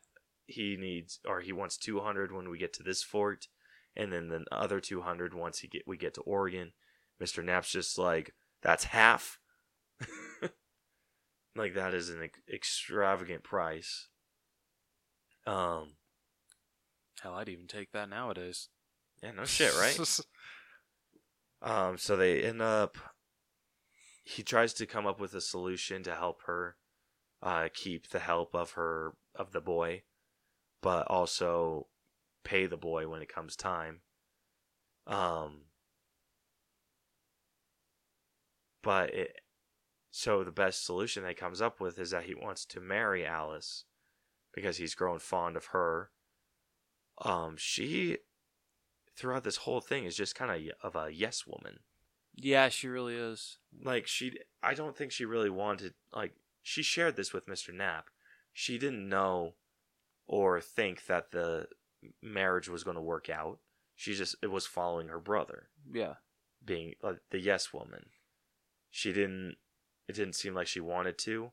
[0.46, 3.48] he needs or he wants two hundred when we get to this fort,
[3.96, 6.72] and then the other two hundred once he get we get to Oregon.
[7.18, 9.38] Mister Knapp's just like that's half.
[11.56, 14.08] like that is an extravagant price.
[15.46, 15.94] Um.
[17.22, 18.68] hell, I'd even take that nowadays.
[19.22, 19.98] Yeah, no shit, right?
[21.62, 22.96] Um, so they end up.
[24.24, 26.76] He tries to come up with a solution to help her,
[27.42, 30.02] uh, keep the help of her of the boy,
[30.82, 31.86] but also
[32.44, 34.00] pay the boy when it comes time.
[35.06, 35.65] Um,
[38.86, 39.40] but it,
[40.10, 43.84] so the best solution that comes up with is that he wants to marry Alice
[44.54, 46.10] because he's grown fond of her.
[47.22, 48.18] Um, she
[49.16, 51.80] throughout this whole thing is just kind of of a yes woman.
[52.34, 53.58] yeah, she really is.
[53.82, 55.94] Like she, I don't think she really wanted.
[56.14, 58.10] Like she shared this with Mister Knapp.
[58.52, 59.54] She didn't know
[60.26, 61.66] or think that the
[62.22, 63.58] marriage was going to work out.
[63.94, 66.14] She just it was following her brother, Yeah,
[66.64, 68.06] being like the yes woman.
[68.96, 69.56] She didn't.
[70.08, 71.50] It didn't seem like she wanted to.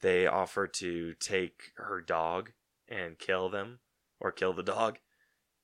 [0.00, 2.52] They offered to take her dog
[2.88, 3.80] and kill them
[4.18, 4.98] or kill the dog,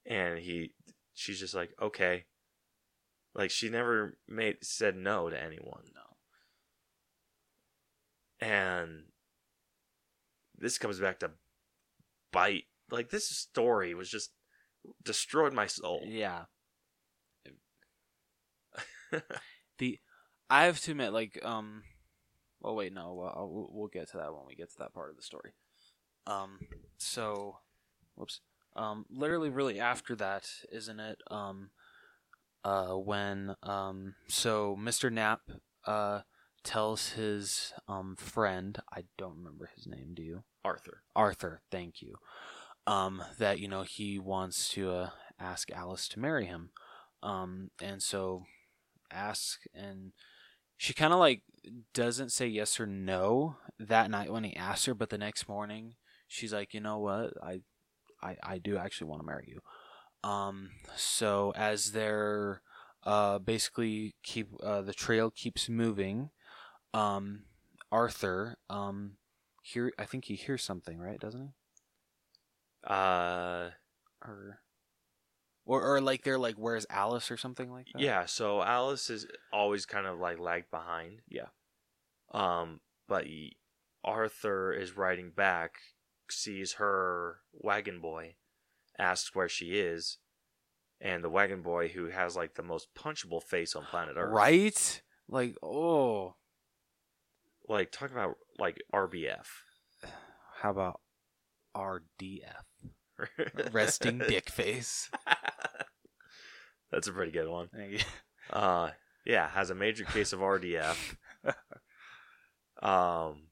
[0.05, 0.74] and he
[1.14, 2.26] she's just like okay
[3.34, 6.16] like she never made said no to anyone no.
[8.47, 9.05] and
[10.59, 11.30] this comes back to
[12.30, 14.32] bite like this story was just
[15.02, 16.44] destroyed my soul Yeah.
[20.48, 21.82] I have to admit, like, um,
[22.60, 24.94] well, wait, no, well, I'll, we'll- we'll get to that when we get to that
[24.94, 25.52] part of the story.
[26.27, 26.60] Um,
[26.98, 27.59] so,
[28.14, 28.40] whoops,
[28.74, 31.18] um, literally, really after that, isn't it?
[31.31, 31.70] Um,
[32.64, 35.10] uh, when um, so Mr.
[35.12, 35.40] Knapp,
[35.86, 36.23] uh,
[36.64, 40.14] tells his um friend, I don't remember his name.
[40.14, 40.43] Do you?
[40.64, 42.16] arthur Arthur, thank you.
[42.89, 46.70] Um, that you know he wants to uh, ask Alice to marry him.
[47.23, 48.43] Um, and so
[49.12, 50.10] ask, and
[50.77, 51.43] she kind of like
[51.94, 55.94] doesn't say yes or no that night when he asks her, but the next morning
[56.28, 57.61] she's like, you know what, I,
[58.23, 59.61] I, I do actually want to marry you.
[60.28, 62.62] Um, so as they're
[63.05, 66.31] uh basically keep uh, the trail keeps moving,
[66.94, 67.44] um,
[67.93, 69.16] Arthur um
[69.62, 71.20] hear I think he hears something, right?
[71.20, 71.48] Doesn't he?
[72.85, 73.70] uh
[74.24, 74.61] Or
[75.66, 78.01] or or like they're like where's Alice or something like that?
[78.01, 81.48] yeah so alice is always kind of like lagged behind Yeah.
[82.32, 83.56] um but he,
[84.05, 85.72] arthur is riding back
[86.30, 88.36] sees her wagon boy
[88.98, 90.18] asks where she is
[91.01, 95.02] and the wagon boy who has like the most punchable face on planet earth Right?
[95.28, 96.34] Like oh
[97.68, 99.47] like talk about like rbf
[100.62, 101.01] how about
[101.76, 102.62] RDF?
[103.72, 105.10] Resting dick face.
[106.90, 107.68] That's a pretty good one.
[107.74, 107.98] Thank you.
[108.51, 108.90] Uh,
[109.24, 111.16] yeah, has a major case of RDF.
[112.82, 113.48] um,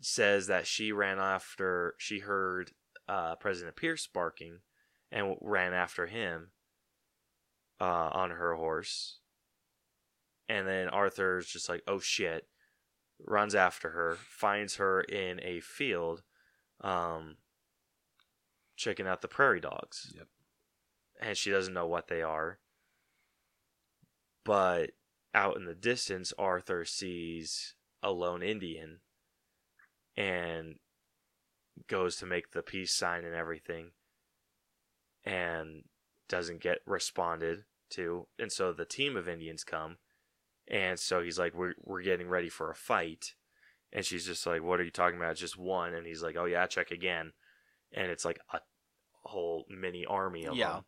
[0.00, 2.72] says that she ran after she heard
[3.08, 4.60] uh, President Pierce barking
[5.10, 6.50] and ran after him
[7.80, 9.18] uh, on her horse.
[10.48, 12.46] And then Arthur's just like, oh shit,
[13.24, 16.22] runs after her, finds her in a field,
[16.80, 17.36] um,
[18.76, 20.12] checking out the prairie dogs.
[20.14, 20.26] Yep.
[21.20, 22.58] And she doesn't know what they are.
[24.44, 24.90] But
[25.34, 29.00] out in the distance, Arthur sees a lone Indian
[30.16, 30.76] and
[31.88, 33.90] goes to make the peace sign and everything
[35.24, 35.84] and
[36.28, 38.26] doesn't get responded to.
[38.38, 39.98] And so the team of Indians come.
[40.68, 43.34] And so he's like, We're, we're getting ready for a fight.
[43.92, 45.32] And she's just like, What are you talking about?
[45.32, 45.94] It's just one.
[45.94, 47.32] And he's like, Oh, yeah, check again.
[47.96, 48.60] And it's like a
[49.24, 50.74] whole mini army of Yeah.
[50.74, 50.84] them.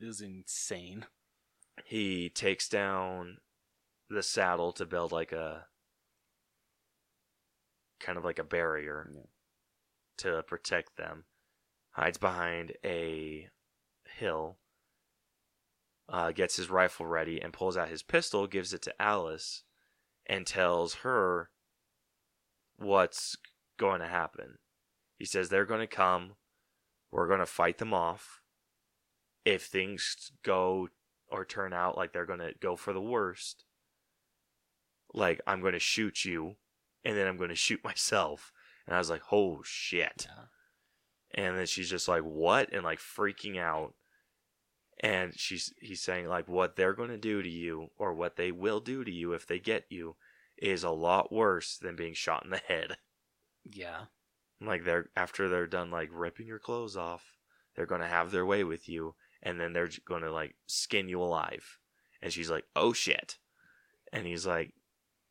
[0.00, 1.06] It was insane.
[1.84, 3.38] He takes down
[4.08, 5.66] the saddle to build like a
[7.98, 9.22] kind of like a barrier Yeah.
[10.18, 11.24] to protect them.
[11.90, 13.50] Hides behind a
[14.06, 14.58] hill.
[16.08, 19.64] Uh, gets his rifle ready and pulls out his pistol, gives it to Alice,
[20.26, 21.50] and tells her
[22.76, 23.36] what's
[23.78, 24.58] going to happen.
[25.18, 26.36] He says they're going to come.
[27.12, 28.40] We're going to fight them off.
[29.44, 30.88] If things go
[31.30, 33.64] or turn out like they're going to go for the worst,
[35.12, 36.56] like I'm going to shoot you
[37.04, 38.52] and then I'm going to shoot myself.
[38.86, 40.26] And I was like, oh shit.
[40.28, 40.44] Yeah.
[41.34, 42.72] And then she's just like, what?
[42.72, 43.94] And like freaking out.
[45.00, 48.52] And she's he's saying like what they're going to do to you or what they
[48.52, 50.16] will do to you if they get you
[50.58, 52.96] is a lot worse than being shot in the head.
[53.64, 54.04] Yeah.
[54.64, 57.36] Like they're after they're done like ripping your clothes off,
[57.74, 59.88] they're to have their way with you and then they're
[60.22, 61.78] to like skin you alive.
[62.20, 63.38] And she's like, "Oh shit."
[64.12, 64.74] And he's like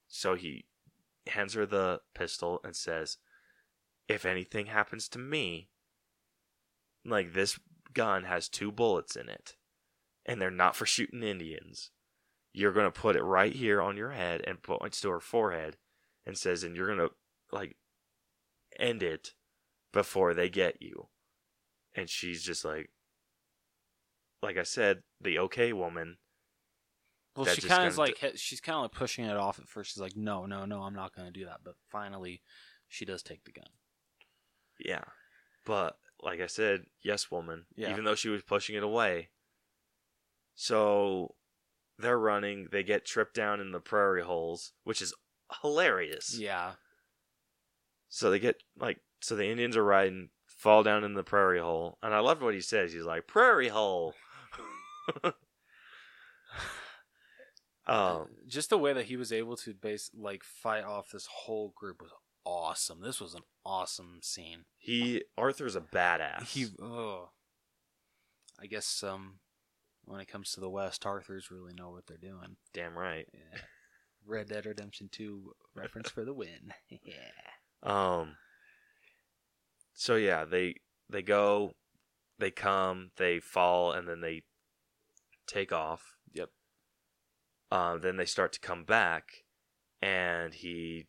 [0.07, 0.65] so he
[1.27, 3.17] hands her the pistol and says,
[4.07, 5.69] "If anything happens to me,
[7.05, 7.59] like this
[7.93, 9.55] gun has two bullets in it
[10.25, 11.91] and they're not for shooting Indians.
[12.53, 15.77] You're to put it right here on your head and points to her forehead
[16.25, 17.15] and says, and you're to
[17.51, 17.75] like
[18.79, 19.33] end it
[19.91, 21.07] before they get you.
[21.95, 22.89] And she's just like,
[24.41, 26.17] like I said, the okay woman.
[27.35, 29.93] Well, she kind of like he- she's kind of like pushing it off at first.
[29.93, 32.41] She's like, "No, no, no, I'm not going to do that." But finally,
[32.89, 33.69] she does take the gun.
[34.79, 35.03] Yeah.
[35.65, 37.65] But like I said, yes, woman.
[37.75, 37.91] Yeah.
[37.91, 39.29] Even though she was pushing it away.
[40.55, 41.35] So
[41.97, 42.67] they're running.
[42.71, 45.13] They get tripped down in the prairie holes, which is
[45.61, 46.37] hilarious.
[46.37, 46.73] Yeah.
[48.13, 51.97] So they get like so the Indians are riding, fall down in the prairie hole,
[52.03, 52.91] and I loved what he says.
[52.91, 54.15] He's like prairie hole.
[57.87, 61.73] um, just the way that he was able to base like fight off this whole
[61.73, 62.11] group was
[62.45, 62.99] awesome.
[63.01, 64.65] This was an awesome scene.
[64.77, 66.47] he Arthur's a badass.
[66.49, 67.29] He, oh,
[68.61, 69.35] I guess um,
[70.03, 72.57] when it comes to the West, Arthur's really know what they're doing.
[72.73, 73.27] damn right.
[73.33, 73.61] Yeah.
[74.25, 76.73] Red Dead Redemption Two reference for the win.
[76.89, 77.60] yeah.
[77.83, 78.35] Um.
[79.93, 80.75] So yeah, they
[81.09, 81.73] they go,
[82.39, 84.43] they come, they fall, and then they
[85.47, 86.15] take off.
[86.33, 86.49] Yep.
[87.71, 88.01] Um.
[88.01, 89.43] Then they start to come back,
[90.01, 91.07] and he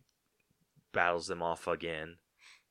[0.93, 2.17] battles them off again,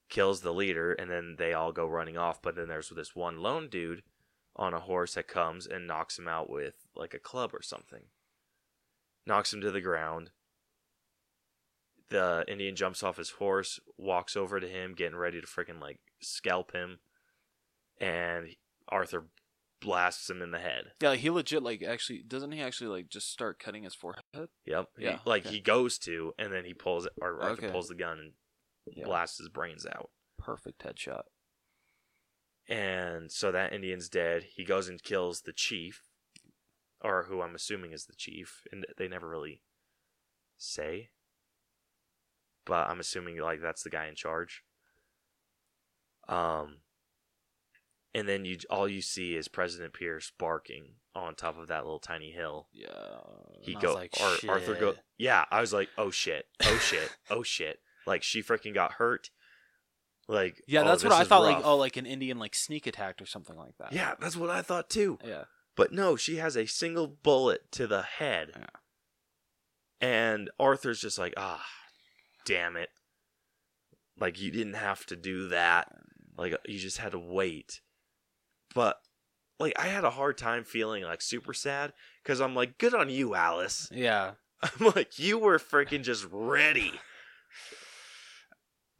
[0.10, 2.42] kills the leader, and then they all go running off.
[2.42, 4.04] But then there's this one lone dude
[4.56, 8.04] on a horse that comes and knocks him out with like a club or something.
[9.26, 10.32] Knocks him to the ground
[12.12, 16.00] the Indian jumps off his horse, walks over to him, getting ready to freaking like
[16.22, 17.00] scalp him,
[18.00, 18.50] and
[18.88, 19.28] Arthur
[19.82, 20.92] blasts him in the head.
[21.02, 24.22] Yeah, he legit like actually doesn't he actually like just start cutting his forehead?
[24.66, 24.90] Yep.
[24.98, 25.56] He- Yeah, like okay.
[25.56, 27.72] he goes to, and then he pulls or Arthur Okay.
[27.72, 28.34] pulls the gun and
[28.96, 29.06] Yeah.
[29.06, 30.12] blasts his brains out.
[30.38, 31.24] Perfect headshot.
[32.68, 34.44] And so that Indian's dead.
[34.56, 36.04] He goes and kills the chief,
[37.02, 39.64] or who I'm assuming is the chief, and they never really
[40.58, 41.10] say.
[42.66, 44.64] But I'm assuming like that's the guy in charge.
[46.28, 46.78] Um,
[48.14, 52.00] and then you all you see is President Pierce barking on top of that little
[52.00, 52.68] tiny hill.
[52.74, 52.88] Yeah.
[53.62, 54.96] He And I go like, or Arthur go.
[55.18, 57.80] Yeah, I was like, oh shit, oh shit, oh shit.
[58.06, 59.30] Like she freaking got hurt.
[60.28, 61.44] Like Yeah, oh, that's what I thought.
[61.44, 63.94] Like, oh, like an Indian like sneak attack or something like that.
[63.94, 65.18] Yeah, that's what I thought too.
[65.26, 65.44] Yeah.
[65.76, 68.52] But no, she has a single bullet to the head.
[68.58, 68.66] Yeah.
[70.02, 71.64] And Arthur's just like, ah,
[72.46, 72.90] damn it.
[74.20, 75.88] Like, you didn't have to do that.
[76.38, 77.82] Like, you just had to wait.
[78.76, 78.98] But,
[79.60, 81.94] like, I had a hard time feeling, like, super sad
[82.24, 83.90] because I'm like, good on you, Alice.
[83.92, 84.32] Yeah.
[84.64, 86.94] I'm like, you were freaking just ready.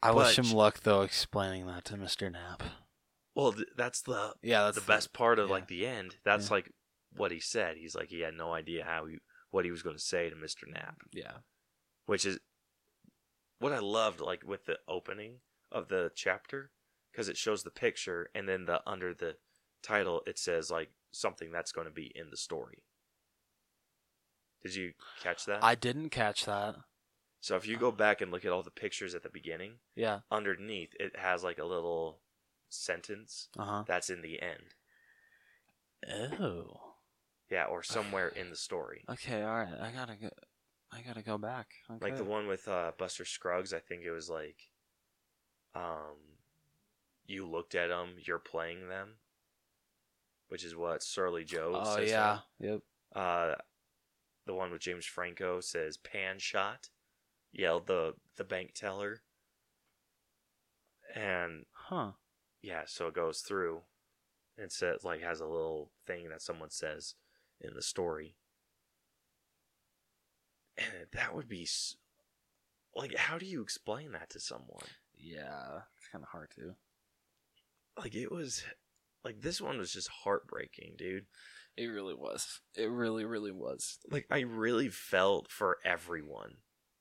[0.02, 2.64] I wish him luck though, explaining that to Mister Knapp.
[3.36, 5.54] Well, th- that's the Yeah, that's the best part of yeah.
[5.54, 6.16] like the end.
[6.26, 6.54] That's Yeah.
[6.56, 6.72] like
[7.16, 7.78] what he said.
[7.78, 9.18] He's like he had no idea how he
[9.52, 10.64] what he was going to say to Mr.
[10.68, 10.96] Knapp.
[11.14, 11.34] Yeah.
[12.08, 12.40] which is
[13.62, 15.36] what I loved like with the opening
[15.72, 16.72] of the chapter
[17.12, 19.38] because it shows the picture and then the under the
[19.82, 22.84] title it says like something that's going to be in the story.
[24.64, 24.94] Did you
[25.24, 25.64] catch that?
[25.64, 26.76] I didn't catch that.
[27.40, 30.20] so if you go back and look at all the pictures at the beginning, Yeah.
[30.30, 32.20] underneath it has like a little
[32.70, 33.84] sentence Uh huh.
[33.88, 34.76] that's in the end.
[36.40, 36.94] Oh.
[37.50, 39.04] Yeah, or somewhere in the story.
[39.10, 39.42] Okay.
[39.44, 39.80] All right.
[39.82, 40.30] I gotta go.
[40.92, 41.68] I gotta go back.
[41.90, 42.06] Okay.
[42.06, 44.58] Like the one with uh, Buster Scruggs, I think it was like,
[45.74, 46.18] um,
[47.26, 49.16] you looked at them, you're playing them.
[50.50, 51.72] which is what Surly Joe.
[51.82, 52.40] Oh says yeah.
[52.60, 52.82] Yep.
[53.16, 53.56] Uh,
[54.46, 56.90] the one with James Franco says pan shot.
[57.54, 59.22] Yelled the the bank teller.
[61.16, 62.12] And Huh.
[62.62, 63.82] yeah, so it goes through.
[64.58, 67.16] And says like has a little thing that someone says
[67.62, 68.36] in the story.
[70.84, 71.96] And that would be s-
[72.96, 74.88] like, how do you explain that to someone?
[75.18, 75.82] Yeah.
[75.98, 76.76] It's kind of hard to.
[77.98, 78.64] Like it was,
[79.24, 81.26] like this one was just heartbreaking, dude.
[81.78, 82.62] It really was.
[82.76, 84.00] It really, really was.
[84.10, 86.56] Like I really felt for everyone.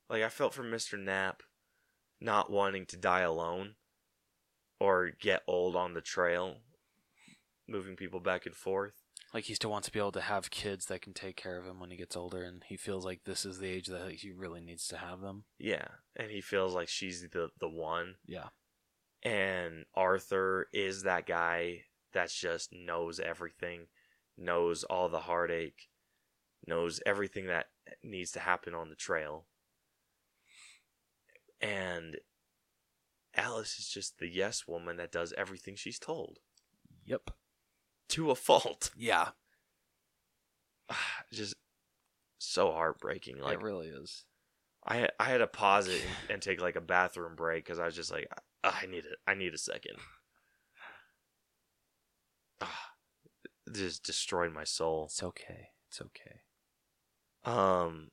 [0.09, 0.98] Like I felt for Mr.
[0.98, 1.43] Knapp
[2.20, 3.74] not wanting to die alone
[4.78, 6.57] or get old on the trail,
[7.69, 8.99] moving people back and forth.
[9.32, 11.65] Like he still wants to be able to have kids that can take care of
[11.66, 14.32] him when he gets older, and he feels like this is the age that he
[14.32, 15.44] really needs to have them.
[15.59, 15.86] Yeah,
[16.16, 18.16] and he feels like she's the the one.
[18.27, 18.48] Yeah.
[19.23, 21.82] and Arthur is that guy
[22.12, 23.86] that just knows everything,
[24.36, 25.89] knows all the heartache,
[26.66, 27.66] knows everything that
[28.02, 29.47] needs to happen on the trail.
[31.61, 32.16] And
[33.36, 36.39] Alice is just the yes woman that does everything she's told
[37.05, 37.31] Yep.
[38.11, 38.91] To a fault.
[38.97, 39.31] Yeah.
[41.32, 41.55] just
[42.39, 43.39] so heartbreaking.
[43.41, 44.24] Like it really is.
[44.87, 47.85] I I had to pause it and, and take like a bathroom break because I
[47.87, 48.28] was just like
[48.65, 49.16] I need it.
[49.27, 49.97] I need a second.
[53.73, 55.05] Just destroyed my soul.
[55.07, 55.69] It's okay.
[55.89, 56.41] It's okay.
[57.45, 58.11] Um,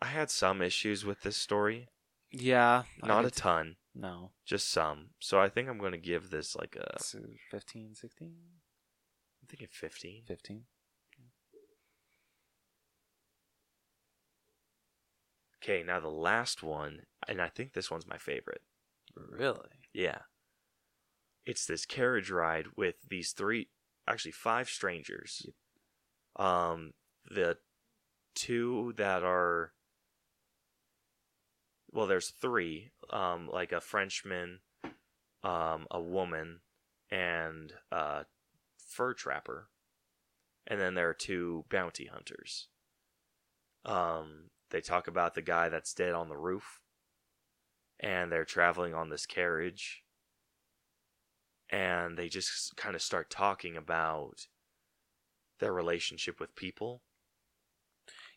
[0.00, 1.88] I had some issues with this story,
[2.30, 2.84] Yeah.
[3.02, 4.30] not a ton, No.
[4.46, 5.10] just some.
[5.18, 6.92] So I think I'm going to give this like a.
[6.94, 7.20] It's uh,
[7.50, 8.34] 15, 16,
[9.48, 10.22] I'm thinking 15.
[10.26, 10.62] 15.
[15.62, 18.60] Okay, now the last one, and I think this one's my favorite.
[19.16, 19.68] Really?
[19.94, 20.18] Yeah.
[21.46, 23.68] It's this carriage ride with these three,
[24.06, 25.46] actually five strangers.
[26.36, 26.92] Um,
[27.30, 27.56] the
[28.34, 29.72] two that are,
[31.90, 32.90] well, there's three.
[33.10, 34.60] Um, like a Frenchman,
[35.42, 36.60] um, a woman,
[37.10, 38.26] and a
[38.88, 39.68] fur trapper,
[40.66, 42.68] and then there are two bounty hunters.
[43.84, 46.80] Um, they talk about the guy that's dead on the roof
[48.00, 50.02] and they're traveling on this carriage
[51.70, 54.46] and they just kind of start talking about
[55.58, 57.02] their relationship with people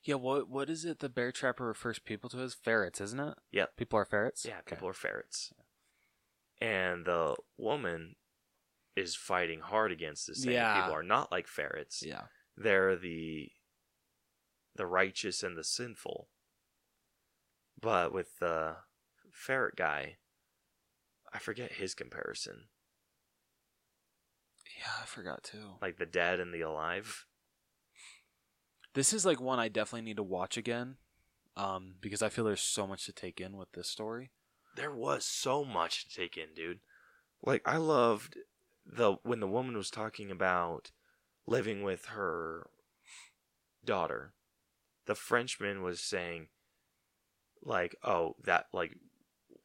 [0.03, 3.38] Yeah, what what is it the bear trapper refers people to as ferrets, isn't it?
[3.52, 4.45] Yeah, People are ferrets?
[4.45, 4.76] yeah Okay.
[4.76, 5.53] people are ferrets
[6.60, 8.15] and the woman
[9.02, 10.76] is fighting hard against this saying Yeah.
[10.82, 12.23] people are not like ferrets Yeah.
[12.56, 13.49] they're the
[14.76, 16.30] the righteous and the sinful
[17.80, 18.78] but with the
[19.32, 20.18] ferret guy
[21.34, 22.68] i forget his comparison
[24.78, 25.76] Yeah, I forgot too.
[25.82, 27.26] like the dead and the alive
[28.94, 30.98] This is like one I definitely need to watch again.
[31.56, 34.32] Um, because I feel there's so much to take in with this story.
[34.76, 36.80] there was so much to take in dude
[37.44, 38.38] like i loved
[38.86, 40.91] the when the woman was talking about
[41.48, 42.70] living with her
[43.84, 44.34] daughter
[45.06, 46.48] the frenchman was saying
[47.64, 48.95] like oh that like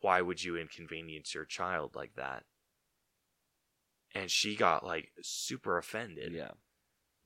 [0.01, 2.45] why would you inconvenience your child like that?
[4.15, 6.33] And she got like super offended.
[6.33, 6.53] Yeah.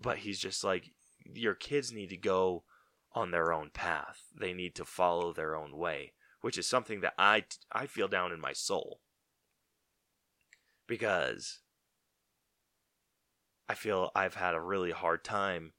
[0.00, 0.92] but he's just like
[1.24, 2.64] your kids need to go
[3.12, 4.22] on their own path.
[4.38, 8.32] They need to follow their own way which is something that i i feel down
[8.32, 9.00] in my soul.
[10.86, 11.60] Because
[13.70, 15.72] i feel i've had a really hard time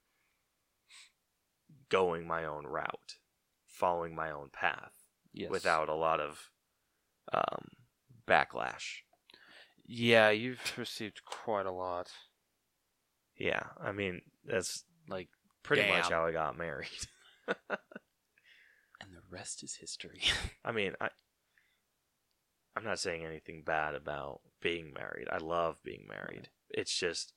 [1.88, 3.16] going my own route
[3.66, 4.92] following my own path
[5.34, 5.50] Yes.
[5.50, 6.50] without a lot of
[7.32, 7.68] um
[8.26, 9.02] backlash
[9.86, 12.10] Yeah, you've received quite a lot.
[13.36, 15.28] yeah i mean that's Like
[15.62, 16.88] pretty much how i got married
[17.48, 20.20] and the rest is history.
[20.64, 21.08] I mean, I
[22.76, 25.28] I'm not saying anything bad about being married.
[25.30, 26.48] I love being married.
[26.70, 27.32] It's just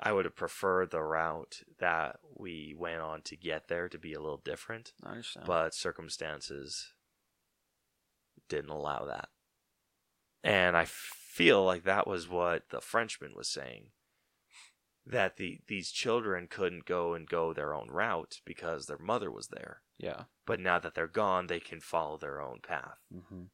[0.00, 4.12] I would have preferred the route that we went on to get there to be
[4.14, 5.46] a little different, I understand.
[5.46, 6.92] but circumstances
[8.48, 9.28] didn't allow that.
[10.44, 13.88] And I feel like that was what the Frenchman was saying
[15.04, 19.48] that the these children couldn't go and go their own route because their mother was
[19.48, 19.82] there.
[19.98, 20.24] yeah.
[20.46, 22.98] But now that they're gone, they can follow their own path.
[23.14, 23.44] Mm-hmm.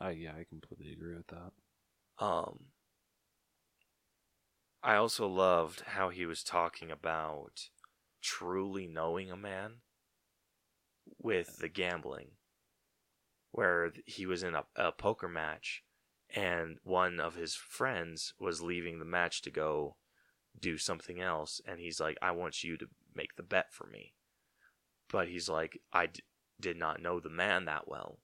[0.00, 1.52] I yeah, I completely agree with that.
[2.24, 2.66] Um,
[4.82, 7.68] I also loved how he was talking about
[8.20, 9.76] truly knowing a man
[11.18, 12.32] with the gambling,
[13.52, 15.84] where he was in a, a poker match
[16.34, 19.96] and one of his friends was leaving the match to go
[20.58, 24.14] do something else and he's like I want you to make the bet for me.
[25.10, 26.22] But he's like I d-
[26.60, 28.18] did not know the man that well.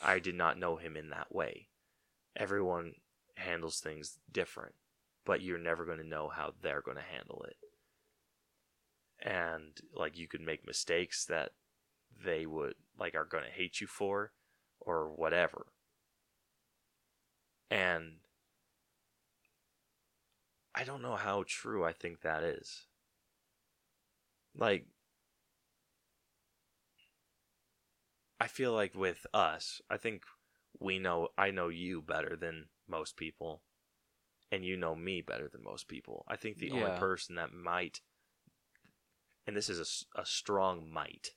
[0.00, 1.68] I did not know him in that way.
[2.36, 2.94] Everyone
[3.36, 4.74] handles things different,
[5.24, 7.56] but you're never going to know how they're going to handle it.
[9.24, 11.50] And like you could make mistakes that
[12.24, 14.32] they would like are going to hate you for
[14.80, 15.66] or whatever.
[17.70, 18.16] And
[20.74, 22.86] I don't know how true I think that is.
[24.56, 24.86] Like
[28.40, 30.24] I feel like with us, I think
[30.80, 33.62] we know I know you better than most people
[34.52, 36.24] and you know me better than most people.
[36.28, 38.02] I think the only person that might
[39.46, 41.30] and this is a strong might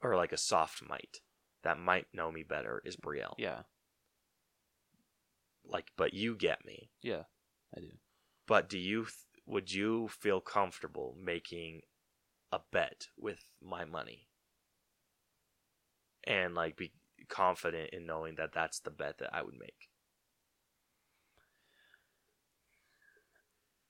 [0.00, 1.22] or like a soft might
[1.64, 3.34] that might know me better is Brielle.
[3.38, 3.62] Yeah.
[5.64, 6.90] Like but you get me.
[7.02, 7.22] Yeah.
[7.74, 7.88] I do.
[8.46, 9.06] But do you
[9.46, 11.80] would you feel comfortable making
[12.52, 14.28] a bet with my money?
[16.24, 16.92] And like be
[17.28, 19.88] confident in knowing that that's the bet that I would make.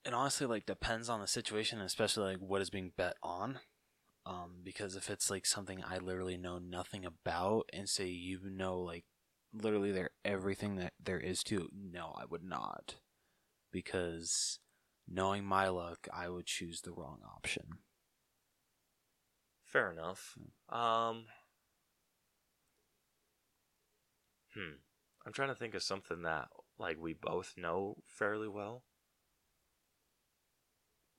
[0.05, 3.59] It honestly like depends on the situation especially like what is being bet on
[4.25, 8.79] um because if it's like something i literally know nothing about and say you know
[8.79, 9.05] like
[9.53, 12.95] literally there everything that there is to no i would not
[13.71, 14.59] because
[15.07, 17.79] knowing my luck i would choose the wrong option
[19.73, 20.37] Fair enough.
[20.69, 21.25] Um
[24.53, 24.73] Hmm.
[25.25, 28.83] I'm trying to think of something that like we both know fairly well.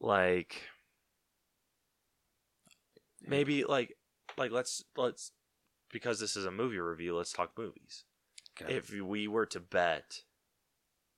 [0.04, 0.68] Like
[3.26, 3.96] maybe like
[4.36, 5.32] like let's let's
[5.90, 8.04] because this is a movie review, let's talk movies.
[8.60, 8.74] okay.
[8.74, 10.22] If we were to bet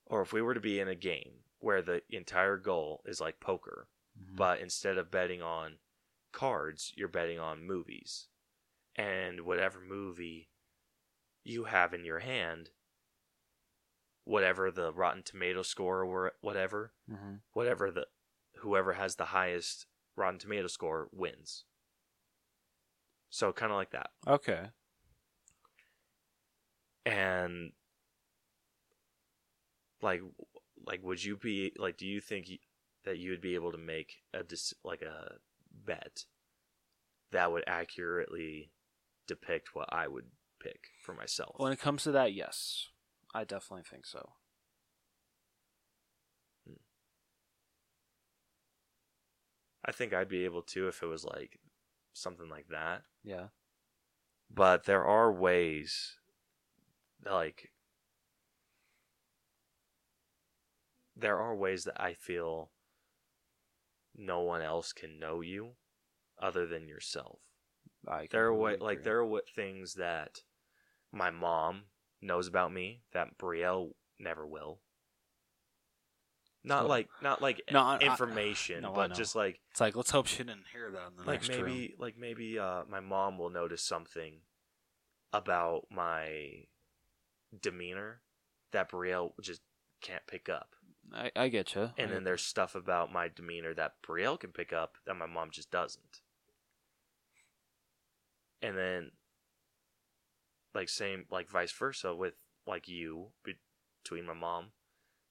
[0.04, 3.40] or if we were to be in a game where the entire goal is like
[3.40, 4.36] poker, Mhm.
[4.36, 5.78] but instead of betting on
[6.32, 8.28] cards, you're betting on movies.
[8.94, 10.50] And whatever movie
[11.42, 12.70] you have in your hand,
[14.24, 17.40] whatever the Rotten Tomato score or whatever, Mhm.
[17.52, 18.06] whatever the
[18.58, 21.64] whoever has the highest Rotten Tomato score wins.
[23.30, 24.10] So kind of like that.
[24.26, 24.66] okay
[27.04, 27.72] And
[30.02, 30.20] like
[30.86, 32.48] like would you be like do you think
[33.04, 35.34] that you would be able to make a dis- like a
[35.84, 36.24] bet
[37.32, 38.70] that would accurately
[39.26, 40.26] depict what I would
[40.60, 41.54] pick for myself?
[41.58, 42.88] when it comes to that yes
[43.34, 44.30] i definitely think so
[49.86, 51.60] I think I'd be able to if it was like
[52.12, 53.02] something like that.
[53.24, 53.48] yeah
[54.50, 56.16] But there are ways
[57.24, 57.70] like
[61.16, 62.70] there are ways that I feel
[64.14, 65.72] no one else can know you
[66.40, 67.38] other than yourself.
[68.06, 70.42] I There are way, like there are what things that
[71.12, 71.84] my mom
[72.20, 74.80] knows about me that Brielle never will.
[76.66, 79.94] Not So- like not like No, I- I- information, no, but just like it's like
[79.96, 81.88] let's hope she didn't hear that in the like next maybe room.
[81.98, 84.40] like maybe uh my mom will notice something
[85.32, 86.64] about my
[87.62, 88.20] demeanor
[88.72, 89.60] that Brielle just
[90.02, 90.74] can't pick up.
[91.14, 91.92] I, I get you.
[91.96, 95.50] And then there's stuff about my demeanor that Brielle can pick up that my mom
[95.52, 96.20] just doesn't.
[98.60, 99.12] And then
[100.74, 102.34] like same like vice versa with
[102.66, 104.72] like you between my mom.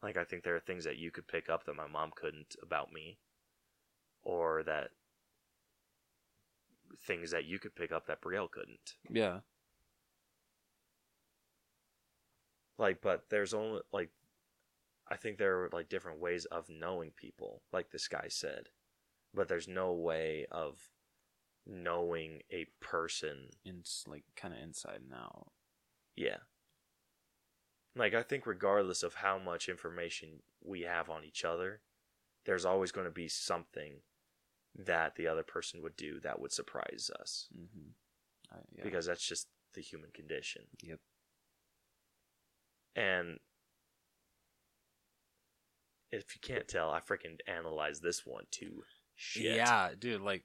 [0.05, 2.55] Like I think there are things that you could pick up that my mom couldn't
[2.61, 3.17] about me
[4.21, 4.89] or that
[7.01, 8.93] things that you could pick up that Brielle couldn't.
[9.09, 9.39] yeah,
[12.77, 14.11] Like but there's only like
[15.09, 18.69] I think there are like different ways of knowing people, like this guy said.
[19.33, 20.91] But there's no way of
[21.65, 25.47] knowing a person it's like kind of inside and out.
[26.15, 26.37] Yeah.
[27.95, 31.81] Like I think regardless of how much information we have on each other,
[32.45, 34.01] there's always going to be something
[34.77, 37.91] that the other person would do that would surprise us Mm-hmm.
[38.51, 38.83] I, yeah.
[38.83, 40.63] because that's just the human condition.
[40.83, 40.99] Yep.
[42.95, 43.39] And
[46.11, 48.83] if you can't tell, I freaking analyzed this one too.
[49.15, 49.55] Shit.
[49.55, 50.43] Yeah, dude, like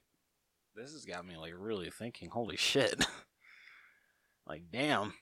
[0.75, 2.29] this has got me like really thinking.
[2.29, 3.05] Holy shit!
[4.47, 5.13] like, damn.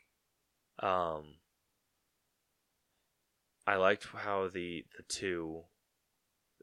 [0.82, 1.36] Um,
[3.70, 5.66] I liked how the the two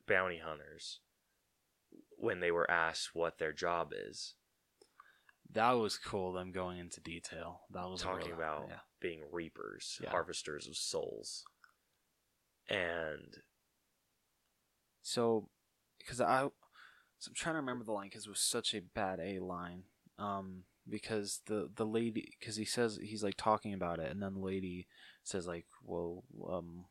[0.08, 0.98] bounty hunters,
[2.18, 4.34] when they were asked what their job is,
[5.48, 6.32] That was cool.
[6.32, 7.60] Them going into detail.
[7.70, 8.80] That was talking about Yeah.
[8.98, 10.10] being reapers, Yeah.
[10.10, 11.44] harvesters of souls,
[12.68, 13.42] and
[15.02, 15.48] So,
[15.98, 16.50] because I,
[17.18, 19.84] so I'm trying to remember the line because it was such a bad A line.
[20.18, 24.34] Um, because the the lady, because he says he's like talking about it, and then
[24.34, 24.88] the lady
[25.22, 26.86] says like, "Well, um,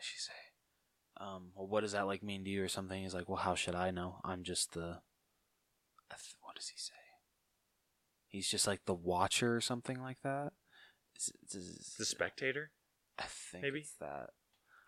[0.00, 0.32] does she say?
[1.18, 3.54] Um, well, what does that like mean to you or something?" He's like, "Well, how
[3.54, 4.20] should I know?
[4.24, 5.02] I'm just the."
[6.10, 6.94] Th- What does he say?
[8.26, 10.52] He's just like the watcher or something like that.
[11.16, 12.70] Is- is- The spectator.
[13.18, 13.80] I think maybe?
[13.80, 14.30] it's that.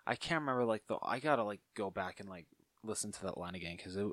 [0.06, 0.96] I can't remember like the.
[1.02, 2.46] I gotta like go back and like
[2.82, 4.06] listen to that line again because it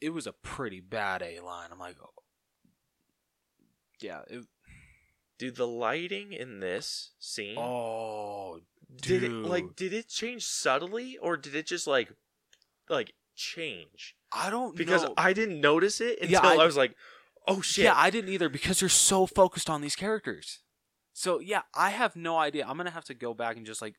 [0.00, 1.68] it was a pretty bad A line.
[1.72, 2.22] I'm like, oh,
[4.00, 4.22] yeah.
[4.28, 4.44] It,
[5.38, 7.56] Dude, the lighting in this scene.
[7.58, 8.60] oh,
[8.96, 12.12] did it like did it change subtly or did it just like
[12.88, 14.14] like change?
[14.32, 15.14] I don't Because know.
[15.16, 16.94] I didn't notice it until Yeah, I, I- was like,
[17.46, 20.60] "Oh shit!" Yeah, I didn't either because you're so focused on these characters.
[21.12, 22.66] So yeah, I have no idea.
[22.68, 23.94] I'm gonna have to go back and just like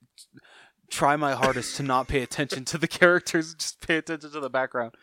[0.90, 4.50] try my hardest to not pay attention to the characters, just pay attention to the
[4.50, 4.94] background.
[4.96, 5.00] Oh,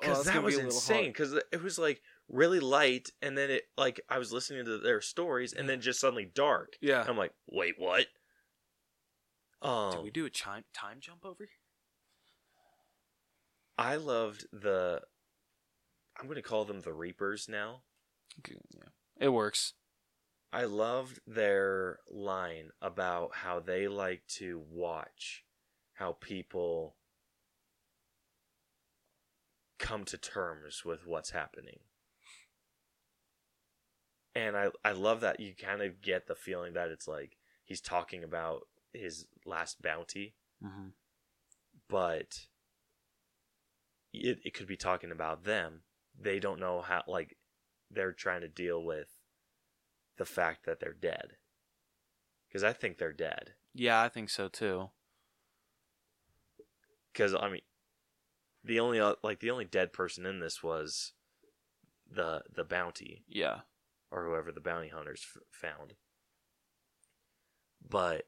[0.00, 1.10] because that's that gonna be was insane.
[1.10, 5.00] Because it was like really light, and then it like I was listening to their
[5.00, 6.74] stories, and then just suddenly dark.
[6.80, 7.04] Yeah.
[7.06, 8.06] I'm like, wait, what?
[9.62, 11.48] Um, Did we do a time time jump over here?
[13.78, 15.02] I loved the.
[16.18, 17.82] I'm gonna call them the Reapers now.
[18.40, 18.88] Okay, yeah,
[19.18, 19.74] it works.
[20.52, 25.44] I loved their line about how they like to watch
[25.94, 26.96] how people
[29.78, 31.80] come to terms with what's happening.
[34.34, 37.80] And I I love that you kind of get the feeling that it's like he's
[37.80, 38.66] talking about
[38.96, 40.88] his last bounty, Mm-hmm.
[41.88, 42.46] but
[44.12, 45.82] it it could be talking about them.
[46.18, 47.36] They don't know how like
[47.90, 49.08] they're trying to deal with
[50.16, 51.36] the fact that they're dead.
[52.52, 53.54] Cuz I think they're dead.
[53.74, 54.90] Yeah, I think so too.
[57.14, 57.62] Cuz I mean
[58.64, 61.12] the only uh, like the only dead person in this was
[62.10, 63.60] the the bounty Yeah,
[64.10, 65.94] or whoever the bounty hunters f- found.
[67.88, 68.26] But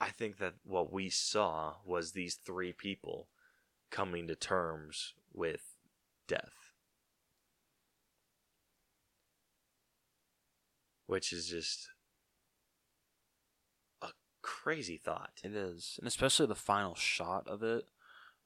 [0.00, 3.28] I think that what we saw was these three people
[3.90, 5.74] coming to terms with
[6.26, 6.72] death.
[11.06, 11.88] Which is just
[14.00, 14.08] a
[14.42, 15.32] crazy thought.
[15.42, 17.84] it is, and especially the final shot of it,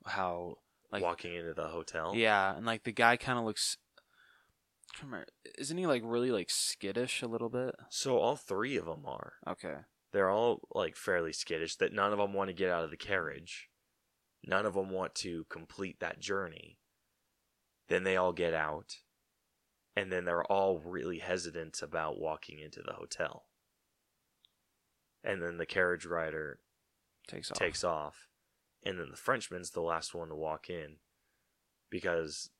[0.06, 0.56] how
[0.90, 2.14] like walking into the hotel.
[2.16, 3.76] yeah, and like the guy kind of looks.
[3.98, 5.26] I can't remember,
[5.58, 7.74] isn't he like really like skittish a little bit?
[7.90, 9.34] So all three of them are.
[9.46, 9.76] Okay.
[10.14, 12.96] They're all like fairly skittish that none of them want to get out of the
[12.96, 13.68] carriage.
[14.46, 16.78] None of them want to complete that journey.
[17.88, 18.98] Then they all get out
[19.96, 23.46] and then they're all really hesitant about walking into the hotel.
[25.24, 26.60] And then the carriage rider
[27.26, 27.58] Takes off.
[27.58, 28.28] takes off
[28.84, 30.96] and then the frenchman's the last one to walk in
[31.90, 32.50] because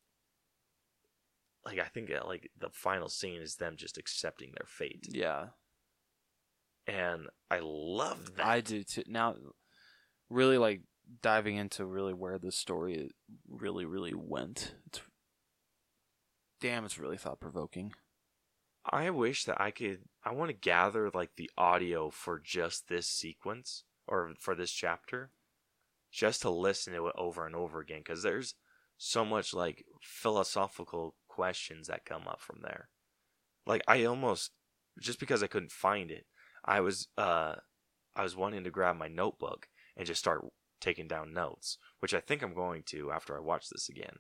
[1.67, 5.07] like i think like the final scene is them just accepting their fate.
[5.11, 5.49] Yeah,
[6.87, 9.05] and i love that I do too.
[9.07, 9.37] Now,
[10.29, 10.83] really like
[11.23, 13.11] diving into really where the story
[13.49, 14.75] really really went.
[14.87, 15.01] It's
[16.61, 17.93] damn, it's really thought provoking.
[18.85, 20.01] I wish that I could.
[20.25, 25.31] I want to gather like the audio for just this sequence or for this chapter,
[26.11, 28.55] just to listen to it over and over again because there's
[28.99, 32.89] so much like philosophical questions that come up from there.
[33.67, 34.51] Like I almost
[35.01, 36.27] just because I couldn't find it,
[36.65, 37.57] I was uh
[38.17, 40.45] I was wanting to grab my notebook and just start
[40.81, 44.19] taking down notes, which I think I'm going to after I watch this again.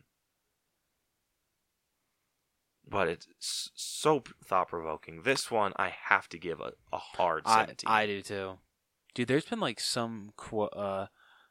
[2.87, 5.23] But it's so thought provoking.
[5.23, 7.85] This one I have to give a, a hard I 17.
[7.87, 8.59] I do too,
[9.15, 9.29] dude.
[9.29, 11.07] There's been like some quote, uh,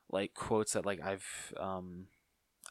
[0.10, 2.08] like quotes that like I've um,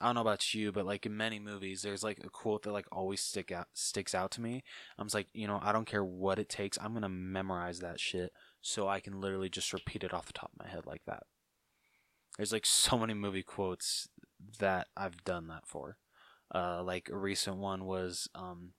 [0.03, 2.73] I don't know about you, but like in many movies, there's like a quote that
[2.73, 4.65] like always stick out sticks out to me.
[4.99, 6.77] I'm just like, you know, I don't care what it takes.
[6.81, 10.51] I'm gonna memorize that shit so I can literally just repeat it off the top
[10.53, 11.23] of my head like that.
[12.37, 14.09] There's like so many movie quotes
[14.59, 15.99] that I've done that for.
[16.53, 18.73] Uh, like a recent one was, um,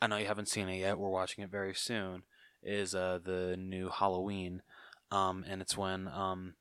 [0.00, 0.96] I know you haven't seen it yet.
[0.96, 2.22] We're watching it very soon.
[2.62, 4.62] Is uh the new Halloween,
[5.10, 6.54] um, and it's when um,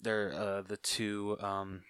[0.00, 1.82] they're uh the two um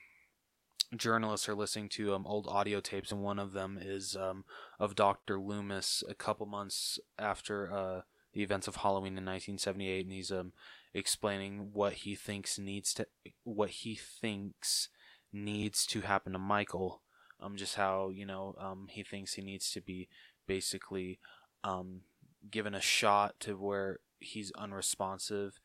[0.94, 4.44] journalists are listening to um old audio tapes, and one of them is um
[4.78, 8.00] of Doctor Loomis a couple months after uh
[8.32, 10.52] the events of Halloween in 1978, and he's um
[10.94, 13.06] explaining what he thinks needs to
[13.44, 14.88] what he thinks
[15.32, 17.02] needs to happen to Michael.
[17.38, 20.08] Um, just how you know um he thinks he needs to be
[20.46, 21.18] basically
[21.64, 22.02] um
[22.50, 25.60] given a shot to where he's unresponsive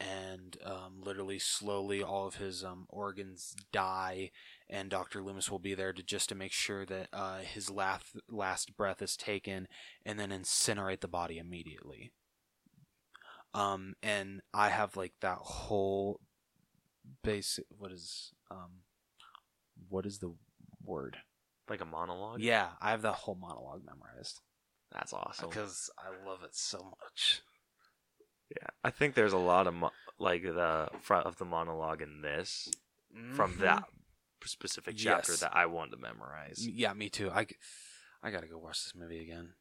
[0.00, 4.30] and um, literally slowly all of his um, organs die,
[4.68, 8.16] and Doctor Loomis will be there to just to make sure that uh, his last
[8.28, 9.68] last breath is taken,
[10.04, 12.12] and then incinerate the body immediately.
[13.54, 16.20] Um, and I have like that whole
[17.22, 17.66] basic.
[17.76, 18.82] What is um,
[19.88, 20.34] what is the
[20.84, 21.18] word?
[21.68, 22.40] Like a monologue.
[22.40, 24.40] Yeah, I have that whole monologue memorized
[24.92, 25.48] that's awesome.
[25.48, 27.42] because I love it so much.
[28.56, 32.22] Yeah, I think there's a lot of mo- like the front of the monologue in
[32.22, 32.68] this
[33.16, 33.34] mm-hmm.
[33.34, 33.84] from that
[34.44, 35.40] specific chapter yes.
[35.40, 36.66] that I wanted to memorize.
[36.66, 37.30] Yeah, me too.
[37.30, 37.46] I,
[38.22, 39.54] I gotta go watch this movie again.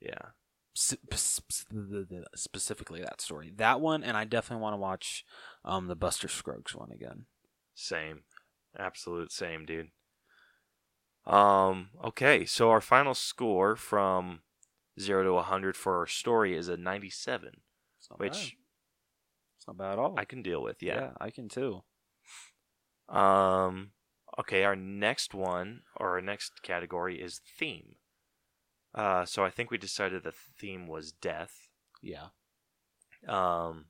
[0.00, 0.30] Yeah.
[0.74, 5.24] Specifically, that story, that one, and I definitely want to watch
[5.64, 7.26] um, the Buster Scruggs one again.
[7.74, 8.22] Same,
[8.78, 9.88] absolute same, dude.
[11.26, 14.40] Um, okay, so our final score from
[14.98, 17.60] zero to 100 for our story is a 97
[18.16, 18.56] which
[19.58, 20.14] it's not bad at all.
[20.18, 20.82] I can deal with.
[20.82, 20.94] Yeah.
[20.94, 21.82] yeah, I can too.
[23.08, 23.92] Um.
[24.38, 27.96] Okay, our next one or our next category is theme.
[28.94, 31.68] Uh, so I think we decided the theme was death.
[32.00, 32.28] Yeah.
[33.28, 33.86] Um,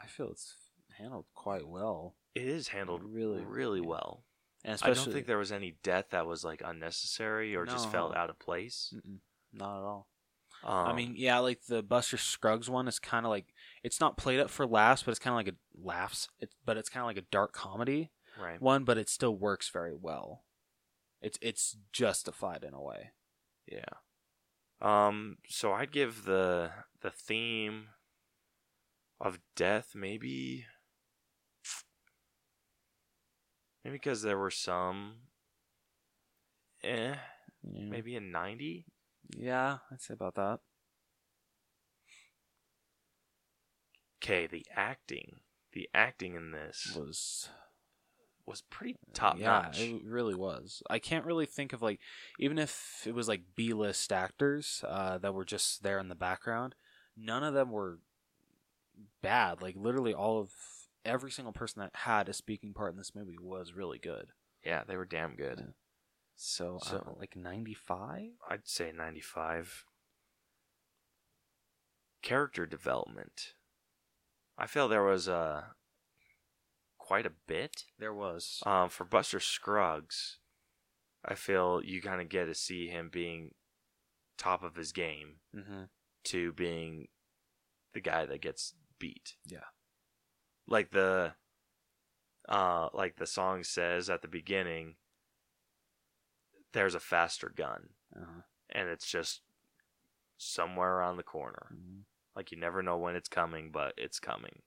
[0.00, 0.54] I feel it's
[0.98, 2.16] handled quite well.
[2.34, 4.24] It is handled really, really well.
[4.64, 7.72] And especially, I don't think there was any death that was like unnecessary or no,
[7.72, 8.92] just felt out of place.
[9.52, 10.08] not at all.
[10.64, 14.16] Um, I mean, yeah, like the Buster Scruggs one is kind of like it's not
[14.16, 16.28] played up for laughs, but it's kind of like a laughs.
[16.40, 18.10] It's but it's kind of like a dark comedy
[18.40, 18.60] right?
[18.60, 20.44] one, but it still works very well.
[21.20, 23.10] It's it's justified in a way.
[23.66, 23.84] Yeah.
[24.80, 25.38] Um.
[25.48, 27.88] So I'd give the the theme
[29.20, 30.66] of death maybe
[33.84, 35.14] maybe because there were some.
[36.84, 37.14] Eh,
[37.64, 37.82] Yeah.
[37.90, 38.86] maybe a ninety.
[39.36, 40.60] Yeah, I'd say about that.
[44.22, 45.36] Okay, the acting,
[45.72, 47.48] the acting in this Was
[48.46, 49.78] was pretty top yeah, notch.
[49.80, 50.82] it really was.
[50.88, 52.00] I can't really think of like
[52.38, 56.14] even if it was like B list actors uh, that were just there in the
[56.14, 56.74] background,
[57.16, 57.98] none of them were
[59.22, 59.60] bad.
[59.60, 60.50] Like literally all of
[61.04, 64.28] every single person that had a speaking part in this movie was really good.
[64.64, 65.58] Yeah, they were damn good.
[65.60, 65.72] Yeah.
[66.36, 68.30] So, So- uh, like ninety five.
[68.48, 69.84] I'd say 95.
[72.22, 73.52] Character development.
[74.58, 75.62] I feel there was uh,
[76.98, 77.84] quite a bit.
[77.98, 78.60] There was.
[78.66, 80.38] Um, for Buster Scruggs,
[81.24, 83.52] I feel you kind of get to see him being
[84.36, 85.84] top of his game mm-hmm.
[86.24, 87.08] to being
[87.94, 89.34] the guy that gets beat.
[89.46, 89.64] Yeah.
[90.66, 91.32] Like the
[92.48, 94.94] uh like the song says at the beginning
[96.72, 98.40] there's a faster gun Uh-huh.
[98.70, 99.42] and it's just
[100.38, 101.66] somewhere around the corner.
[101.74, 102.02] Mhm.
[102.38, 104.62] Like you never know when it's coming, but it's coming.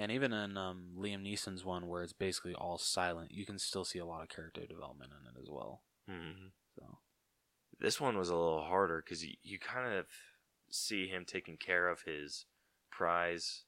[0.00, 3.84] And even in um, Liam Neeson's one, where it's basically all silent, you can still
[3.84, 5.82] see a lot of character development in it as well.
[6.08, 6.98] hmm So
[7.78, 10.06] This one was a little harder because you, you kind of
[10.72, 12.46] see him taking care of his
[12.90, 13.62] prize,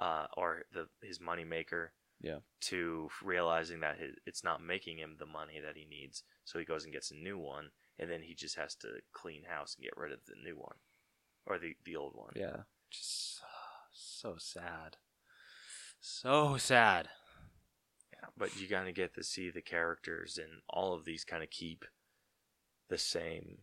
[0.00, 1.92] uh, or the his money maker.
[2.22, 2.38] Yeah.
[2.68, 6.64] To realizing that his, it's not making him the money that he needs, so he
[6.64, 9.84] goes and gets a new one, and then he just has to clean house and
[9.84, 10.76] get rid of the new one,
[11.46, 12.32] or the the old one.
[12.34, 13.40] yeah, just
[13.92, 14.96] so sad,
[16.00, 17.08] so sad.
[18.12, 21.42] Yeah, but you kind of get to see the characters, and all of these kind
[21.42, 21.84] of keep
[22.88, 23.58] the same.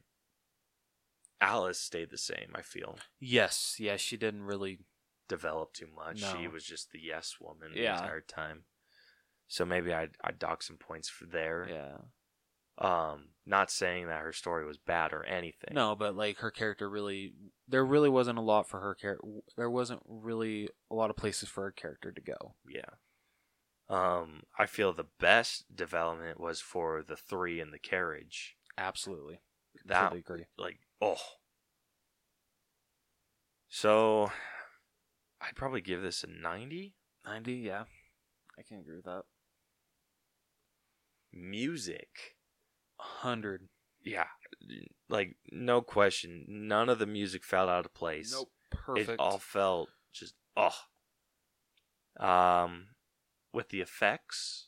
[1.40, 2.52] Alice stayed the same.
[2.54, 4.80] I feel Yes, yes, she didn't really.
[5.28, 6.22] develop too much.
[6.22, 7.96] She was just the yes woman Yeah.
[7.96, 8.66] the entire time.
[9.48, 11.68] So maybe I'd I'd dock some points for there.
[11.70, 11.98] Yeah,
[12.78, 15.74] Um, not saying that her story was bad or anything.
[15.74, 17.34] no, but like her character really,
[17.68, 19.28] there really wasn't a lot for her character.
[19.58, 22.56] There wasn't really a lot of places for her character to go.
[22.68, 22.90] Yeah.
[23.90, 28.56] Um, I feel the best development was for the three in the carriage.
[28.78, 29.42] Absolutely,
[29.86, 30.46] That agree.
[30.58, 31.18] like oh.
[33.68, 34.32] So,
[35.42, 36.96] I'd probably give this a ninety.
[37.26, 37.84] Ninety, yeah,
[38.58, 39.24] I can agree with that.
[41.34, 42.36] Music.
[43.02, 43.68] Hundred.
[44.04, 44.28] Yeah,
[45.10, 48.36] like no question, none of the music felt out of place.
[48.70, 49.10] perfect.
[49.10, 50.76] It all felt just oh.
[52.20, 52.88] Um,
[53.54, 54.68] with the effects,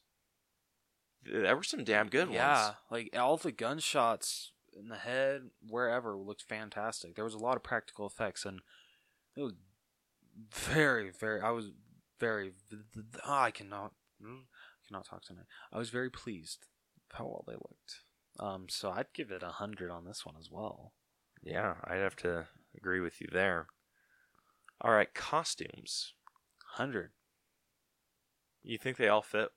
[1.23, 2.67] there were some damn good yeah, ones.
[2.67, 7.15] Yeah, like all the gunshots in the head, wherever, looked fantastic.
[7.15, 8.61] There was a lot of practical effects, and
[9.35, 9.53] it was
[10.53, 11.41] very, very.
[11.41, 11.71] I was
[12.19, 12.53] very.
[13.27, 13.91] Oh, I cannot.
[14.23, 14.43] mm,
[14.87, 15.45] Cannot talk tonight.
[15.71, 16.65] I was very pleased
[17.13, 18.02] how well they looked.
[18.39, 20.93] Um, so I'd give it a hundred on this one as well.
[21.43, 23.67] Yeah, I'd have to agree with you there.
[24.81, 26.13] All right, costumes.
[26.73, 27.11] Hundred.
[28.63, 29.49] You think they all fit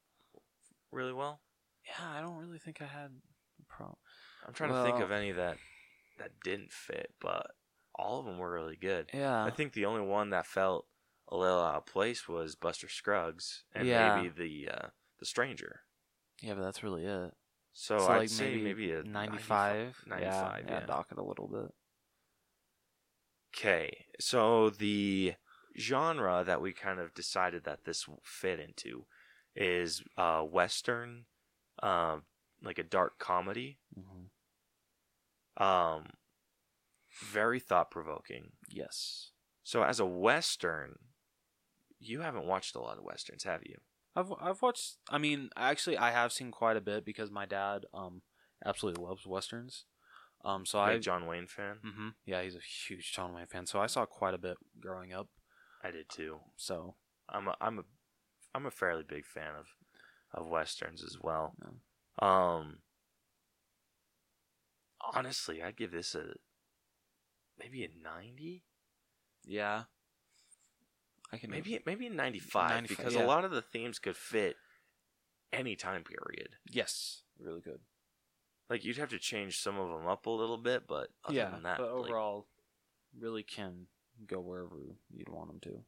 [0.90, 1.40] really well?
[1.86, 3.10] Yeah, I don't really think I had
[3.60, 3.96] a problem.
[4.46, 5.56] I'm trying to think of any that
[6.18, 7.46] that didn't fit, but
[7.94, 9.10] all of them were really good.
[9.14, 9.44] Yeah.
[9.44, 10.86] I think the only one that felt
[11.28, 14.16] a little out of place was Buster Scruggs and Yeah.
[14.16, 14.86] maybe the uh,
[15.20, 15.80] the Stranger.
[16.42, 17.32] yeah, but that's really it.
[17.78, 20.04] So, So, I'd like, say maybe maybe, a 95.
[20.06, 20.86] 95, yeah, yeah.
[20.86, 21.74] dock it a little bit.
[23.54, 25.34] Okay, so the
[25.78, 29.04] genre that we kind of decided that this will fit into
[29.54, 31.26] is uh, western,
[31.82, 32.22] um,
[32.62, 33.78] like a dark comedy.
[33.94, 34.24] hmm
[35.62, 36.06] Um,
[37.32, 38.52] very thought provoking.
[38.70, 39.32] Yes.
[39.64, 40.96] So as a western,
[41.98, 43.76] you haven't watched a lot of westerns, have you?
[44.16, 44.96] I've I've watched.
[45.10, 48.22] I mean, actually, I have seen quite a bit because my dad um
[48.64, 49.84] absolutely loves westerns.
[50.44, 51.76] Um, so Big I John Wayne fan.
[51.82, 53.66] hmm yeah, he's a huge John Wayne fan.
[53.66, 55.28] So I saw quite a bit growing up.
[55.84, 56.38] I did too.
[56.56, 56.94] So
[57.28, 57.82] I'm a I'm a
[58.54, 59.66] I'm a fairly big fan of
[60.32, 61.54] of westerns as well.
[62.20, 62.78] Um
[65.14, 66.34] honestly, I'd give this a
[67.58, 68.64] maybe a 90,
[69.44, 69.84] yeah,
[71.32, 73.24] I can maybe maybe in 95, 95, because yeah.
[73.24, 74.56] a lot of the themes could fit
[75.52, 76.56] any time period.
[76.70, 77.80] yes, really good.
[78.68, 81.50] Like you'd have to change some of them up a little bit, but other yeah,
[81.50, 82.46] than that, but like, overall,
[83.18, 83.86] really can
[84.26, 84.76] go wherever
[85.10, 85.84] you'd want them to.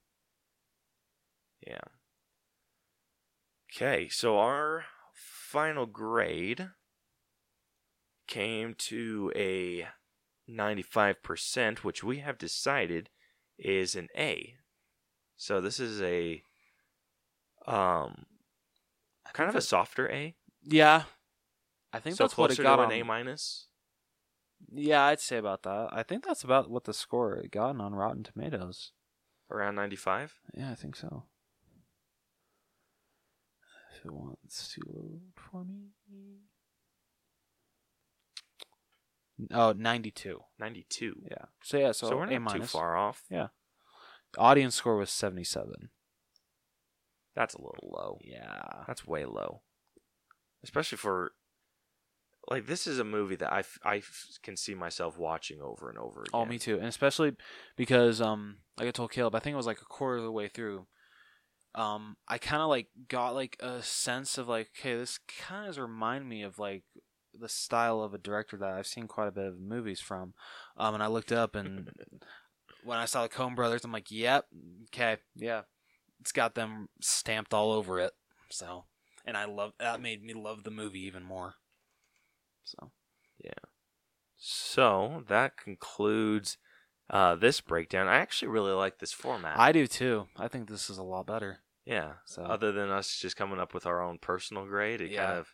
[1.66, 1.81] Yeah.
[3.74, 6.70] Okay, so our final grade
[8.27, 9.89] came to a
[10.48, 13.10] 95%, which we have decided
[13.59, 14.57] is an A.
[15.39, 16.43] So this is a
[17.66, 18.27] um
[19.32, 20.35] kind of a softer A.
[20.62, 21.05] Yeah,
[21.93, 22.93] I think so that's what it got to on.
[22.93, 23.69] an A minus.
[24.73, 25.89] Yeah, I'd say about that.
[25.93, 28.90] I think that's about what the score it got on Rotten Tomatoes.
[29.51, 30.35] Around 95.
[30.55, 31.23] Yeah, I think so.
[33.97, 35.93] If it wants to load for me.
[39.52, 40.40] Oh, 92.
[40.59, 41.23] 92.
[41.31, 41.36] Yeah.
[41.62, 43.23] So yeah, so, So, we're A not too far off.
[43.31, 43.48] Yeah.
[44.37, 45.91] Audience score was 77.
[47.35, 48.19] That's a little low.
[48.23, 48.85] Yeah.
[48.87, 49.63] That's way low.
[50.65, 51.33] Especially for
[52.51, 55.89] like this is a movie that I, f- I f- can see myself watching over
[55.89, 56.31] and over again.
[56.33, 56.77] Oh, me too.
[56.79, 57.37] And especially
[57.77, 60.33] because um like I told Caleb, I think it was like a quarter of the
[60.33, 60.87] way through.
[61.75, 65.79] Um I kind of like got like a sense of like okay, this kind of
[65.79, 66.85] remind me of like
[67.39, 70.35] the style of a director that I've seen quite a bit of movies from.
[70.77, 71.91] Um and I looked up and
[72.89, 74.47] when I saw the Coen brothers, I'm like, "Yep,
[74.86, 75.62] okay, yeah."
[76.20, 78.12] It's got them stamped all over it.
[78.51, 78.85] So,
[79.24, 81.55] and I love that made me love the movie even more.
[82.65, 82.90] So,
[83.44, 83.52] yeah.
[84.36, 86.59] So that concludes
[87.10, 88.09] uh, this breakdown.
[88.09, 89.59] I actually really like this format.
[89.59, 90.27] I do too.
[90.36, 91.60] I think this is a lot better.
[91.85, 92.15] yeah.
[92.27, 95.27] So- other than us just coming up with our own personal grade, it Yeah.
[95.27, 95.48] kind of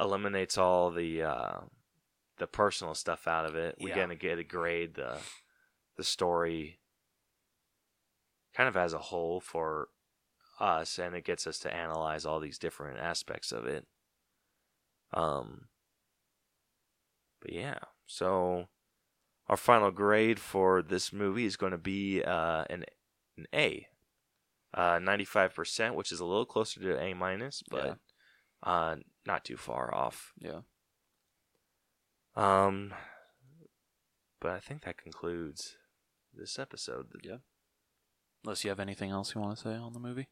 [0.00, 1.60] eliminates all the uh,
[2.38, 3.76] the personal stuff out of it.
[3.80, 3.96] We Yeah.
[3.96, 5.18] gonna get a grade the
[5.96, 6.78] the story
[8.54, 9.88] kind of as a whole for
[10.58, 13.86] us, and it gets us to analyze all these different aspects of it.
[15.12, 15.66] Um,
[17.40, 18.66] but yeah, so
[19.48, 22.84] our final grade for this movie is going to be uh, an
[23.36, 23.86] an A,
[24.74, 27.98] uh, ninety five percent, which is a little closer to A minus, but
[28.62, 28.96] uh,
[29.26, 30.32] not too far off.
[30.38, 30.60] Yeah.
[32.34, 32.92] Um,
[34.40, 35.76] but I think that concludes
[36.36, 37.06] this episode.
[37.22, 37.38] Yeah.
[38.44, 40.28] Unless you have anything else you want to say on the movie.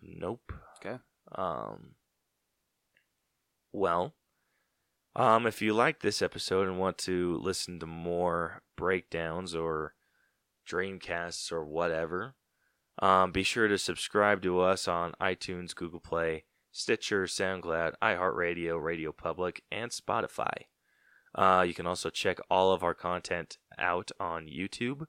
[0.00, 0.52] Nope.
[0.78, 0.98] Okay.
[1.36, 1.94] Um.
[3.72, 4.14] Well,
[5.14, 9.94] um, if you like this episode and want to listen to more breakdowns or
[10.68, 12.34] dreamcasts or whatever,
[13.00, 19.12] um, be sure to subscribe to us on iTunes, Google Play, Stitcher, SoundCloud, iHeartRadio, Radio
[19.12, 20.64] Public, and Spotify.
[21.34, 25.06] Uh, you can also check all of our content out on YouTube.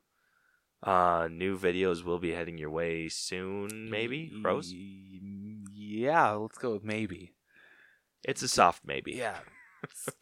[0.84, 4.31] Uh, new videos will be heading your way soon, maybe.
[4.43, 4.73] Rose?
[4.73, 7.34] Yeah, let's go with maybe.
[8.23, 9.14] It's a soft maybe.
[9.14, 9.38] Yeah.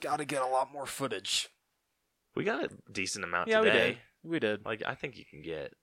[0.01, 1.49] Got to get a lot more footage.
[2.35, 3.97] We got a decent amount yeah, we did.
[4.23, 4.65] We did.
[4.65, 5.73] Like I think you can get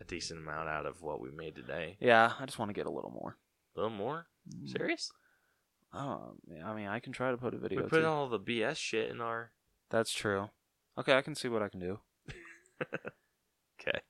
[0.00, 1.96] a decent amount out of what we made today.
[2.00, 3.36] Yeah, I just want to get a little more.
[3.76, 4.26] A little more?
[4.66, 5.10] Serious?
[5.92, 6.34] Oh,
[6.64, 7.82] I mean, I can try to put a video.
[7.82, 8.06] we put too.
[8.06, 9.52] all the BS shit in our
[9.90, 10.50] That's true.
[10.98, 12.00] Okay, I can see what I can do.
[13.80, 14.00] Okay.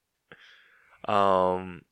[1.06, 1.82] Um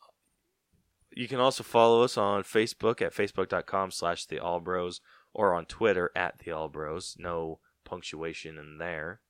[1.15, 5.01] you can also follow us on Facebook at facebook.com slash the allbros
[5.35, 7.19] or on Twitter at the allbros.
[7.19, 9.21] No punctuation in there.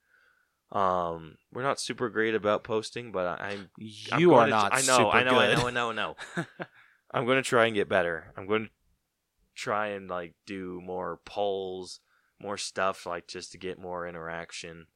[0.71, 3.71] Um, we're not super great about posting, but I, I'm
[4.13, 5.59] I'm You going are to- not I know, super I know, I good.
[5.59, 6.17] know, I know, I know.
[7.13, 8.33] I'm going to try and get better.
[8.37, 8.71] I'm going to
[9.55, 11.99] try and like do more polls,
[12.41, 14.87] more stuff like just to get more interaction.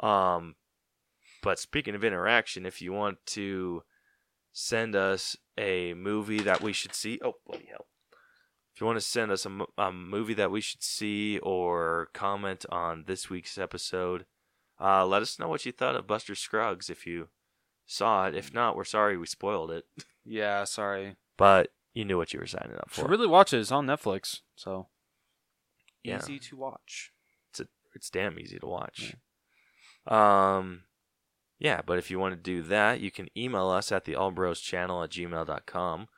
[0.00, 0.54] Um
[1.42, 3.82] but speaking of interaction, if you want to
[4.52, 7.86] send us a movie that we should see, oh bloody hell.
[8.74, 12.64] If you want to send us a, a movie that we should see or comment
[12.70, 14.24] on this week's episode,
[14.80, 17.28] uh, let us know what you thought of Buster Scruggs if you
[17.86, 18.36] saw it.
[18.36, 19.84] If not, we're sorry we spoiled it.
[20.24, 21.16] yeah, sorry.
[21.36, 23.00] But you knew what you were signing up for.
[23.02, 23.58] Should really watch it.
[23.58, 24.86] It's on Netflix, so
[26.04, 26.18] Yeah.
[26.18, 27.12] easy to watch.
[27.94, 29.16] It's damn easy to watch.
[30.06, 30.82] Um,
[31.58, 34.62] yeah, but if you want to do that, you can email us at the Allbros
[34.62, 36.08] channel at gmail.com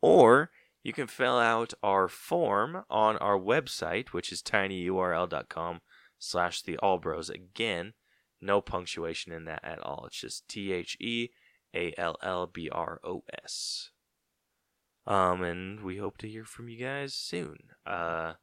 [0.00, 0.50] or
[0.82, 5.80] you can fill out our form on our website, which is tinyurl.com
[6.18, 7.28] slash the Allbros.
[7.28, 7.92] Again,
[8.40, 10.04] no punctuation in that at all.
[10.06, 11.28] It's just T H E
[11.74, 13.90] A L L B R O S.
[15.06, 17.56] Um, and we hope to hear from you guys soon.
[17.84, 18.34] Uh,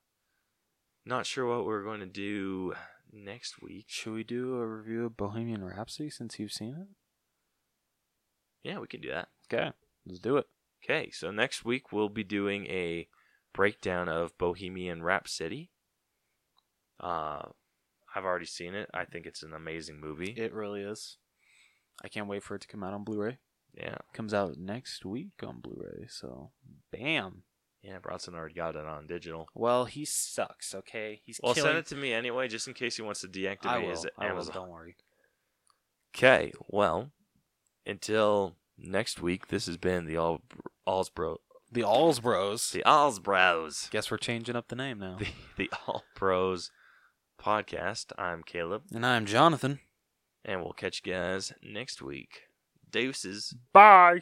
[1.06, 2.74] not sure what we're going to do
[3.16, 3.86] next week.
[3.88, 6.88] Should we do a review of Bohemian Rhapsody since you've seen it?
[8.64, 9.30] Yeah, we can do that.
[9.52, 9.72] Okay,
[10.06, 10.48] let's do it.
[10.84, 13.08] Okay, so next week we'll be doing a
[13.54, 15.72] breakdown of Bohemian Rhapsody.
[17.00, 17.44] Uh,
[18.16, 18.90] I've already seen it.
[18.94, 20.34] I think it's an amazing movie.
[20.38, 21.18] It really is.
[22.04, 23.38] I can't wait for it to come out on Blu-ray.
[23.78, 26.52] yeah, Comes out next week on Blu-ray, so
[26.92, 27.44] bam.
[27.86, 28.00] Yeah.
[28.00, 29.48] Bronson already got it on digital.
[29.54, 30.74] Well, he sucks.
[30.74, 31.68] Okay, he's Well, killing.
[31.70, 33.90] send it to me anyway, just in case he wants to deactivate I will.
[33.90, 34.32] his I will.
[34.32, 34.54] Amazon.
[34.54, 34.96] Don't worry.
[36.16, 37.12] Okay, well,
[37.86, 40.42] until next week, this has been the All
[40.88, 41.38] Alls Bro,
[41.72, 42.72] The Alls Bros.
[42.72, 45.18] the Alls Bros, Guess we're changing up the name now.
[45.20, 46.72] the the All Bros
[47.40, 48.12] podcast.
[48.18, 49.80] I'm Caleb, And I'm Jonathan.
[50.46, 52.44] and we'll catch you guys next week.
[52.90, 53.54] Deuces.
[53.74, 54.22] Bye.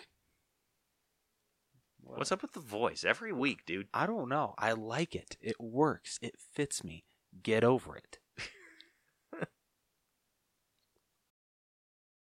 [2.06, 3.04] What's up with the voice?
[3.04, 3.88] Every week, dude.
[3.94, 4.54] I don't know.
[4.58, 5.38] I like it.
[5.42, 6.20] It works.
[6.22, 7.06] It fits me.
[7.42, 8.20] Get over it.